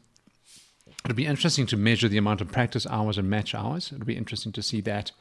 it'll 1.05 1.15
be 1.15 1.25
interesting 1.25 1.65
to 1.67 1.77
measure 1.77 2.07
the 2.07 2.17
amount 2.17 2.41
of 2.41 2.51
practice 2.51 2.85
hours 2.87 3.17
and 3.17 3.29
match 3.29 3.55
hours. 3.55 3.91
It'll 3.91 4.05
be 4.05 4.17
interesting 4.17 4.51
to 4.53 4.61
see 4.61 4.81
that. 4.81 5.11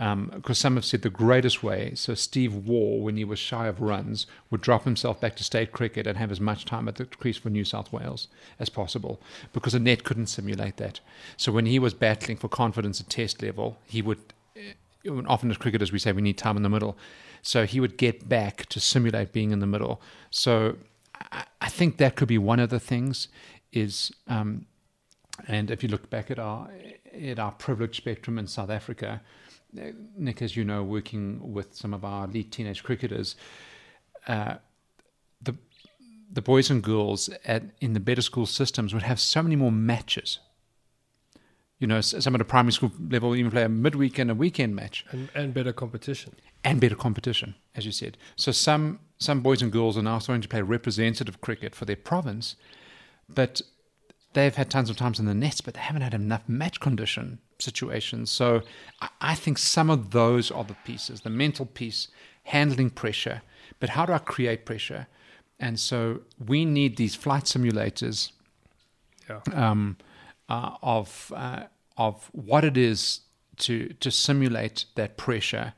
Because 0.00 0.14
um, 0.48 0.54
some 0.54 0.74
have 0.76 0.84
said 0.86 1.02
the 1.02 1.10
greatest 1.10 1.62
way, 1.62 1.92
so 1.94 2.14
Steve 2.14 2.54
Waugh, 2.54 3.02
when 3.02 3.18
he 3.18 3.24
was 3.24 3.38
shy 3.38 3.66
of 3.66 3.82
runs, 3.82 4.26
would 4.50 4.62
drop 4.62 4.84
himself 4.84 5.20
back 5.20 5.36
to 5.36 5.44
state 5.44 5.72
cricket 5.72 6.06
and 6.06 6.16
have 6.16 6.30
as 6.30 6.40
much 6.40 6.64
time 6.64 6.88
at 6.88 6.94
the 6.94 7.04
crease 7.04 7.36
for 7.36 7.50
New 7.50 7.66
South 7.66 7.92
Wales 7.92 8.26
as 8.58 8.70
possible, 8.70 9.20
because 9.52 9.74
a 9.74 9.78
net 9.78 10.02
couldn't 10.02 10.28
simulate 10.28 10.78
that. 10.78 11.00
So 11.36 11.52
when 11.52 11.66
he 11.66 11.78
was 11.78 11.92
battling 11.92 12.38
for 12.38 12.48
confidence 12.48 12.98
at 12.98 13.10
test 13.10 13.42
level, 13.42 13.76
he 13.84 14.00
would, 14.00 14.20
eh, 14.56 14.72
often 15.26 15.50
as 15.50 15.58
cricketers, 15.58 15.92
we 15.92 15.98
say 15.98 16.12
we 16.12 16.22
need 16.22 16.38
time 16.38 16.56
in 16.56 16.62
the 16.62 16.70
middle. 16.70 16.96
So 17.42 17.66
he 17.66 17.78
would 17.78 17.98
get 17.98 18.26
back 18.26 18.64
to 18.70 18.80
simulate 18.80 19.32
being 19.32 19.50
in 19.50 19.60
the 19.60 19.66
middle. 19.66 20.00
So 20.30 20.78
I, 21.30 21.44
I 21.60 21.68
think 21.68 21.98
that 21.98 22.16
could 22.16 22.28
be 22.28 22.38
one 22.38 22.58
of 22.58 22.70
the 22.70 22.80
things 22.80 23.28
is 23.70 24.12
um, 24.28 24.64
and 25.46 25.70
if 25.70 25.82
you 25.82 25.88
look 25.88 26.08
back 26.10 26.30
at 26.30 26.38
our 26.38 26.70
at 27.20 27.38
our 27.38 27.52
privilege 27.52 27.96
spectrum 27.96 28.38
in 28.38 28.46
South 28.46 28.70
Africa, 28.70 29.20
Nick, 29.72 30.42
as 30.42 30.56
you 30.56 30.64
know, 30.64 30.82
working 30.82 31.52
with 31.52 31.74
some 31.74 31.94
of 31.94 32.04
our 32.04 32.24
elite 32.24 32.50
teenage 32.50 32.82
cricketers, 32.82 33.36
uh, 34.26 34.54
the 35.40 35.54
the 36.32 36.42
boys 36.42 36.70
and 36.70 36.82
girls 36.82 37.28
at, 37.44 37.64
in 37.80 37.92
the 37.92 38.00
better 38.00 38.22
school 38.22 38.46
systems 38.46 38.94
would 38.94 39.02
have 39.02 39.18
so 39.18 39.42
many 39.42 39.56
more 39.56 39.72
matches. 39.72 40.38
You 41.78 41.86
know, 41.86 42.00
some 42.00 42.34
of 42.34 42.38
the 42.38 42.44
primary 42.44 42.72
school 42.72 42.92
level 43.08 43.34
even 43.34 43.50
play 43.50 43.64
a 43.64 43.68
midweek 43.68 44.18
and 44.18 44.30
a 44.30 44.34
weekend 44.34 44.76
match, 44.76 45.04
and, 45.10 45.30
and 45.34 45.54
better 45.54 45.72
competition, 45.72 46.34
and 46.62 46.80
better 46.80 46.94
competition, 46.94 47.54
as 47.74 47.86
you 47.86 47.92
said. 47.92 48.18
So 48.36 48.52
some 48.52 49.00
some 49.18 49.40
boys 49.40 49.62
and 49.62 49.72
girls 49.72 49.96
are 49.96 50.02
now 50.02 50.18
starting 50.18 50.42
to 50.42 50.48
play 50.48 50.62
representative 50.62 51.40
cricket 51.40 51.74
for 51.74 51.86
their 51.86 51.96
province, 51.96 52.56
but 53.28 53.62
they've 54.34 54.54
had 54.54 54.70
tons 54.70 54.90
of 54.90 54.96
times 54.96 55.18
in 55.18 55.26
the 55.26 55.34
nets, 55.34 55.60
but 55.60 55.74
they 55.74 55.80
haven't 55.80 56.02
had 56.02 56.14
enough 56.14 56.48
match 56.48 56.80
condition 56.80 57.38
situations. 57.60 58.30
So 58.30 58.62
I 59.20 59.34
think 59.34 59.58
some 59.58 59.90
of 59.90 60.10
those 60.10 60.50
are 60.50 60.64
the 60.64 60.76
pieces 60.84 61.20
the 61.20 61.30
mental 61.30 61.66
piece, 61.66 62.08
handling 62.44 62.90
pressure, 62.90 63.42
but 63.78 63.90
how 63.90 64.06
do 64.06 64.12
I 64.12 64.18
create 64.18 64.64
pressure? 64.64 65.06
And 65.58 65.78
so 65.78 66.20
we 66.44 66.64
need 66.64 66.96
these 66.96 67.14
flight 67.14 67.44
simulators 67.44 68.32
yeah. 69.28 69.40
um, 69.52 69.96
uh, 70.48 70.76
of, 70.82 71.32
uh, 71.36 71.64
of 71.96 72.30
what 72.32 72.64
it 72.64 72.76
is 72.76 73.20
to, 73.58 73.88
to 74.00 74.10
simulate 74.10 74.86
that 74.94 75.16
pressure 75.16 75.74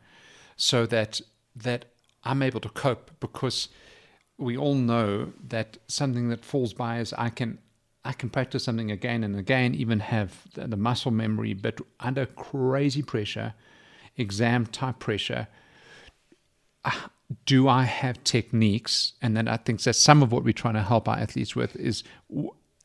so 0.57 0.87
that, 0.87 1.20
that 1.57 1.87
I'm 2.24 2.43
able 2.43 2.61
to 2.61 2.68
cope 2.68 3.11
because 3.18 3.68
we 4.39 4.57
all 4.57 4.74
know 4.74 5.33
that 5.49 5.78
something 5.89 6.28
that 6.28 6.45
falls 6.45 6.72
by 6.72 6.99
is 6.99 7.12
I 7.14 7.28
can 7.28 7.59
I 8.05 8.12
can 8.12 8.30
practice 8.30 8.64
something 8.64 8.90
again 8.90 9.22
and 9.22 9.36
again, 9.38 9.74
even 9.74 10.00
have 10.00 10.42
the, 10.55 10.76
muscle 10.76 11.12
memory, 11.12 11.55
but 11.55 11.80
under 12.00 12.26
crazy 12.26 13.03
pressure, 13.03 13.55
exam 14.16 14.66
type 14.66 14.98
pressure, 14.98 15.46
uh, 16.84 16.90
do 17.46 17.68
I 17.68 17.84
have 17.84 18.22
techniques? 18.24 19.12
And 19.22 19.36
then 19.36 19.46
I 19.46 19.57
think 19.57 19.82
that 19.82 19.94
some 19.94 20.22
of 20.22 20.32
what 20.32 20.42
we're 20.42 20.53
trying 20.53 20.74
to 20.74 20.82
help 20.82 21.09
our 21.09 21.16
athletes 21.16 21.55
with 21.55 21.76
is 21.76 22.03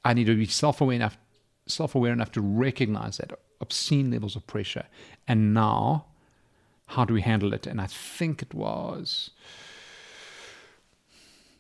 I 0.06 0.14
need 0.14 0.26
to 0.26 0.36
be 0.36 0.46
self 0.46 0.82
aware 0.82 0.96
enough, 0.96 1.18
self 1.66 1.96
aware 1.96 2.14
enough 2.14 2.32
to 2.34 2.42
recognize 2.42 3.18
that 3.18 3.32
obscene 3.60 4.12
levels 4.12 4.36
of 4.36 4.46
pressure. 4.46 4.86
And 5.28 5.54
now, 5.54 6.06
how 6.86 7.06
do 7.06 7.14
we 7.14 7.22
handle 7.22 7.54
it? 7.54 7.66
And 7.66 7.82
I 7.82 7.88
think 7.88 8.42
it 8.42 8.54
was 8.54 9.32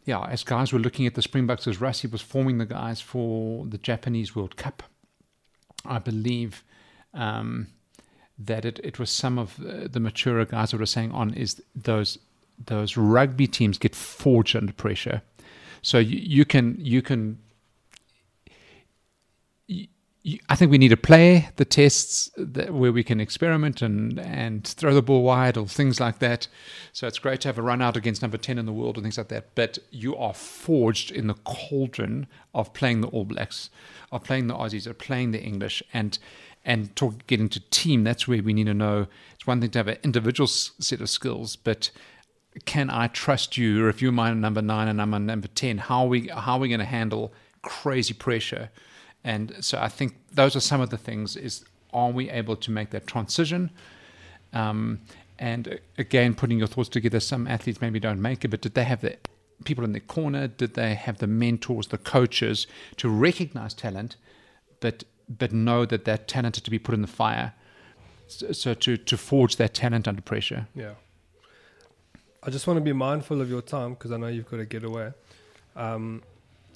yeah, 0.07 0.21
as 0.21 0.45
guys 0.45 0.71
were 0.71 0.79
looking 0.79 1.05
at 1.05 1.15
the 1.15 1.21
Springboks, 1.21 1.67
as 1.67 1.79
Rassie 1.79 2.09
was 2.09 2.21
forming 2.21 2.59
the 2.59 2.65
guys 2.65 3.01
for 3.01 3.65
the 3.65 3.77
Japanese 3.77 4.33
World 4.33 4.55
Cup, 4.55 4.83
I 5.85 5.99
believe 5.99 6.63
um, 7.13 7.67
that 8.39 8.63
it, 8.63 8.79
it 8.85 8.99
was 8.99 9.11
some 9.11 9.37
of 9.37 9.57
the 9.57 9.99
mature 9.99 10.43
guys 10.45 10.71
that 10.71 10.79
were 10.79 10.85
saying 10.85 11.11
on 11.11 11.33
is 11.33 11.61
those 11.75 12.17
those 12.67 12.95
rugby 12.95 13.47
teams 13.47 13.77
get 13.77 13.93
forged 13.93 14.55
under 14.55 14.71
pressure. 14.71 15.21
So 15.81 15.97
you, 15.97 16.17
you 16.17 16.45
can 16.45 16.77
you 16.79 17.01
can 17.01 17.37
I 20.49 20.55
think 20.55 20.71
we 20.71 20.77
need 20.77 20.89
to 20.89 20.97
play 20.97 21.49
the 21.55 21.63
tests 21.63 22.29
that, 22.35 22.73
where 22.73 22.91
we 22.91 23.03
can 23.03 23.21
experiment 23.21 23.81
and, 23.81 24.19
and 24.19 24.67
throw 24.67 24.93
the 24.93 25.01
ball 25.01 25.23
wide 25.23 25.57
or 25.57 25.67
things 25.67 25.99
like 25.99 26.19
that. 26.19 26.47
So 26.91 27.07
it's 27.07 27.19
great 27.19 27.41
to 27.41 27.47
have 27.47 27.57
a 27.57 27.61
run 27.61 27.81
out 27.81 27.95
against 27.95 28.21
number 28.21 28.37
10 28.37 28.57
in 28.57 28.65
the 28.65 28.73
world 28.73 28.97
and 28.97 29.05
things 29.05 29.17
like 29.17 29.29
that. 29.29 29.55
But 29.55 29.79
you 29.89 30.17
are 30.17 30.33
forged 30.33 31.11
in 31.11 31.27
the 31.27 31.35
cauldron 31.45 32.27
of 32.53 32.73
playing 32.73 33.01
the 33.01 33.07
All 33.07 33.23
Blacks, 33.23 33.69
of 34.11 34.23
playing 34.23 34.47
the 34.47 34.55
Aussies, 34.55 34.85
of 34.85 34.97
playing 34.97 35.31
the 35.31 35.41
English. 35.41 35.81
And 35.93 36.19
and 36.65 36.93
talk, 36.97 37.25
getting 37.27 37.47
to 37.47 37.61
team, 37.69 38.03
that's 38.03 38.27
where 38.27 38.43
we 38.43 38.51
need 38.51 38.65
to 38.65 38.73
know. 38.73 39.07
It's 39.35 39.47
one 39.47 39.61
thing 39.61 39.69
to 39.71 39.79
have 39.79 39.87
an 39.87 39.97
individual 40.03 40.47
set 40.47 40.99
of 40.99 41.09
skills, 41.09 41.55
but 41.55 41.91
can 42.65 42.89
I 42.89 43.07
trust 43.07 43.57
you? 43.57 43.85
Or 43.85 43.89
if 43.89 44.01
you're 44.01 44.11
my 44.11 44.33
number 44.33 44.61
nine 44.61 44.89
and 44.89 45.01
I'm 45.01 45.13
a 45.13 45.19
number 45.19 45.47
10, 45.47 45.77
how 45.77 46.01
are 46.03 46.07
we, 46.07 46.27
how 46.27 46.53
are 46.53 46.59
we 46.59 46.67
going 46.67 46.79
to 46.79 46.85
handle 46.85 47.33
crazy 47.61 48.13
pressure? 48.13 48.69
And 49.27 49.55
so 49.59 49.77
I 49.77 49.89
think 49.89 50.15
those 50.31 50.55
are 50.55 50.61
some 50.61 50.79
of 50.79 50.89
the 50.89 50.97
things 50.97 51.35
is 51.35 51.65
are 51.91 52.11
we 52.11 52.29
able 52.29 52.55
to 52.55 52.71
make 52.71 52.91
that 52.91 53.05
transition? 53.07 53.71
Um, 54.53 55.01
and 55.37 55.79
again, 55.97 56.33
putting 56.33 56.59
your 56.59 56.67
thoughts 56.67 56.87
together, 56.87 57.19
some 57.19 57.45
athletes 57.45 57.81
maybe 57.81 57.99
don't 57.99 58.21
make 58.21 58.45
it, 58.45 58.47
but 58.47 58.61
did 58.61 58.73
they 58.73 58.85
have 58.85 59.01
the 59.01 59.17
people 59.65 59.83
in 59.83 59.91
the 59.91 59.99
corner? 59.99 60.47
Did 60.47 60.75
they 60.75 60.95
have 60.95 61.17
the 61.17 61.27
mentors, 61.27 61.87
the 61.87 61.97
coaches 61.97 62.67
to 62.95 63.09
recognize 63.09 63.73
talent, 63.73 64.15
but 64.79 65.03
but 65.27 65.51
know 65.51 65.85
that 65.85 66.05
that 66.05 66.29
talent 66.29 66.55
had 66.55 66.63
to 66.63 66.71
be 66.71 66.79
put 66.79 66.95
in 66.95 67.01
the 67.01 67.13
fire? 67.23 67.53
So, 68.27 68.53
so 68.53 68.73
to 68.75 68.95
to 68.95 69.17
forge 69.17 69.57
that 69.57 69.73
talent 69.73 70.07
under 70.07 70.21
pressure. 70.21 70.67
Yeah. 70.73 70.93
I 72.43 72.49
just 72.49 72.65
want 72.65 72.77
to 72.77 72.81
be 72.81 72.93
mindful 72.93 73.41
of 73.41 73.49
your 73.49 73.61
time 73.61 73.89
because 73.93 74.13
I 74.13 74.17
know 74.17 74.27
you've 74.27 74.49
got 74.49 74.57
to 74.57 74.65
get 74.65 74.85
away. 74.85 75.11
Um, 75.75 76.23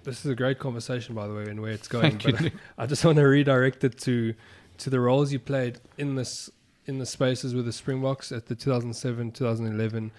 this 0.04 0.26
is 0.26 0.32
a 0.32 0.36
great 0.36 0.60
conversation, 0.60 1.16
by 1.16 1.28
the 1.28 1.34
way, 1.34 1.44
and 1.44 1.62
where 1.62 1.72
it's 1.72 1.88
going. 1.88 2.20
Thank 2.20 2.38
but 2.38 2.42
you. 2.42 2.52
I 2.78 2.86
just 2.86 3.04
want 3.06 3.18
to 3.18 3.24
redirect 3.24 3.84
it 3.84 4.00
to 4.02 4.34
to 4.80 4.90
the 4.90 5.00
roles 5.00 5.32
you 5.32 5.40
played 5.40 5.80
in 5.98 6.16
this 6.16 6.50
in 6.86 6.98
the 6.98 7.06
spaces 7.06 7.54
with 7.54 7.66
the 7.66 7.72
Springboks 7.72 8.32
at 8.32 8.48
the 8.48 8.56
2007, 8.56 9.32
2011 9.32 10.12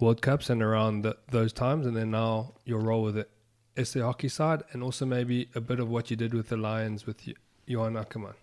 World 0.00 0.22
Cups 0.22 0.50
and 0.50 0.62
around 0.62 1.02
the, 1.02 1.16
those 1.30 1.52
times, 1.52 1.86
and 1.86 1.96
then 1.96 2.10
now 2.10 2.54
your 2.64 2.80
role 2.80 3.02
with 3.02 3.14
the 3.14 3.84
SA 3.84 4.00
hockey 4.00 4.28
side, 4.28 4.62
and 4.72 4.82
also 4.82 5.06
maybe 5.06 5.48
a 5.54 5.60
bit 5.60 5.78
of 5.78 5.88
what 5.88 6.10
you 6.10 6.16
did 6.16 6.34
with 6.34 6.48
the 6.48 6.56
Lions 6.56 7.06
with 7.06 7.20
Johan 7.66 7.94
Ackermann. 7.94 8.34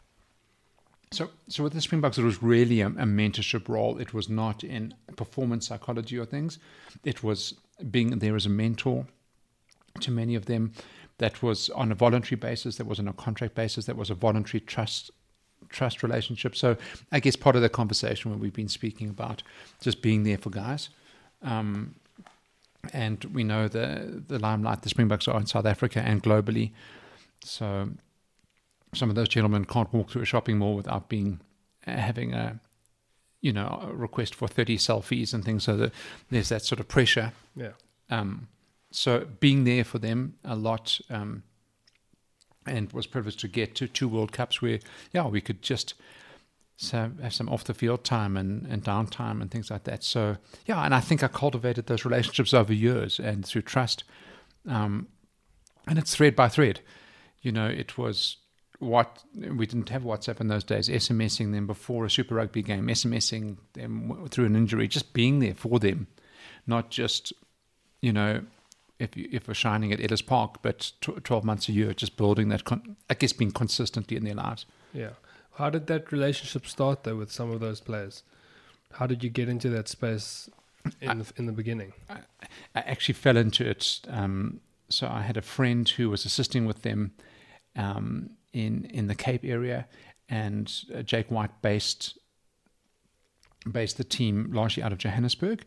So, 1.12 1.30
so 1.48 1.64
with 1.64 1.74
the 1.74 1.82
Springboks, 1.82 2.18
it 2.18 2.24
was 2.24 2.44
really 2.44 2.82
a, 2.82 2.88
a, 2.88 3.06
mentorship 3.06 3.70
role. 3.70 3.98
It 3.98 4.14
was 4.14 4.28
not 4.30 4.64
in 4.64 4.94
performance 5.16 5.68
psychology 5.68 6.18
or 6.18 6.26
things. 6.26 6.60
It 7.06 7.24
was 7.24 7.54
being 7.92 8.20
there 8.20 8.36
as 8.36 8.46
a 8.46 8.50
mentor 8.50 9.06
to 10.02 10.12
many 10.12 10.36
of 10.36 10.46
them 10.46 10.74
that 11.18 11.42
was 11.42 11.70
on 11.72 11.92
a 11.92 11.96
voluntary 11.96 12.38
basis, 12.38 12.78
that 12.78 12.86
was 12.86 13.00
on 13.00 13.08
a 13.08 13.14
contract 13.14 13.56
basis, 13.56 13.86
that 13.86 13.96
was 13.96 14.10
a 14.10 14.16
voluntary 14.16 14.62
trust 14.62 15.12
trust 15.70 16.04
relationship. 16.04 16.56
So 16.56 16.78
I 17.12 17.20
guess 17.20 17.36
part 17.36 17.56
of 17.56 17.62
the 17.62 17.70
conversation 17.70 18.32
when 18.32 18.40
we've 18.40 18.54
been 18.54 18.70
speaking 18.70 19.10
about 19.10 19.44
just 19.82 20.02
being 20.02 20.24
there 20.24 20.38
for 20.38 20.50
guys. 20.50 20.90
Um, 21.42 21.96
and 22.94 23.24
we 23.26 23.44
know 23.44 23.68
the 23.68 24.24
the 24.28 24.40
limelight 24.40 24.84
the 24.84 24.90
Springboks 24.90 25.28
are 25.28 25.40
in 25.40 25.46
South 25.46 25.66
Africa 25.66 26.00
and 26.00 26.24
globally. 26.24 26.72
So 27.44 27.90
some 28.94 29.10
of 29.10 29.16
those 29.16 29.28
gentlemen 29.28 29.66
can't 29.66 29.92
walk 29.94 30.10
through 30.12 30.22
a 30.22 30.26
shopping 30.26 30.58
mall 30.58 30.76
without 30.76 31.10
being 31.10 31.42
uh, 31.86 31.92
having 31.92 32.34
a 32.34 32.60
you 33.42 33.54
know 33.54 33.88
a 33.90 33.94
request 33.94 34.34
for 34.36 34.48
30 34.48 34.78
selfies 34.78 35.34
and 35.34 35.44
things 35.44 35.64
so 35.64 35.78
that 35.78 35.94
there's 36.30 36.50
that 36.50 36.64
sort 36.64 36.80
of 36.80 36.88
pressure 36.88 37.34
yeah 37.56 37.72
um, 38.10 38.48
so 38.92 39.26
being 39.40 39.64
there 39.64 39.84
for 39.84 40.00
them 40.00 40.36
a 40.44 40.56
lot 40.56 41.00
um, 41.10 41.44
and 42.66 42.92
was 42.94 43.08
privileged 43.08 43.40
to 43.42 43.48
get 43.48 43.76
to 43.76 43.88
two 43.88 44.08
World 44.08 44.32
Cups 44.32 44.62
where, 44.62 44.80
yeah, 45.14 45.28
we 45.28 45.42
could 45.42 45.62
just 45.62 45.94
have 46.92 47.34
some 47.34 47.50
off 47.50 47.64
the 47.64 47.74
field 47.74 48.04
time 48.04 48.38
and, 48.38 48.66
and 48.68 48.84
downtime 48.84 49.42
and 49.42 49.50
things 49.50 49.72
like 49.72 49.84
that. 49.86 50.04
So, 50.04 50.38
yeah, 50.66 50.84
and 50.84 50.94
I 50.94 51.00
think 51.00 51.24
I 51.24 51.28
cultivated 51.28 51.88
those 51.88 52.06
relationships 52.06 52.54
over 52.54 52.74
years 52.74 53.20
and 53.20 53.46
through 53.46 53.64
trust. 53.64 54.04
Um, 54.68 55.08
and 55.88 55.98
it's 55.98 56.16
thread 56.16 56.36
by 56.36 56.50
thread. 56.50 56.82
You 57.42 57.52
know, 57.52 57.68
it 57.68 57.98
was 57.98 58.38
what 58.80 59.24
we 59.36 59.66
didn't 59.66 59.90
have 59.90 60.04
WhatsApp 60.04 60.40
in 60.40 60.50
those 60.50 60.64
days, 60.64 60.88
SMSing 60.88 61.52
them 61.52 61.66
before 61.66 62.06
a 62.06 62.12
Super 62.12 62.36
Rugby 62.36 62.62
game, 62.62 62.88
SMSing 62.88 63.58
them 63.74 64.28
through 64.30 64.46
an 64.46 64.56
injury, 64.56 64.88
just 64.88 65.14
being 65.14 65.40
there 65.40 65.56
for 65.56 65.80
them, 65.80 66.08
not 66.68 66.92
just, 66.92 67.34
you 68.02 68.14
know, 68.14 68.42
if 69.00 69.16
you, 69.16 69.28
if 69.32 69.48
we're 69.48 69.54
shining 69.54 69.92
at 69.94 70.02
Ellis 70.02 70.22
Park, 70.22 70.62
but 70.62 70.92
tw- 71.02 71.24
12 71.24 71.44
months 71.44 71.70
a 71.70 71.72
year, 71.72 71.94
just 71.94 72.18
building 72.18 72.50
that, 72.50 72.64
con- 72.64 72.96
I 73.10 73.14
guess, 73.14 73.34
being 73.34 73.52
consistently 73.52 74.18
in 74.18 74.24
their 74.24 74.36
lives. 74.36 74.66
Yeah. 74.94 75.12
How 75.56 75.70
did 75.70 75.88
that 75.88 76.12
relationship 76.12 76.68
start 76.68 77.04
though 77.04 77.16
with 77.16 77.32
some 77.32 77.52
of 77.52 77.60
those 77.60 77.80
players? 77.80 78.24
How 78.94 79.08
did 79.08 79.24
you 79.24 79.30
get 79.30 79.50
into 79.50 79.70
that 79.70 79.88
space 79.88 80.50
in 81.02 81.20
the, 81.20 81.32
in 81.36 81.46
the 81.46 81.52
beginning? 81.52 81.94
I 82.10 82.20
actually 82.76 83.16
fell 83.16 83.38
into 83.38 83.68
it. 83.68 84.02
Um, 84.08 84.62
so 84.90 85.08
I 85.08 85.22
had 85.22 85.38
a 85.38 85.42
friend 85.42 85.88
who 85.88 86.10
was 86.10 86.26
assisting 86.26 86.66
with 86.66 86.84
them 86.84 87.12
um, 87.76 88.32
in 88.54 88.86
in 88.86 89.08
the 89.08 89.16
Cape 89.16 89.44
area, 89.44 89.88
and 90.30 90.74
uh, 90.96 91.02
Jake 91.02 91.30
White 91.30 91.62
based 91.62 92.18
based 93.70 93.98
the 93.98 94.04
team 94.04 94.50
largely 94.52 94.82
out 94.84 94.92
of 94.92 94.98
Johannesburg. 94.98 95.64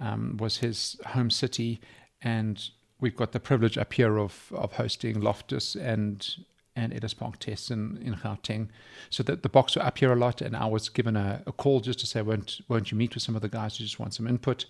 Um, 0.00 0.36
was 0.38 0.58
his 0.58 1.00
home 1.08 1.30
city, 1.30 1.80
and 2.22 2.70
we've 3.00 3.16
got 3.16 3.32
the 3.32 3.40
privilege 3.40 3.76
up 3.76 3.92
here 3.92 4.18
of 4.18 4.52
of 4.54 4.74
hosting 4.74 5.20
Loftus 5.20 5.74
and 5.74 6.36
and 6.74 6.94
Ellis 6.94 7.12
Park 7.12 7.38
tests 7.38 7.70
in, 7.70 7.98
in 7.98 8.14
Gauteng. 8.14 8.68
So 9.10 9.22
that 9.24 9.42
the 9.42 9.50
Boks 9.50 9.76
were 9.76 9.82
up 9.82 9.98
here 9.98 10.12
a 10.12 10.16
lot, 10.16 10.40
and 10.40 10.56
I 10.56 10.66
was 10.66 10.88
given 10.88 11.16
a, 11.16 11.42
a 11.46 11.52
call 11.52 11.80
just 11.80 11.98
to 12.00 12.06
say, 12.06 12.22
won't 12.22 12.60
won't 12.68 12.90
you 12.90 12.96
meet 12.96 13.14
with 13.14 13.22
some 13.22 13.36
of 13.36 13.42
the 13.42 13.48
guys 13.48 13.76
who 13.76 13.84
just 13.84 13.98
want 13.98 14.14
some 14.14 14.26
input? 14.26 14.66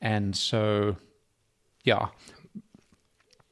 And 0.00 0.36
so, 0.36 0.96
yeah, 1.84 2.08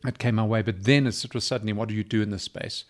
it 0.05 0.19
came 0.19 0.37
my 0.37 0.45
way. 0.45 0.63
But 0.63 0.85
then 0.85 1.07
it 1.07 1.35
was 1.35 1.45
suddenly, 1.45 1.73
what 1.73 1.89
do 1.89 1.95
you 1.95 2.05
do 2.05 2.23
in 2.23 2.31
this 2.31 2.45
space? 2.45 2.85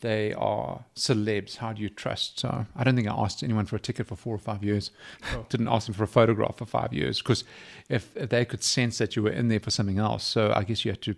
They 0.00 0.34
are 0.34 0.84
celebs. 0.94 1.56
How 1.56 1.72
do 1.72 1.82
you 1.82 1.88
trust? 1.88 2.40
So 2.40 2.66
I 2.76 2.84
don't 2.84 2.96
think 2.96 3.08
I 3.08 3.14
asked 3.14 3.42
anyone 3.42 3.64
for 3.66 3.76
a 3.76 3.80
ticket 3.80 4.06
for 4.06 4.16
four 4.16 4.34
or 4.34 4.38
five 4.38 4.62
years. 4.62 4.90
Oh. 5.32 5.46
Didn't 5.48 5.68
ask 5.68 5.86
them 5.86 5.94
for 5.94 6.04
a 6.04 6.08
photograph 6.08 6.56
for 6.58 6.66
five 6.66 6.92
years 6.92 7.22
because 7.22 7.44
if, 7.88 8.14
if 8.16 8.28
they 8.28 8.44
could 8.44 8.62
sense 8.62 8.98
that 8.98 9.16
you 9.16 9.22
were 9.22 9.30
in 9.30 9.48
there 9.48 9.60
for 9.60 9.70
something 9.70 9.98
else, 9.98 10.24
so 10.24 10.52
I 10.54 10.64
guess 10.64 10.84
you 10.84 10.90
had 10.90 11.02
to 11.02 11.14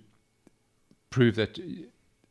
prove 1.11 1.35
that 1.37 1.59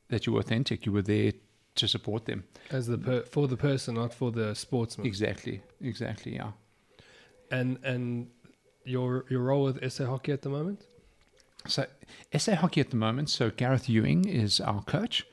that 0.10 0.26
you 0.26 0.34
were 0.34 0.40
authentic. 0.40 0.86
You 0.86 0.94
were 0.94 1.02
there 1.02 1.34
to 1.76 1.88
support 1.88 2.26
them. 2.26 2.44
As 2.72 2.88
the 2.88 2.98
per- 2.98 3.24
for 3.24 3.48
the 3.48 3.58
person, 3.58 3.96
not 3.96 4.14
for 4.14 4.32
the 4.32 4.56
sportsman. 4.56 5.06
Exactly. 5.06 5.62
Exactly. 5.82 6.36
Yeah. 6.36 6.52
And 7.52 7.78
and 7.84 8.28
your 8.86 9.26
your 9.30 9.42
role 9.42 9.66
with 9.66 9.92
SA 9.92 10.06
Hockey 10.06 10.32
at 10.32 10.42
the 10.42 10.50
moment? 10.50 10.86
So 11.68 11.86
SA 12.36 12.56
Hockey 12.56 12.82
at 12.82 12.90
the 12.90 12.96
moment. 12.96 13.30
So 13.30 13.52
Gareth 13.52 13.90
Ewing 13.90 14.26
is 14.26 14.60
our 14.62 14.82
coach, 14.84 15.26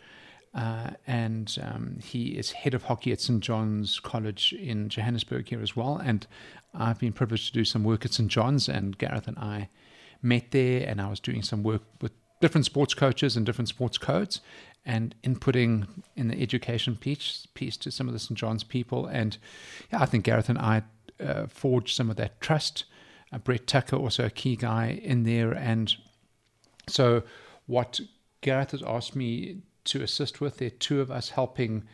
uh, 0.55 0.91
and 1.07 1.59
um, 1.63 1.99
he 2.03 2.39
is 2.39 2.53
head 2.53 2.75
of 2.75 2.85
hockey 2.85 3.13
at 3.13 3.21
St 3.21 3.41
John's 3.41 3.99
College 3.99 4.53
in 4.53 4.89
Johannesburg 4.89 5.49
here 5.49 5.61
as 5.61 5.75
well. 5.75 5.97
And 5.97 6.27
I've 6.73 6.99
been 6.99 7.13
privileged 7.13 7.49
to 7.49 7.53
do 7.53 7.65
some 7.65 7.83
work 7.83 8.05
at 8.05 8.13
St 8.13 8.31
John's, 8.31 8.69
and 8.69 8.97
Gareth 8.97 9.27
and 9.27 9.39
I 9.39 9.69
met 10.23 10.53
there, 10.53 10.89
and 10.89 11.01
I 11.01 11.09
was 11.09 11.19
doing 11.21 11.43
some 11.43 11.63
work 11.63 11.83
with 12.01 12.13
different 12.41 12.67
sports 12.67 12.95
coaches 12.95 13.37
and 13.37 13.45
different 13.45 13.69
sports 13.69 13.99
codes, 13.99 14.41
and 14.85 15.15
inputting 15.25 15.89
in 16.15 16.29
the 16.29 16.41
education 16.41 16.95
piece 16.97 17.47
piece 17.55 17.77
to 17.79 17.91
some 17.91 18.07
of 18.07 18.13
the 18.13 18.21
St 18.21 18.39
John's 18.39 18.65
people. 18.65 19.07
And 19.07 19.37
yeah, 19.93 20.03
I 20.03 20.07
think 20.07 20.25
Gareth 20.25 20.49
and 20.49 20.59
I 20.59 20.83
uh, 21.19 21.47
forged 21.47 21.97
some 21.97 22.11
of 22.11 22.17
that 22.17 22.41
trust. 22.41 22.85
Uh, 23.33 23.39
Brett 23.39 23.67
Tucker, 23.67 23.97
also 23.97 24.25
a 24.27 24.31
key 24.31 24.55
guy 24.55 25.01
in 25.03 25.25
there, 25.25 25.53
and 25.53 25.93
so, 26.89 27.23
what 27.67 28.01
Gareth 28.41 28.73
has 28.73 28.83
asked 28.83 29.17
me 29.17 29.63
to 29.85 30.03
assist 30.03 30.41
with, 30.41 30.59
there 30.59 30.69
are 30.69 30.71
two 30.71 31.01
of 31.01 31.11
us 31.11 31.31
helping, 31.31 31.85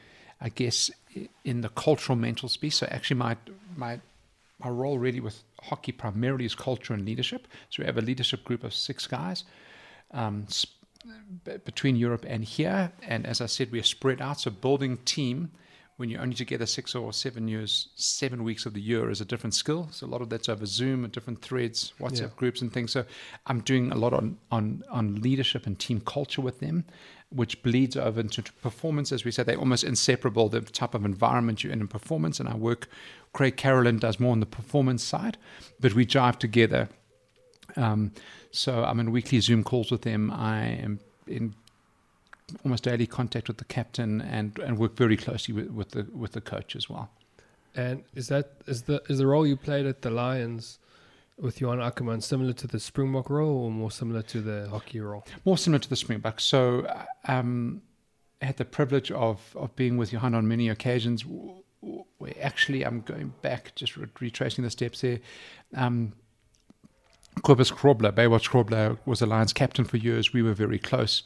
I 0.40 0.48
guess, 0.48 0.90
in 1.44 1.60
the 1.60 1.68
cultural 1.70 2.16
mental 2.16 2.48
space. 2.48 2.76
So, 2.76 2.86
actually, 2.90 3.18
my 3.18 3.36
my 3.76 4.00
my 4.58 4.68
role 4.68 4.98
really 4.98 5.20
with 5.20 5.42
hockey 5.62 5.92
primarily 5.92 6.44
is 6.44 6.54
culture 6.54 6.94
and 6.94 7.04
leadership. 7.04 7.48
So, 7.70 7.82
we 7.82 7.86
have 7.86 7.98
a 7.98 8.02
leadership 8.02 8.44
group 8.44 8.64
of 8.64 8.74
six 8.74 9.06
guys 9.06 9.44
um, 10.12 10.46
sp- 10.48 10.76
between 11.64 11.96
Europe 11.96 12.24
and 12.28 12.44
here. 12.44 12.92
And 13.02 13.26
as 13.26 13.40
I 13.40 13.46
said, 13.46 13.72
we 13.72 13.80
are 13.80 13.84
spread 13.84 14.20
out. 14.20 14.40
So, 14.40 14.50
building 14.50 14.98
team 14.98 15.50
when 16.00 16.08
you're 16.08 16.22
only 16.22 16.34
together 16.34 16.64
six 16.64 16.94
or 16.94 17.12
seven 17.12 17.46
years, 17.46 17.90
seven 17.94 18.42
weeks 18.42 18.64
of 18.64 18.72
the 18.72 18.80
year 18.80 19.10
is 19.10 19.20
a 19.20 19.24
different 19.26 19.52
skill. 19.52 19.86
So 19.92 20.06
a 20.06 20.08
lot 20.08 20.22
of 20.22 20.30
that's 20.30 20.48
over 20.48 20.64
Zoom 20.64 21.04
and 21.04 21.12
different 21.12 21.42
threads, 21.42 21.92
WhatsApp 22.00 22.20
Yeah. 22.20 22.36
groups 22.36 22.62
and 22.62 22.72
things. 22.72 22.90
So 22.90 23.04
I'm 23.46 23.60
doing 23.60 23.92
a 23.92 23.96
lot 23.96 24.14
on, 24.14 24.38
on, 24.50 24.82
on 24.90 25.20
leadership 25.20 25.66
and 25.66 25.78
team 25.78 26.00
culture 26.00 26.40
with 26.40 26.58
them, 26.60 26.86
which 27.28 27.62
bleeds 27.62 27.98
over 27.98 28.18
into 28.18 28.42
performance. 28.62 29.12
As 29.12 29.26
we 29.26 29.30
said, 29.30 29.44
they're 29.44 29.58
almost 29.58 29.84
inseparable, 29.84 30.48
the 30.48 30.62
type 30.62 30.94
of 30.94 31.04
environment 31.04 31.62
you're 31.62 31.72
in 31.74 31.82
in 31.82 31.86
performance. 31.88 32.40
And 32.40 32.48
I 32.48 32.54
work, 32.56 32.88
Craig 33.34 33.58
Carolyn 33.58 33.98
does 33.98 34.18
more 34.18 34.32
on 34.32 34.40
the 34.40 34.46
performance 34.46 35.04
side, 35.04 35.36
but 35.80 35.92
we 35.92 36.06
jive 36.06 36.38
together. 36.38 36.88
Um, 37.76 38.12
so 38.52 38.84
I'm 38.84 39.00
in 39.00 39.12
weekly 39.12 39.40
Zoom 39.40 39.62
calls 39.64 39.90
with 39.90 40.00
them. 40.00 40.30
I 40.30 40.62
am 40.64 40.98
in 41.26 41.54
almost 42.64 42.84
daily 42.84 43.06
contact 43.06 43.48
with 43.48 43.58
the 43.58 43.64
captain 43.64 44.20
and, 44.20 44.58
and 44.58 44.78
work 44.78 44.96
very 44.96 45.16
closely 45.16 45.54
with, 45.54 45.70
with 45.70 45.90
the 45.90 46.06
with 46.12 46.32
the 46.32 46.40
coach 46.40 46.76
as 46.76 46.88
well. 46.88 47.10
And 47.74 48.04
is 48.14 48.28
that 48.28 48.52
is 48.66 48.82
the 48.82 49.02
is 49.08 49.18
the 49.18 49.26
role 49.26 49.46
you 49.46 49.56
played 49.56 49.86
at 49.86 50.02
the 50.02 50.10
Lions 50.10 50.78
with 51.38 51.60
Johan 51.60 51.78
Ackermann 51.78 52.22
similar 52.22 52.52
to 52.52 52.66
the 52.66 52.78
Springbok 52.78 53.30
role 53.30 53.64
or 53.64 53.70
more 53.70 53.90
similar 53.90 54.22
to 54.22 54.40
the 54.40 54.68
hockey 54.68 55.00
role? 55.00 55.26
More 55.44 55.56
similar 55.56 55.78
to 55.78 55.88
the 55.88 55.96
Springbok. 55.96 56.40
So 56.40 56.86
um, 57.26 57.82
I 58.42 58.46
had 58.46 58.56
the 58.56 58.64
privilege 58.64 59.10
of, 59.10 59.56
of 59.56 59.74
being 59.76 59.96
with 59.96 60.12
Johan 60.12 60.34
on 60.34 60.46
many 60.46 60.68
occasions. 60.68 61.24
Where 61.26 62.34
actually, 62.42 62.84
I'm 62.84 63.00
going 63.00 63.32
back, 63.40 63.74
just 63.74 63.96
retracing 63.96 64.64
the 64.64 64.70
steps 64.70 65.00
there. 65.00 65.20
Um, 65.74 66.12
Kobus 67.38 67.72
Krobler, 67.72 68.12
Baywatch 68.12 68.50
Krobler, 68.50 68.98
was 69.06 69.20
the 69.20 69.26
Lions 69.26 69.54
captain 69.54 69.86
for 69.86 69.96
years. 69.96 70.34
We 70.34 70.42
were 70.42 70.52
very 70.52 70.78
close 70.78 71.22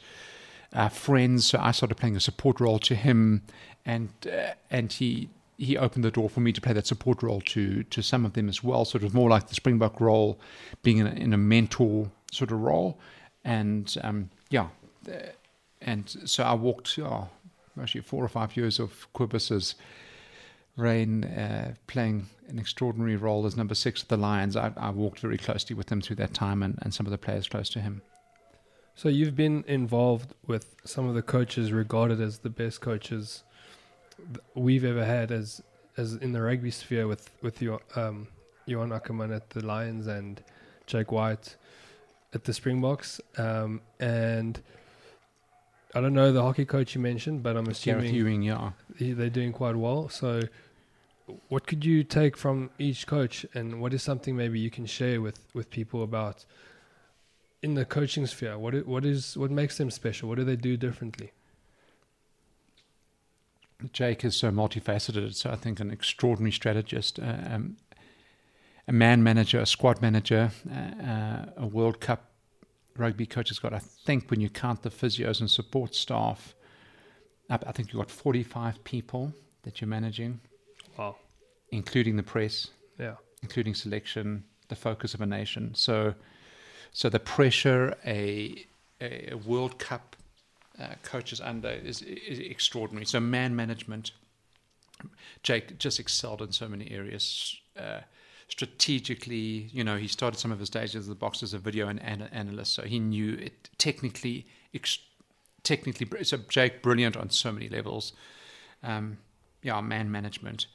uh, 0.75 0.89
friends. 0.89 1.45
So 1.45 1.59
I 1.59 1.71
started 1.71 1.95
playing 1.95 2.15
a 2.15 2.19
support 2.19 2.59
role 2.59 2.79
to 2.79 2.95
him, 2.95 3.41
and 3.85 4.09
uh, 4.25 4.53
and 4.69 4.91
he 4.91 5.29
he 5.57 5.77
opened 5.77 6.03
the 6.03 6.11
door 6.11 6.29
for 6.29 6.41
me 6.41 6.51
to 6.51 6.61
play 6.61 6.73
that 6.73 6.85
support 6.85 7.23
role 7.23 7.41
to 7.41 7.83
to 7.83 8.01
some 8.03 8.25
of 8.25 8.33
them 8.33 8.49
as 8.49 8.63
well. 8.63 8.85
Sort 8.85 9.03
of 9.03 9.13
more 9.13 9.29
like 9.29 9.47
the 9.47 9.55
Springbok 9.55 9.99
role, 9.99 10.39
being 10.83 10.97
in 10.97 11.07
a, 11.07 11.11
in 11.11 11.33
a 11.33 11.37
mentor 11.37 12.11
sort 12.31 12.51
of 12.51 12.59
role, 12.61 12.99
and 13.43 13.95
um, 14.03 14.29
yeah, 14.49 14.67
uh, 15.07 15.31
and 15.81 16.15
so 16.25 16.43
I 16.43 16.53
walked 16.53 16.99
oh, 16.99 17.29
actually 17.81 18.01
four 18.01 18.23
or 18.23 18.29
five 18.29 18.55
years 18.57 18.79
of 18.79 19.07
Kobus's 19.13 19.75
reign, 20.77 21.23
uh, 21.23 21.73
playing 21.87 22.27
an 22.49 22.59
extraordinary 22.59 23.15
role 23.15 23.45
as 23.45 23.55
number 23.55 23.75
six 23.75 24.01
of 24.01 24.09
the 24.09 24.17
Lions. 24.17 24.57
I, 24.57 24.73
I 24.75 24.89
walked 24.89 25.19
very 25.19 25.37
closely 25.37 25.73
with 25.73 25.89
him 25.89 26.01
through 26.01 26.17
that 26.17 26.33
time, 26.33 26.61
and, 26.61 26.77
and 26.81 26.93
some 26.93 27.05
of 27.05 27.11
the 27.11 27.17
players 27.17 27.47
close 27.47 27.69
to 27.69 27.79
him. 27.79 28.01
So 28.95 29.09
you've 29.09 29.35
been 29.35 29.65
involved 29.67 30.33
with 30.47 30.73
some 30.85 31.07
of 31.07 31.15
the 31.15 31.21
coaches 31.21 31.73
regarded 31.73 32.21
as 32.21 32.39
the 32.39 32.49
best 32.49 32.79
coaches 32.79 33.43
we've 34.53 34.85
ever 34.85 35.03
had 35.03 35.31
as 35.31 35.61
as 35.97 36.13
in 36.13 36.31
the 36.31 36.41
rugby 36.41 36.71
sphere 36.71 37.05
with 37.07 37.29
with 37.41 37.61
your 37.61 37.81
um 37.97 38.27
Johan 38.65 38.89
Ackermann 38.89 39.35
at 39.35 39.49
the 39.49 39.63
Lions 39.65 40.07
and 40.07 40.41
Jake 40.87 41.11
White 41.11 41.57
at 42.33 42.45
the 42.45 42.53
Springboks. 42.53 43.19
Um 43.37 43.81
and 43.99 44.61
I 45.93 45.99
don't 45.99 46.13
know 46.13 46.31
the 46.31 46.41
hockey 46.41 46.65
coach 46.65 46.95
you 46.95 47.01
mentioned, 47.01 47.43
but 47.43 47.57
I'm 47.57 47.65
Gareth 47.65 47.77
assuming 47.77 48.15
Ewing, 48.15 48.41
yeah. 48.43 48.71
they're 48.97 49.29
doing 49.29 49.51
quite 49.51 49.75
well. 49.75 50.07
So 50.07 50.41
what 51.49 51.67
could 51.67 51.83
you 51.83 52.03
take 52.03 52.37
from 52.37 52.69
each 52.79 53.07
coach 53.07 53.45
and 53.53 53.81
what 53.81 53.93
is 53.93 54.03
something 54.03 54.37
maybe 54.37 54.59
you 54.59 54.69
can 54.69 54.85
share 54.85 55.19
with 55.19 55.39
with 55.53 55.69
people 55.69 56.01
about 56.01 56.45
in 57.65 57.73
the 57.73 57.85
coaching 57.85 58.25
sphere 58.27 58.57
what 58.57 58.73
what 58.93 59.03
is 59.13 59.37
what 59.41 59.51
makes 59.51 59.77
them 59.79 59.89
special 59.89 60.29
what 60.29 60.37
do 60.37 60.45
they 60.51 60.55
do 60.69 60.77
differently 60.77 61.31
Jake 63.91 64.23
is 64.23 64.35
so 64.35 64.51
multifaceted. 64.51 65.35
So 65.35 65.51
I 65.51 65.55
think 65.55 65.79
an 65.79 65.91
extraordinary 65.91 66.51
strategist, 66.51 67.19
uh, 67.19 67.37
um, 67.49 67.77
a 68.87 68.93
man 68.93 69.23
manager, 69.23 69.59
a 69.59 69.65
squad 69.65 70.01
manager, 70.01 70.51
uh, 70.71 71.03
uh, 71.03 71.45
a 71.57 71.67
World 71.67 71.99
Cup 71.99 72.31
rugby 72.97 73.25
coach 73.25 73.49
has 73.49 73.59
got. 73.59 73.73
I 73.73 73.79
think 73.79 74.29
when 74.31 74.39
you 74.39 74.49
count 74.49 74.83
the 74.83 74.89
physios 74.89 75.39
and 75.39 75.49
support 75.49 75.95
staff, 75.95 76.55
up, 77.49 77.63
I 77.67 77.71
think 77.71 77.91
you've 77.91 77.99
got 77.99 78.09
45 78.09 78.83
people 78.83 79.33
that 79.63 79.81
you're 79.81 79.87
managing, 79.87 80.39
wow 80.97 81.15
including 81.71 82.15
the 82.15 82.23
press, 82.23 82.69
yeah 82.99 83.15
including 83.41 83.75
selection, 83.75 84.43
the 84.69 84.75
focus 84.75 85.13
of 85.13 85.21
a 85.21 85.25
nation. 85.25 85.75
So, 85.75 86.15
so 86.95 87.09
the 87.09 87.19
pressure 87.19 87.97
a 88.05 88.65
a 89.01 89.33
a 89.33 89.35
World 89.35 89.77
Cup 89.77 90.15
uh, 90.79 90.95
coach 91.03 91.33
is 91.33 91.41
under 91.41 91.67
is, 91.67 92.01
is 92.01 92.39
extraordinary. 92.39 93.05
So 93.05 93.19
man 93.19 93.53
management, 93.53 94.11
Jake 95.43 95.77
just 95.77 95.99
excelled 95.99 96.41
in 96.41 96.53
so 96.53 96.69
many 96.69 96.89
areas. 96.89 97.59
Uh, 97.77 97.99
strategically, 98.47 99.69
you 99.73 99.83
know, 99.83 99.97
he 99.97 100.07
started 100.07 100.39
some 100.39 100.53
of 100.53 100.59
his 100.59 100.69
days 100.69 100.95
as 100.95 101.07
the 101.07 101.15
Boks 101.15 101.43
as 101.43 101.53
a 101.53 101.59
video 101.59 101.89
and 101.89 102.01
ana- 102.01 102.29
analyst, 102.31 102.73
so 102.73 102.83
he 102.83 102.97
knew 102.99 103.33
it 103.33 103.69
technically. 103.77 104.47
Ex- 104.73 104.99
technically, 105.63 106.23
so 106.23 106.37
Jake 106.47 106.81
brilliant 106.81 107.17
on 107.17 107.29
so 107.29 107.51
many 107.51 107.67
levels. 107.67 108.13
Um, 108.83 109.17
yeah, 109.63 109.81
man 109.81 110.09
management. 110.11 110.67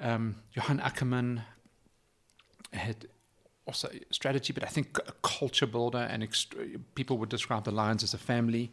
Um, 0.00 0.36
Johan 0.52 0.80
Ackermann 0.80 1.44
had 2.72 3.06
also 3.70 3.88
strategy, 4.10 4.52
but 4.52 4.64
I 4.64 4.70
think 4.76 4.98
a 4.98 5.12
culture 5.22 5.66
builder 5.66 6.04
and 6.10 6.22
ext- 6.22 6.80
people 6.94 7.18
would 7.18 7.28
describe 7.28 7.62
the 7.64 7.70
Lions 7.70 8.02
as 8.02 8.14
a 8.14 8.18
family. 8.18 8.70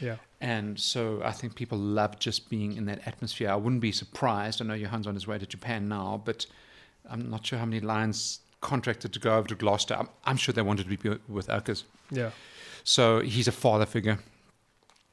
Yeah. 0.00 0.16
And 0.40 0.78
so 0.78 1.20
I 1.24 1.32
think 1.32 1.54
people 1.54 1.78
love 1.78 2.18
just 2.18 2.50
being 2.50 2.76
in 2.76 2.84
that 2.86 3.00
atmosphere. 3.06 3.50
I 3.50 3.56
wouldn't 3.56 3.80
be 3.80 3.92
surprised. 3.92 4.60
I 4.60 4.64
know 4.64 4.78
Johan's 4.78 5.06
on 5.06 5.14
his 5.14 5.26
way 5.26 5.38
to 5.38 5.46
Japan 5.46 5.88
now, 5.88 6.20
but 6.24 6.46
I'm 7.10 7.30
not 7.30 7.46
sure 7.46 7.58
how 7.58 7.64
many 7.64 7.80
Lions 7.80 8.40
contracted 8.60 9.12
to 9.14 9.18
go 9.18 9.36
over 9.36 9.48
to 9.48 9.54
Gloucester. 9.54 9.94
I'm, 9.94 10.08
I'm 10.24 10.36
sure 10.36 10.52
they 10.52 10.62
wanted 10.62 10.88
to 10.88 10.96
be 10.96 11.18
with 11.26 11.48
Uckers. 11.48 11.84
Yeah. 12.10 12.30
So 12.84 13.20
he's 13.20 13.48
a 13.48 13.52
father 13.52 13.86
figure. 13.86 14.18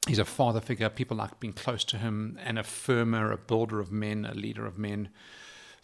He's 0.07 0.20
a 0.20 0.26
father 0.26 0.61
figure. 0.61 0.89
People 0.89 1.18
like 1.18 1.39
being 1.39 1.53
close 1.53 1.84
to 1.86 1.97
him, 1.97 2.38
and 2.43 2.59
a 2.59 2.63
firmer, 2.63 3.32
a 3.32 3.38
builder 3.38 3.80
of 3.80 3.91
men, 3.91 4.26
a 4.26 4.36
leader 4.36 4.66
of 4.66 4.78
men. 4.78 5.09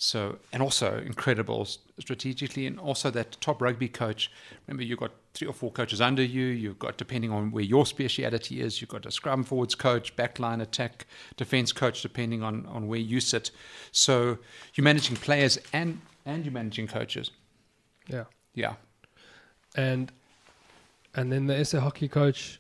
So, 0.03 0.39
and 0.51 0.63
also 0.63 0.97
incredible 1.05 1.67
strategically, 1.99 2.65
and 2.65 2.79
also 2.79 3.11
that 3.11 3.39
top 3.39 3.61
rugby 3.61 3.87
coach. 3.87 4.31
Remember, 4.65 4.81
you've 4.81 4.97
got 4.97 5.11
three 5.35 5.47
or 5.47 5.53
four 5.53 5.71
coaches 5.71 6.01
under 6.01 6.23
you. 6.23 6.45
You've 6.45 6.79
got, 6.79 6.97
depending 6.97 7.29
on 7.29 7.51
where 7.51 7.63
your 7.63 7.85
speciality 7.85 8.61
is, 8.61 8.81
you've 8.81 8.89
got 8.89 9.05
a 9.05 9.11
scrum 9.11 9.43
forwards 9.43 9.75
coach, 9.75 10.15
backline 10.15 10.59
attack, 10.59 11.05
defense 11.37 11.71
coach, 11.71 12.01
depending 12.01 12.41
on, 12.41 12.65
on 12.65 12.87
where 12.87 12.99
you 12.99 13.19
sit. 13.19 13.51
So, 13.91 14.39
you're 14.73 14.83
managing 14.83 15.17
players 15.17 15.59
and, 15.71 16.01
and 16.25 16.45
you're 16.45 16.51
managing 16.51 16.87
coaches. 16.87 17.29
Yeah. 18.07 18.23
Yeah. 18.55 18.73
And 19.75 20.11
and 21.13 21.31
then 21.31 21.45
the 21.45 21.63
SA 21.63 21.79
hockey 21.79 22.07
coach 22.07 22.59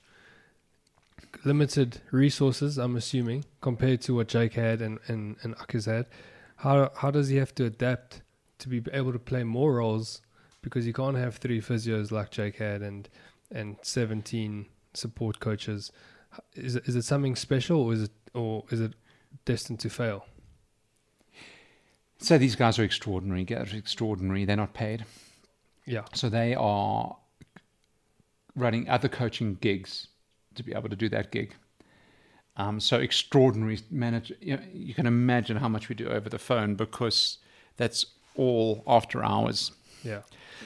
limited 1.43 2.01
resources, 2.11 2.77
I'm 2.77 2.95
assuming, 2.97 3.45
compared 3.61 4.01
to 4.01 4.13
what 4.13 4.27
Jake 4.27 4.53
had 4.53 4.79
and, 4.81 4.99
and, 5.07 5.37
and 5.41 5.55
Uckers 5.55 5.85
had 5.85 6.05
how 6.61 6.91
how 6.95 7.09
does 7.09 7.29
he 7.29 7.37
have 7.37 7.53
to 7.55 7.65
adapt 7.65 8.21
to 8.59 8.69
be 8.69 8.83
able 8.93 9.11
to 9.11 9.19
play 9.19 9.43
more 9.43 9.73
roles? 9.73 10.21
Because 10.61 10.85
you 10.85 10.93
can't 10.93 11.17
have 11.17 11.37
three 11.37 11.59
physios 11.59 12.11
like 12.11 12.29
Jake 12.29 12.57
had 12.57 12.81
and 12.81 13.09
and 13.51 13.77
17 13.81 14.67
support 14.93 15.39
coaches. 15.39 15.91
Is 16.53 16.75
it, 16.75 16.87
is 16.87 16.95
it 16.95 17.03
something 17.03 17.35
special 17.35 17.81
or 17.81 17.93
is 17.93 18.03
it 18.03 18.11
or 18.33 18.63
is 18.69 18.79
it 18.79 18.93
destined 19.43 19.79
to 19.79 19.89
fail? 19.89 20.25
So 22.19 22.37
these 22.37 22.55
guys 22.55 22.77
are 22.77 22.83
extraordinary. 22.83 23.43
Guys 23.43 23.73
are 23.73 23.77
extraordinary. 23.77 24.45
They're 24.45 24.55
not 24.55 24.75
paid. 24.75 25.05
Yeah. 25.85 26.03
So 26.13 26.29
they 26.29 26.53
are 26.53 27.17
running 28.55 28.87
other 28.87 29.09
coaching 29.09 29.55
gigs 29.55 30.07
to 30.53 30.63
be 30.63 30.73
able 30.73 30.89
to 30.89 30.95
do 30.95 31.09
that 31.09 31.31
gig 31.31 31.55
um, 32.57 32.79
so 32.79 32.97
extraordinary 32.97 33.79
manager. 33.89 34.35
You, 34.41 34.57
know, 34.57 34.63
you, 34.73 34.93
can 34.93 35.07
imagine 35.07 35.57
how 35.57 35.69
much 35.69 35.89
we 35.89 35.95
do 35.95 36.09
over 36.09 36.29
the 36.29 36.39
phone 36.39 36.75
because 36.75 37.37
that's 37.77 38.05
all 38.35 38.83
after 38.87 39.23
hours. 39.23 39.71
Yeah. 40.03 40.21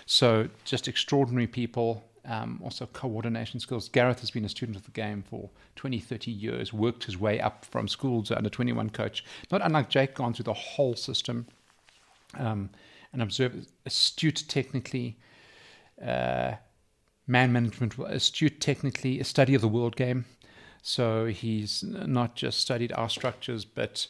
So 0.06 0.50
just 0.64 0.88
extraordinary 0.88 1.48
people. 1.48 2.04
Um, 2.28 2.60
also 2.64 2.88
coordination 2.88 3.60
skills. 3.60 3.88
Gareth 3.88 4.20
has 4.22 4.32
been 4.32 4.46
a 4.46 4.50
student 4.50 4.76
of 4.76 4.84
the 4.84 4.92
game 4.92 5.24
for 5.30 5.52
20, 5.76 6.00
30 6.00 6.32
years, 6.32 6.74
worked 6.74 7.04
his 7.04 7.20
way 7.20 7.40
up 7.40 7.66
from 7.66 7.88
school 7.88 8.24
to 8.24 8.36
under 8.36 8.50
21 8.50 8.90
coach. 8.90 9.24
Not 9.52 9.62
unlike 9.64 9.90
Jake, 9.90 10.16
gone 10.16 10.34
through 10.34 10.46
the 10.46 10.54
whole 10.54 10.96
system. 10.96 11.46
Um, 12.34 12.72
and 13.14 13.22
observed, 13.22 13.68
astute 13.86 14.44
technically, 14.48 15.18
uh, 16.04 16.56
man 17.28 17.54
management, 17.54 17.98
astute 18.00 18.60
technically, 18.60 19.20
a 19.20 19.24
study 19.24 19.56
of 19.56 19.62
the 19.62 19.68
world 19.68 19.96
game. 19.96 20.26
So 20.88 21.26
he's 21.26 21.82
not 21.82 22.36
just 22.36 22.60
studied 22.60 22.94
our 22.94 23.10
structures, 23.10 23.66
but 23.66 24.06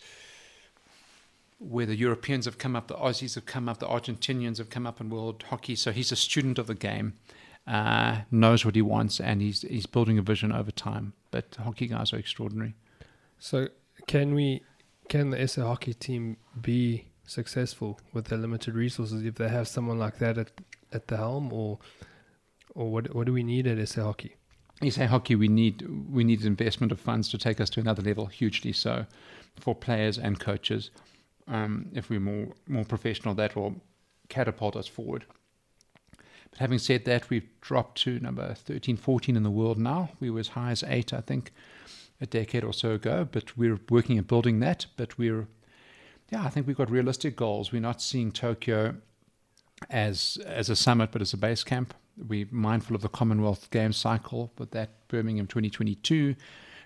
where 1.58 1.86
the 1.86 1.96
Europeans 1.96 2.44
have 2.44 2.58
come 2.58 2.76
up, 2.76 2.90
the 2.90 2.96
Aussies 2.96 3.36
have 3.36 3.46
come 3.46 3.70
up, 3.70 3.80
the 3.80 3.88
Argentinians 3.88 4.58
have 4.58 4.70
come 4.70 4.86
up 4.86 5.00
in 5.00 5.10
world 5.10 5.46
hockey. 5.52 5.76
So 5.76 5.94
he's 5.94 6.12
a 6.12 6.18
student 6.18 6.60
of 6.60 6.68
the 6.68 6.76
game, 6.76 7.14
uh, 7.66 8.24
knows 8.30 8.66
what 8.66 8.76
he 8.76 8.82
wants, 8.82 9.22
and 9.22 9.42
he's 9.42 9.62
he's 9.62 9.86
building 9.86 10.18
a 10.18 10.22
vision 10.22 10.52
over 10.52 10.70
time. 10.70 11.14
But 11.32 11.56
hockey 11.56 11.88
guys 11.88 12.12
are 12.12 12.18
extraordinary. 12.18 12.76
So 13.40 13.70
can 14.06 14.36
we, 14.36 14.62
can 15.08 15.30
the 15.30 15.48
SA 15.48 15.62
hockey 15.62 15.94
team 15.94 16.36
be 16.62 17.06
successful 17.26 18.02
with 18.12 18.26
their 18.26 18.38
limited 18.38 18.76
resources 18.76 19.24
if 19.24 19.36
they 19.36 19.48
have 19.48 19.70
someone 19.70 19.98
like 19.98 20.18
that 20.18 20.38
at 20.38 20.52
at 20.92 21.08
the 21.08 21.16
helm, 21.16 21.54
or 21.54 21.80
or 22.74 22.92
what 22.92 23.16
what 23.16 23.28
do 23.28 23.32
we 23.32 23.44
need 23.44 23.66
at 23.66 23.88
SA 23.88 24.04
hockey? 24.04 24.36
You 24.82 24.92
say 24.92 25.06
hockey, 25.06 25.36
we 25.36 25.48
need 25.48 25.88
we 26.12 26.24
need 26.24 26.44
investment 26.44 26.92
of 26.92 27.00
funds 27.00 27.30
to 27.30 27.38
take 27.38 27.62
us 27.62 27.70
to 27.72 27.80
another 27.80 28.02
level, 28.02 28.26
hugely 28.26 28.74
so, 28.74 29.06
for 29.56 29.74
players 29.74 30.18
and 30.18 30.40
coaches. 30.40 30.92
Um, 31.48 31.88
if 31.94 32.10
we're 32.10 32.20
more 32.20 32.48
more 32.68 32.86
professional, 32.86 33.34
that 33.36 33.56
will 33.56 33.76
catapult 34.28 34.76
us 34.76 34.88
forward. 34.88 35.26
But 36.50 36.60
having 36.60 36.80
said 36.80 37.06
that, 37.06 37.30
we've 37.30 37.48
dropped 37.62 38.02
to 38.02 38.20
number 38.20 38.54
13, 38.54 38.98
14 38.98 39.36
in 39.36 39.44
the 39.44 39.52
world 39.52 39.78
now. 39.78 40.10
We 40.20 40.30
were 40.30 40.40
as 40.40 40.50
high 40.50 40.72
as 40.72 40.84
eight, 40.88 41.14
I 41.14 41.22
think, 41.22 41.52
a 42.20 42.26
decade 42.26 42.64
or 42.64 42.74
so 42.74 42.92
ago. 42.92 43.28
But 43.30 43.58
we're 43.58 43.80
working 43.90 44.18
at 44.18 44.28
building 44.28 44.60
that. 44.60 44.88
But 44.98 45.18
we're, 45.18 45.48
yeah, 46.32 46.44
I 46.44 46.50
think 46.50 46.68
we've 46.68 46.78
got 46.78 46.92
realistic 46.92 47.36
goals. 47.36 47.72
We're 47.72 47.82
not 47.82 48.02
seeing 48.02 48.32
Tokyo 48.32 48.96
as 49.90 50.38
as 50.46 50.70
a 50.70 50.76
summit, 50.76 51.12
but 51.12 51.22
as 51.22 51.34
a 51.34 51.38
base 51.38 51.64
camp 51.64 51.94
we're 52.18 52.48
mindful 52.52 52.96
of 52.96 53.02
the 53.02 53.10
Commonwealth 53.10 53.70
Games 53.72 53.98
cycle, 53.98 54.52
but 54.56 54.72
that 54.72 55.08
Birmingham 55.08 55.48
2022, 55.48 56.36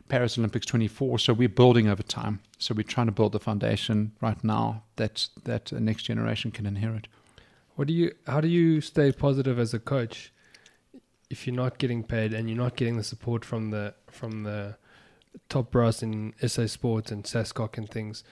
Paris 0.07 0.37
Olympics 0.37 0.65
24. 0.65 1.19
So 1.19 1.33
we're 1.33 1.49
building 1.49 1.87
over 1.87 2.03
time. 2.03 2.39
So 2.57 2.73
we're 2.73 2.83
trying 2.83 3.07
to 3.07 3.11
build 3.11 3.33
the 3.33 3.39
foundation 3.39 4.11
right 4.21 4.43
now 4.43 4.83
that 4.95 5.27
that 5.43 5.71
next 5.71 6.03
generation 6.03 6.51
can 6.51 6.65
inherit. 6.65 7.07
What 7.75 7.87
do 7.87 7.93
you? 7.93 8.13
How 8.27 8.41
do 8.41 8.47
you 8.47 8.81
stay 8.81 9.11
positive 9.11 9.59
as 9.59 9.73
a 9.73 9.79
coach 9.79 10.33
if 11.29 11.45
you're 11.45 11.55
not 11.55 11.77
getting 11.77 12.03
paid 12.03 12.33
and 12.33 12.49
you're 12.49 12.57
not 12.57 12.75
getting 12.75 12.97
the 12.97 13.03
support 13.03 13.45
from 13.45 13.69
the 13.71 13.93
from 14.09 14.43
the 14.43 14.77
top 15.47 15.71
brass 15.71 16.01
in 16.01 16.33
SA 16.45 16.65
Sports 16.65 17.11
and 17.11 17.23
SASCOC 17.23 17.77
and 17.77 17.89
things? 17.89 18.23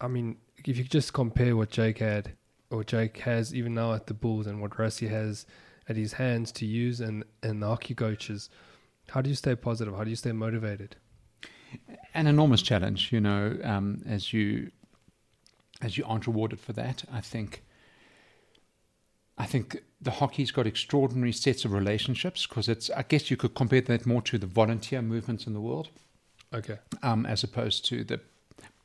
I 0.00 0.08
mean, 0.08 0.36
if 0.66 0.76
you 0.76 0.84
just 0.84 1.12
compare 1.12 1.56
what 1.56 1.70
Jake 1.70 1.98
had 1.98 2.32
or 2.70 2.82
Jake 2.82 3.18
has 3.18 3.54
even 3.54 3.74
now 3.74 3.92
at 3.92 4.06
the 4.06 4.14
Bulls 4.14 4.46
and 4.46 4.60
what 4.60 4.72
Rassie 4.72 5.08
has 5.08 5.46
at 5.92 5.96
his 5.96 6.14
hands 6.14 6.50
to 6.52 6.66
use 6.66 7.00
and, 7.00 7.24
and 7.42 7.62
the 7.62 7.68
hockey 7.68 7.94
coaches. 7.94 8.50
How 9.10 9.20
do 9.20 9.28
you 9.28 9.36
stay 9.36 9.54
positive? 9.54 9.94
How 9.94 10.04
do 10.04 10.10
you 10.10 10.16
stay 10.16 10.32
motivated? 10.32 10.96
An 12.14 12.26
enormous 12.26 12.62
challenge, 12.62 13.12
you 13.12 13.20
know, 13.20 13.58
um, 13.62 14.02
as 14.06 14.32
you 14.32 14.70
as 15.80 15.98
you 15.98 16.04
aren't 16.06 16.26
rewarded 16.26 16.60
for 16.60 16.72
that. 16.74 17.04
I 17.12 17.20
think 17.20 17.62
I 19.38 19.46
think 19.46 19.82
the 20.00 20.12
hockey's 20.12 20.50
got 20.50 20.66
extraordinary 20.66 21.32
sets 21.32 21.64
of 21.64 21.72
relationships 21.72 22.46
because 22.46 22.68
it's 22.68 22.90
I 22.90 23.02
guess 23.02 23.30
you 23.30 23.36
could 23.36 23.54
compare 23.54 23.80
that 23.82 24.06
more 24.06 24.22
to 24.22 24.38
the 24.38 24.46
volunteer 24.46 25.02
movements 25.02 25.46
in 25.46 25.52
the 25.54 25.60
world. 25.60 25.88
Okay. 26.54 26.78
Um, 27.02 27.24
as 27.26 27.42
opposed 27.42 27.84
to 27.86 28.04
the 28.04 28.20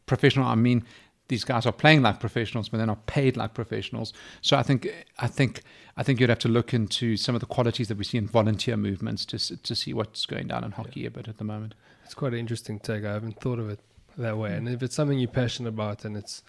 professional. 0.05 0.47
I 0.47 0.55
mean, 0.55 0.85
these 1.27 1.43
guys 1.43 1.65
are 1.65 1.73
playing 1.73 2.01
like 2.01 2.19
professionals, 2.19 2.69
but 2.69 2.77
they're 2.77 2.87
not 2.87 3.05
paid 3.05 3.37
like 3.37 3.53
professionals. 3.53 4.13
So 4.41 4.57
I 4.57 4.63
think 4.63 4.87
I 5.19 5.27
think 5.27 5.63
I 5.97 6.03
think 6.03 6.19
you'd 6.19 6.29
have 6.29 6.39
to 6.39 6.47
look 6.47 6.73
into 6.73 7.17
some 7.17 7.35
of 7.35 7.41
the 7.41 7.47
qualities 7.47 7.87
that 7.87 7.97
we 7.97 8.03
see 8.03 8.19
in 8.19 8.27
volunteer 8.27 8.77
movements 8.77 9.25
to 9.25 9.57
to 9.57 9.75
see 9.75 9.93
what's 9.93 10.25
going 10.25 10.47
down 10.47 10.63
in 10.63 10.71
hockey 10.71 11.01
yeah. 11.01 11.07
a 11.07 11.11
bit 11.11 11.27
at 11.27 11.37
the 11.39 11.43
moment. 11.43 11.73
It's 12.05 12.13
quite 12.13 12.33
an 12.33 12.39
interesting 12.39 12.79
take. 12.79 13.03
I 13.03 13.13
haven't 13.13 13.41
thought 13.41 13.59
of 13.59 13.69
it 13.69 13.79
that 14.17 14.37
way. 14.37 14.53
And 14.53 14.69
if 14.69 14.83
it's 14.83 14.95
something 14.95 15.19
you're 15.19 15.27
passionate 15.27 15.69
about, 15.69 16.05
and 16.05 16.15
it's 16.15 16.43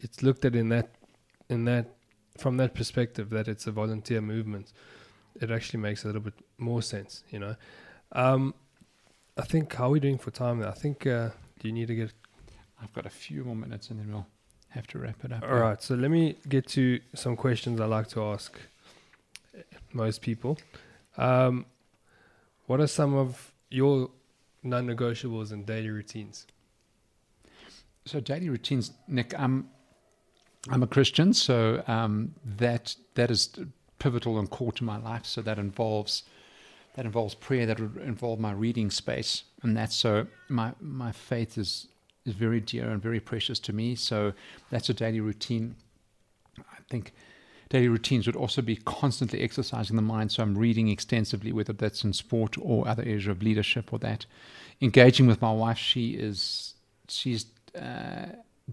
it's 0.00 0.22
looked 0.22 0.44
at 0.44 0.56
in 0.56 0.70
that 0.70 0.88
in 1.48 1.66
that 1.66 1.86
from 2.38 2.56
that 2.56 2.74
perspective 2.74 3.30
that 3.30 3.46
it's 3.46 3.66
a 3.66 3.72
volunteer 3.72 4.20
movement, 4.20 4.72
it 5.40 5.50
actually 5.50 5.80
makes 5.80 6.04
a 6.04 6.06
little 6.06 6.22
bit 6.22 6.34
more 6.56 6.82
sense. 6.82 7.22
You 7.30 7.40
know, 7.40 7.56
um, 8.12 8.54
I 9.36 9.42
think 9.42 9.74
how 9.74 9.86
are 9.86 9.90
we 9.90 10.00
doing 10.00 10.18
for 10.18 10.30
time? 10.30 10.62
I 10.62 10.72
think 10.72 11.06
uh, 11.06 11.30
do 11.60 11.68
you 11.68 11.74
need 11.74 11.88
to 11.88 11.94
get 11.94 12.12
I've 12.82 12.92
got 12.92 13.06
a 13.06 13.10
few 13.10 13.44
more 13.44 13.56
minutes 13.56 13.90
and 13.90 14.00
then 14.00 14.12
we'll 14.12 14.26
have 14.70 14.86
to 14.88 14.98
wrap 14.98 15.24
it 15.24 15.32
up. 15.32 15.42
All 15.42 15.58
right. 15.58 15.80
So 15.82 15.94
let 15.94 16.10
me 16.10 16.36
get 16.48 16.66
to 16.68 17.00
some 17.14 17.36
questions 17.36 17.80
I 17.80 17.86
like 17.86 18.08
to 18.08 18.22
ask 18.24 18.58
most 19.92 20.22
people. 20.22 20.58
Um, 21.16 21.66
what 22.66 22.80
are 22.80 22.86
some 22.86 23.14
of 23.14 23.52
your 23.70 24.10
non 24.62 24.86
negotiables 24.86 25.52
and 25.52 25.66
daily 25.66 25.90
routines? 25.90 26.46
So, 28.06 28.20
daily 28.20 28.50
routines, 28.50 28.92
Nick, 29.08 29.32
I'm, 29.38 29.68
I'm 30.70 30.82
a 30.82 30.86
Christian, 30.86 31.32
so 31.32 31.82
um, 31.86 32.34
that 32.44 32.96
that 33.14 33.30
is 33.30 33.50
pivotal 33.98 34.38
and 34.38 34.50
core 34.50 34.72
to 34.72 34.84
my 34.84 34.98
life. 34.98 35.24
So 35.24 35.40
that 35.42 35.58
involves 35.58 36.24
that 36.94 37.06
involves 37.06 37.34
prayer. 37.34 37.66
That 37.66 37.80
would 37.80 37.96
involve 37.96 38.38
my 38.38 38.52
reading 38.52 38.90
space, 38.90 39.44
and 39.62 39.76
that's 39.76 39.96
so 39.96 40.26
my 40.48 40.72
my 40.80 41.12
faith 41.12 41.56
is 41.58 41.88
is 42.26 42.34
very 42.34 42.60
dear 42.60 42.90
and 42.90 43.02
very 43.02 43.20
precious 43.20 43.58
to 43.60 43.72
me. 43.72 43.94
So 43.94 44.32
that's 44.70 44.88
a 44.88 44.94
daily 44.94 45.20
routine. 45.20 45.76
I 46.58 46.78
think 46.90 47.12
daily 47.68 47.88
routines 47.88 48.26
would 48.26 48.36
also 48.36 48.62
be 48.62 48.76
constantly 48.76 49.40
exercising 49.40 49.96
the 49.96 50.02
mind. 50.02 50.32
So 50.32 50.42
I'm 50.42 50.56
reading 50.56 50.88
extensively, 50.88 51.52
whether 51.52 51.72
that's 51.72 52.04
in 52.04 52.12
sport 52.12 52.56
or 52.60 52.86
other 52.86 53.02
areas 53.02 53.26
of 53.26 53.42
leadership 53.42 53.92
or 53.92 53.98
that. 54.00 54.26
Engaging 54.80 55.26
with 55.26 55.40
my 55.40 55.52
wife, 55.52 55.78
she 55.78 56.10
is 56.10 56.74
she's 57.08 57.46
uh, 57.80 58.26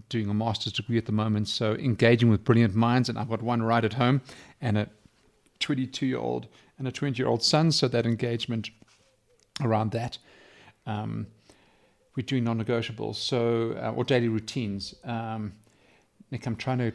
doing 0.08 0.28
a 0.28 0.34
master's 0.34 0.72
degree 0.72 0.98
at 0.98 1.06
the 1.06 1.12
moment. 1.12 1.48
So 1.48 1.74
engaging 1.74 2.30
with 2.30 2.44
brilliant 2.44 2.74
minds, 2.74 3.08
and 3.08 3.18
I've 3.18 3.28
got 3.28 3.42
one 3.42 3.62
right 3.62 3.84
at 3.84 3.94
home, 3.94 4.20
and 4.60 4.78
a 4.78 4.88
22 5.60 6.06
year 6.06 6.18
old 6.18 6.48
and 6.78 6.88
a 6.88 6.92
20 6.92 7.16
year 7.18 7.28
old 7.28 7.42
son, 7.42 7.72
so 7.72 7.88
that 7.88 8.06
engagement 8.06 8.70
around 9.60 9.92
that. 9.92 10.18
Um, 10.86 11.28
we're 12.16 12.26
doing 12.26 12.44
non-negotiables, 12.44 13.14
so 13.14 13.72
uh, 13.82 13.92
or 13.92 14.04
daily 14.04 14.28
routines. 14.28 14.94
Um, 15.04 15.52
Nick, 16.30 16.46
I'm 16.46 16.56
trying 16.56 16.78
to 16.78 16.92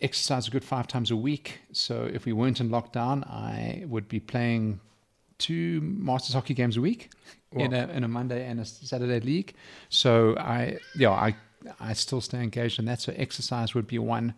exercise 0.00 0.48
a 0.48 0.50
good 0.50 0.64
five 0.64 0.86
times 0.86 1.10
a 1.10 1.16
week. 1.16 1.60
So 1.72 2.08
if 2.12 2.24
we 2.24 2.32
weren't 2.32 2.60
in 2.60 2.68
lockdown, 2.68 3.26
I 3.28 3.84
would 3.86 4.08
be 4.08 4.20
playing 4.20 4.80
two 5.38 5.80
Masters 5.80 6.34
hockey 6.34 6.54
games 6.54 6.76
a 6.76 6.80
week 6.80 7.10
in 7.52 7.72
a 7.72 7.88
in 7.88 8.04
a 8.04 8.08
Monday 8.08 8.46
and 8.46 8.60
a 8.60 8.64
Saturday 8.64 9.20
league. 9.20 9.54
So 9.88 10.36
I 10.38 10.78
yeah 10.94 11.10
I 11.10 11.36
I 11.80 11.92
still 11.92 12.20
stay 12.20 12.42
engaged 12.42 12.78
in 12.78 12.84
that. 12.86 13.00
So 13.00 13.12
exercise 13.16 13.74
would 13.74 13.86
be 13.86 13.98
one. 13.98 14.34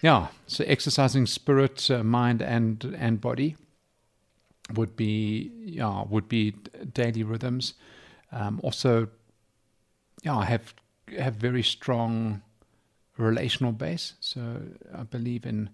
Yeah, 0.00 0.28
so 0.48 0.64
exercising 0.66 1.26
spirit, 1.26 1.88
uh, 1.90 2.02
mind, 2.02 2.42
and 2.42 2.84
and 2.98 3.20
body 3.20 3.56
would 4.74 4.96
be 4.96 5.52
yeah 5.64 6.04
would 6.08 6.28
be 6.28 6.54
daily 6.92 7.22
rhythms. 7.22 7.74
Um, 8.32 8.60
also, 8.62 9.08
yeah, 10.22 10.36
I 10.36 10.44
have 10.46 10.74
have 11.18 11.34
very 11.34 11.62
strong 11.62 12.42
relational 13.18 13.72
base. 13.72 14.14
So 14.20 14.62
I 14.94 15.02
believe 15.02 15.46
in 15.46 15.70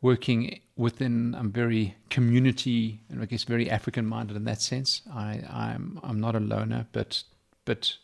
working 0.00 0.60
within. 0.76 1.34
I'm 1.34 1.50
very 1.50 1.96
community 2.10 3.00
and 3.10 3.22
I 3.22 3.26
guess 3.26 3.44
very 3.44 3.70
African 3.70 4.06
minded 4.06 4.36
in 4.36 4.44
that 4.44 4.60
sense. 4.60 5.02
I 5.12 5.42
I'm 5.48 6.00
I'm 6.02 6.20
not 6.20 6.34
a 6.36 6.40
loner, 6.40 6.86
but 6.92 7.22
but 7.64 7.96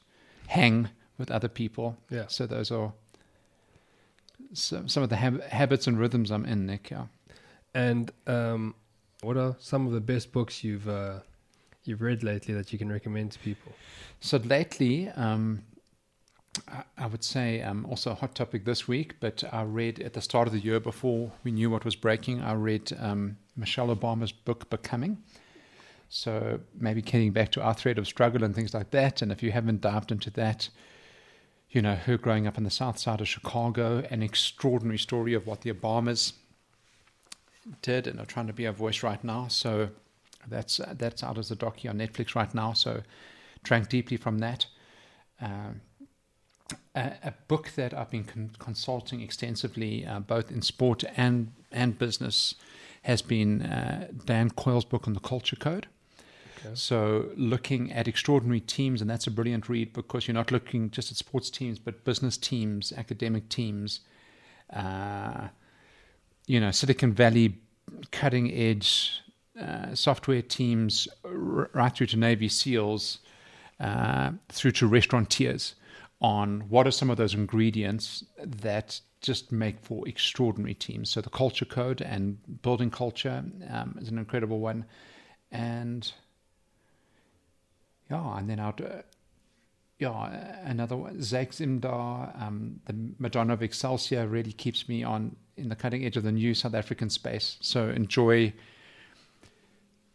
hang 0.49 0.89
with 1.19 1.31
other 1.31 1.49
people. 1.49 1.97
Yeah. 2.11 2.27
So 2.29 2.47
those 2.47 2.71
are 2.71 2.93
some 4.53 4.89
some 4.89 5.03
of 5.03 5.09
the 5.09 5.17
hab- 5.17 5.43
habits 5.45 5.87
and 5.87 5.99
rhythms 5.99 6.31
I'm 6.31 6.45
in, 6.45 6.67
Nick. 6.67 6.91
Yeah. 6.91 7.07
And 7.75 8.11
um, 8.27 8.75
what 9.23 9.37
are 9.37 9.57
some 9.59 9.87
of 9.87 9.93
the 9.93 10.01
best 10.01 10.33
books 10.33 10.63
you've 10.65 10.89
uh, 10.89 11.21
you've 11.85 12.03
read 12.03 12.23
lately 12.23 12.55
that 12.55 12.73
you 12.73 12.79
can 12.79 12.91
recommend 12.91 13.33
to 13.33 13.39
people? 13.39 13.73
So 14.21 14.39
lately, 14.39 15.09
um, 15.11 15.63
I, 16.99 17.07
would 17.07 17.25
say 17.25 17.63
um, 17.63 17.87
also 17.87 18.11
a 18.11 18.15
hot 18.15 18.35
topic 18.35 18.65
this 18.65 18.87
week, 18.87 19.15
but 19.21 19.43
I 19.53 19.63
read 19.63 20.01
at 20.01 20.13
the 20.13 20.21
start 20.21 20.47
of 20.47 20.53
the 20.53 20.61
year 20.61 20.81
before 20.81 21.33
we 21.45 21.51
knew 21.51 21.71
what 21.71 21.85
was 21.85 21.97
breaking, 21.97 22.43
I 22.43 22.53
read 22.53 22.93
um, 22.99 23.39
Michelle 23.57 23.95
Obama's 23.95 24.33
book, 24.33 24.69
Becoming. 24.69 25.23
So 26.11 26.61
maybe 26.79 27.01
getting 27.01 27.33
back 27.33 27.53
to 27.53 27.63
our 27.63 27.73
thread 27.73 27.97
of 27.97 28.07
struggle 28.07 28.45
and 28.45 28.55
things 28.55 28.75
like 28.75 28.91
that. 28.91 29.23
And 29.23 29.33
if 29.33 29.43
you 29.43 29.51
haven't 29.51 29.81
dived 29.81 30.13
into 30.13 30.29
that, 30.33 30.69
you 31.71 31.81
know, 31.81 31.95
her 31.95 32.19
growing 32.19 32.47
up 32.47 32.59
on 32.59 32.65
the 32.65 32.71
south 32.71 32.99
side 32.99 33.23
of 33.23 33.29
Chicago, 33.29 34.05
an 34.11 34.23
extraordinary 34.23 34.99
story 34.99 35.33
of 35.33 35.47
what 35.47 35.63
the 35.63 35.73
Obamas 35.73 36.35
did 37.81 38.07
and 38.07 38.21
are 38.21 38.27
trying 38.27 38.47
to 38.47 38.53
be 38.53 38.67
a 38.67 38.73
voice 38.73 39.03
right 39.03 39.25
now. 39.25 39.49
So 39.49 39.89
that's 40.47 40.81
that's 40.93 41.23
out 41.23 41.39
as 41.39 41.51
a 41.51 41.57
docu 41.57 41.89
on 41.89 41.97
Netflix 41.97 42.35
right 42.35 42.55
now. 42.55 42.75
So 42.75 43.03
drank 43.63 43.89
deeply 43.89 44.19
from 44.19 44.39
that. 44.41 44.67
Um, 45.41 45.81
a, 46.95 47.13
a, 47.25 47.35
book 47.49 47.73
that 47.77 47.95
I've 47.95 48.11
been 48.11 48.25
con- 48.25 48.51
consulting 48.59 49.21
extensively, 49.21 50.07
uh, 50.07 50.21
both 50.21 50.51
in 50.51 50.63
sport 50.63 51.05
and 51.17 51.53
and 51.71 51.99
business, 51.99 52.55
has 53.03 53.23
been 53.23 53.63
uh, 53.63 54.09
Dan 54.25 54.51
Coyle's 54.51 54.85
book 54.85 55.07
on 55.07 55.15
the 55.15 55.21
Culture 55.21 55.57
Code. 55.57 55.87
Okay. 56.59 56.75
So 56.75 57.31
looking 57.37 57.93
at 57.93 58.07
extraordinary 58.07 58.61
teams, 58.61 59.01
and 59.01 59.11
that's 59.11 59.27
a 59.27 59.31
brilliant 59.31 59.69
read 59.69 59.93
because 59.93 60.29
you're 60.29 60.35
not 60.35 60.53
looking 60.53 60.91
just 60.91 61.11
at 61.11 61.17
sports 61.17 61.51
teams, 61.51 61.79
but 61.79 62.05
business 62.05 62.37
teams, 62.37 62.93
academic 62.93 63.49
teams. 63.49 64.01
Uh, 64.73 65.49
you 66.47 66.61
know, 66.61 66.71
Silicon 66.71 67.13
Valley 67.13 67.59
cutting 68.11 68.53
edge 68.53 69.23
uh, 69.61 69.95
software 69.95 70.43
teams, 70.43 71.09
r- 71.25 71.71
right 71.73 71.95
through 71.95 72.07
to 72.07 72.17
Navy 72.17 72.49
SEALs, 72.49 73.19
uh, 73.81 74.33
through 74.49 74.71
to 74.73 74.87
restaurateurs 74.87 75.75
on 76.23 76.61
what 76.69 76.87
are 76.87 76.93
some 76.93 77.11
of 77.11 77.17
those 77.17 77.35
ingredients 77.35 78.25
that 78.39 79.01
just 79.21 79.53
make 79.53 79.81
for 79.81 80.07
extraordinary 80.09 80.75
teams. 80.75 81.11
So 81.11 81.21
the 81.21 81.31
culture 81.31 81.65
code 81.65 82.01
and 82.01 82.39
building 82.63 82.91
culture 82.91 83.45
um, 83.69 83.99
is 84.01 84.09
an 84.09 84.19
incredible 84.19 84.61
one, 84.61 84.85
and 85.51 86.11
yeah, 88.11 88.39
and 88.39 88.49
then 88.49 88.61
I'd. 88.61 88.81
Uh, 88.81 89.03
yeah, 89.99 90.59
another 90.65 90.97
one, 90.97 91.19
Zakes 91.19 91.61
Mda, 91.65 92.43
um, 92.43 92.81
the 92.87 93.15
Madonna 93.21 93.53
of 93.53 93.63
Excelsior 93.63 94.27
really 94.27 94.53
keeps 94.53 94.89
me 94.89 95.05
on 95.05 95.37
in 95.57 95.69
the 95.69 95.77
cutting 95.77 96.05
edge 96.05 96.17
of 96.17 96.25
the 96.25 96.33
new 96.33 96.55
South 96.55 96.75
African 96.75 97.09
space. 97.09 97.57
So 97.61 97.89
enjoy. 97.89 98.53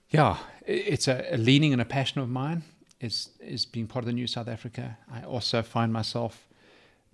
Yeah, 0.09 0.37
it's 0.65 1.07
a, 1.07 1.25
a 1.31 1.37
leaning 1.37 1.71
and 1.71 1.81
a 1.81 1.85
passion 1.85 2.19
of 2.19 2.29
mine 2.29 2.63
is 2.99 3.29
is 3.39 3.65
being 3.65 3.87
part 3.87 4.03
of 4.03 4.07
the 4.07 4.13
new 4.13 4.27
South 4.27 4.47
Africa. 4.47 4.97
I 5.11 5.23
also 5.23 5.61
find 5.61 5.93
myself 5.93 6.47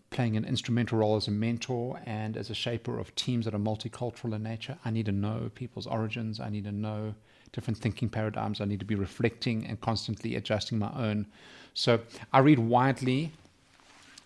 playing 0.10 0.38
an 0.38 0.46
instrumental 0.46 1.00
role 1.00 1.16
as 1.16 1.28
a 1.28 1.32
mentor 1.32 2.00
and 2.06 2.38
as 2.38 2.50
a 2.50 2.54
shaper 2.54 3.00
of 3.00 3.14
teams 3.16 3.46
that 3.46 3.54
are 3.56 3.60
multicultural 3.60 4.36
in 4.36 4.44
nature. 4.44 4.78
I 4.86 4.92
need 4.92 5.08
to 5.08 5.12
know 5.12 5.50
people's 5.56 5.88
origins. 5.88 6.40
I 6.40 6.50
need 6.50 6.66
to 6.66 6.72
know 6.72 7.16
different 7.52 7.80
thinking 7.80 8.10
paradigms. 8.10 8.62
I 8.62 8.66
need 8.66 8.80
to 8.80 8.86
be 8.86 8.96
reflecting 8.96 9.66
and 9.66 9.82
constantly 9.82 10.36
adjusting 10.36 10.78
my 10.80 10.92
own. 10.96 11.26
So 11.74 12.02
I 12.32 12.40
read 12.40 12.60
widely. 12.60 13.32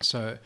So 0.00 0.38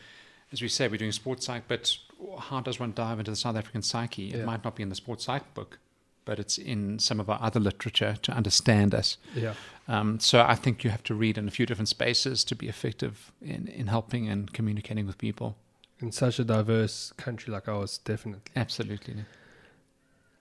as 0.51 0.61
we 0.61 0.67
say, 0.67 0.87
we're 0.87 0.97
doing 0.97 1.11
sports 1.11 1.45
psych, 1.45 1.63
but 1.67 1.97
how 2.39 2.61
does 2.61 2.79
one 2.79 2.93
dive 2.93 3.19
into 3.19 3.31
the 3.31 3.37
South 3.37 3.55
African 3.55 3.81
psyche? 3.81 4.29
It 4.29 4.37
yeah. 4.37 4.45
might 4.45 4.63
not 4.63 4.75
be 4.75 4.83
in 4.83 4.89
the 4.89 4.95
sports 4.95 5.25
psych 5.25 5.53
book, 5.53 5.79
but 6.25 6.39
it's 6.39 6.57
in 6.57 6.99
some 6.99 7.19
of 7.19 7.29
our 7.29 7.39
other 7.41 7.59
literature 7.59 8.15
to 8.21 8.31
understand 8.31 8.93
us. 8.93 9.17
Yeah. 9.35 9.53
Um, 9.87 10.19
so 10.19 10.41
I 10.41 10.55
think 10.55 10.83
you 10.83 10.89
have 10.89 11.03
to 11.03 11.13
read 11.13 11.37
in 11.37 11.47
a 11.47 11.51
few 11.51 11.65
different 11.65 11.89
spaces 11.89 12.43
to 12.45 12.55
be 12.55 12.67
effective 12.67 13.31
in, 13.41 13.67
in 13.67 13.87
helping 13.87 14.29
and 14.29 14.51
communicating 14.53 15.05
with 15.05 15.17
people. 15.17 15.57
In 15.99 16.11
such 16.11 16.39
a 16.39 16.43
diverse 16.43 17.13
country 17.17 17.53
like 17.53 17.67
ours, 17.67 17.99
definitely. 17.99 18.41
Absolutely. 18.55 19.15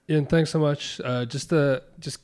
Ian, 0.09 0.27
thanks 0.27 0.51
so 0.51 0.59
much. 0.59 1.01
Uh, 1.05 1.25
just 1.25 1.53
uh, 1.53 1.81
just 1.99 2.19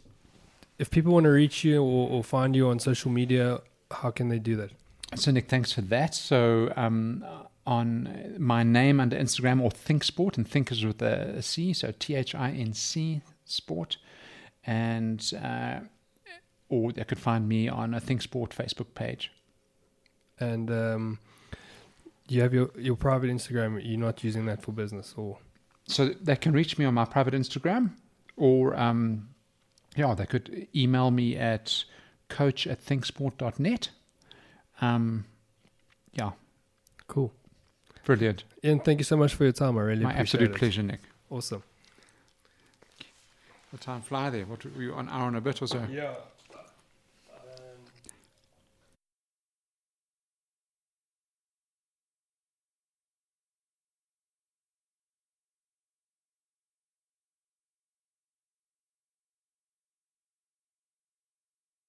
if 0.78 0.90
people 0.90 1.12
want 1.12 1.24
to 1.24 1.30
reach 1.30 1.64
you 1.64 1.82
or, 1.82 2.08
or, 2.08 2.24
find 2.24 2.54
you 2.54 2.68
on 2.68 2.78
social 2.78 3.10
media, 3.10 3.60
how 3.90 4.10
can 4.10 4.28
they 4.28 4.38
do 4.38 4.56
that? 4.56 4.70
So 5.14 5.30
Nick, 5.30 5.48
thanks 5.48 5.72
for 5.72 5.80
that. 5.82 6.14
So 6.14 6.72
um, 6.76 7.24
on 7.66 8.34
my 8.38 8.62
name 8.62 8.98
under 8.98 9.16
Instagram 9.16 9.60
or 9.60 9.70
Thinc 9.70 10.02
Sport, 10.02 10.36
and 10.36 10.48
Think 10.48 10.72
is 10.72 10.84
with 10.84 11.02
a 11.02 11.42
C, 11.42 11.72
so 11.72 11.92
T 11.98 12.14
H 12.14 12.34
I 12.34 12.50
N 12.50 12.72
C 12.72 13.22
Sport, 13.50 13.96
and 14.64 15.32
uh, 15.42 15.80
or 16.68 16.92
they 16.92 17.04
could 17.04 17.18
find 17.18 17.48
me 17.48 17.68
on 17.68 17.94
a 17.94 18.00
Thinc 18.00 18.22
Sport 18.22 18.50
Facebook 18.50 18.94
page. 18.94 19.32
And 20.40 20.70
um, 20.70 21.18
you 22.28 22.42
have 22.42 22.54
your 22.54 22.70
your 22.78 22.96
private 22.96 23.30
Instagram. 23.30 23.80
You're 23.84 23.98
not 23.98 24.22
using 24.22 24.46
that 24.46 24.62
for 24.62 24.72
business, 24.72 25.14
or 25.16 25.38
so 25.86 26.08
they 26.08 26.36
can 26.36 26.52
reach 26.52 26.78
me 26.78 26.84
on 26.84 26.94
my 26.94 27.04
private 27.04 27.34
Instagram, 27.34 27.90
or 28.36 28.78
um, 28.78 29.28
yeah, 29.96 30.14
they 30.14 30.26
could 30.26 30.68
email 30.74 31.10
me 31.10 31.36
at 31.36 31.84
coach 32.28 32.66
at 32.66 32.84
thincsport.net. 32.84 33.90
Um, 34.80 35.24
yeah. 36.12 36.32
Cool. 37.08 37.32
Brilliant. 38.04 38.44
Ian, 38.62 38.80
thank 38.80 39.00
you 39.00 39.04
so 39.04 39.16
much 39.16 39.34
for 39.34 39.44
your 39.44 39.52
time. 39.52 39.76
I 39.78 39.82
really 39.82 40.04
My 40.04 40.12
appreciate 40.12 40.40
absolute 40.42 40.54
it. 40.56 40.58
pleasure, 40.58 40.82
Nick. 40.82 41.00
Awesome. 41.30 41.62
The 43.72 43.78
time 43.78 44.00
fly 44.02 44.30
there. 44.30 44.46
What 44.46 44.64
were 44.64 44.82
you 44.82 44.94
on 44.94 45.08
hour 45.08 45.28
and 45.28 45.36
a 45.36 45.40
bit 45.40 45.60
or 45.60 45.66
so? 45.66 45.86
Yeah. 45.90 46.14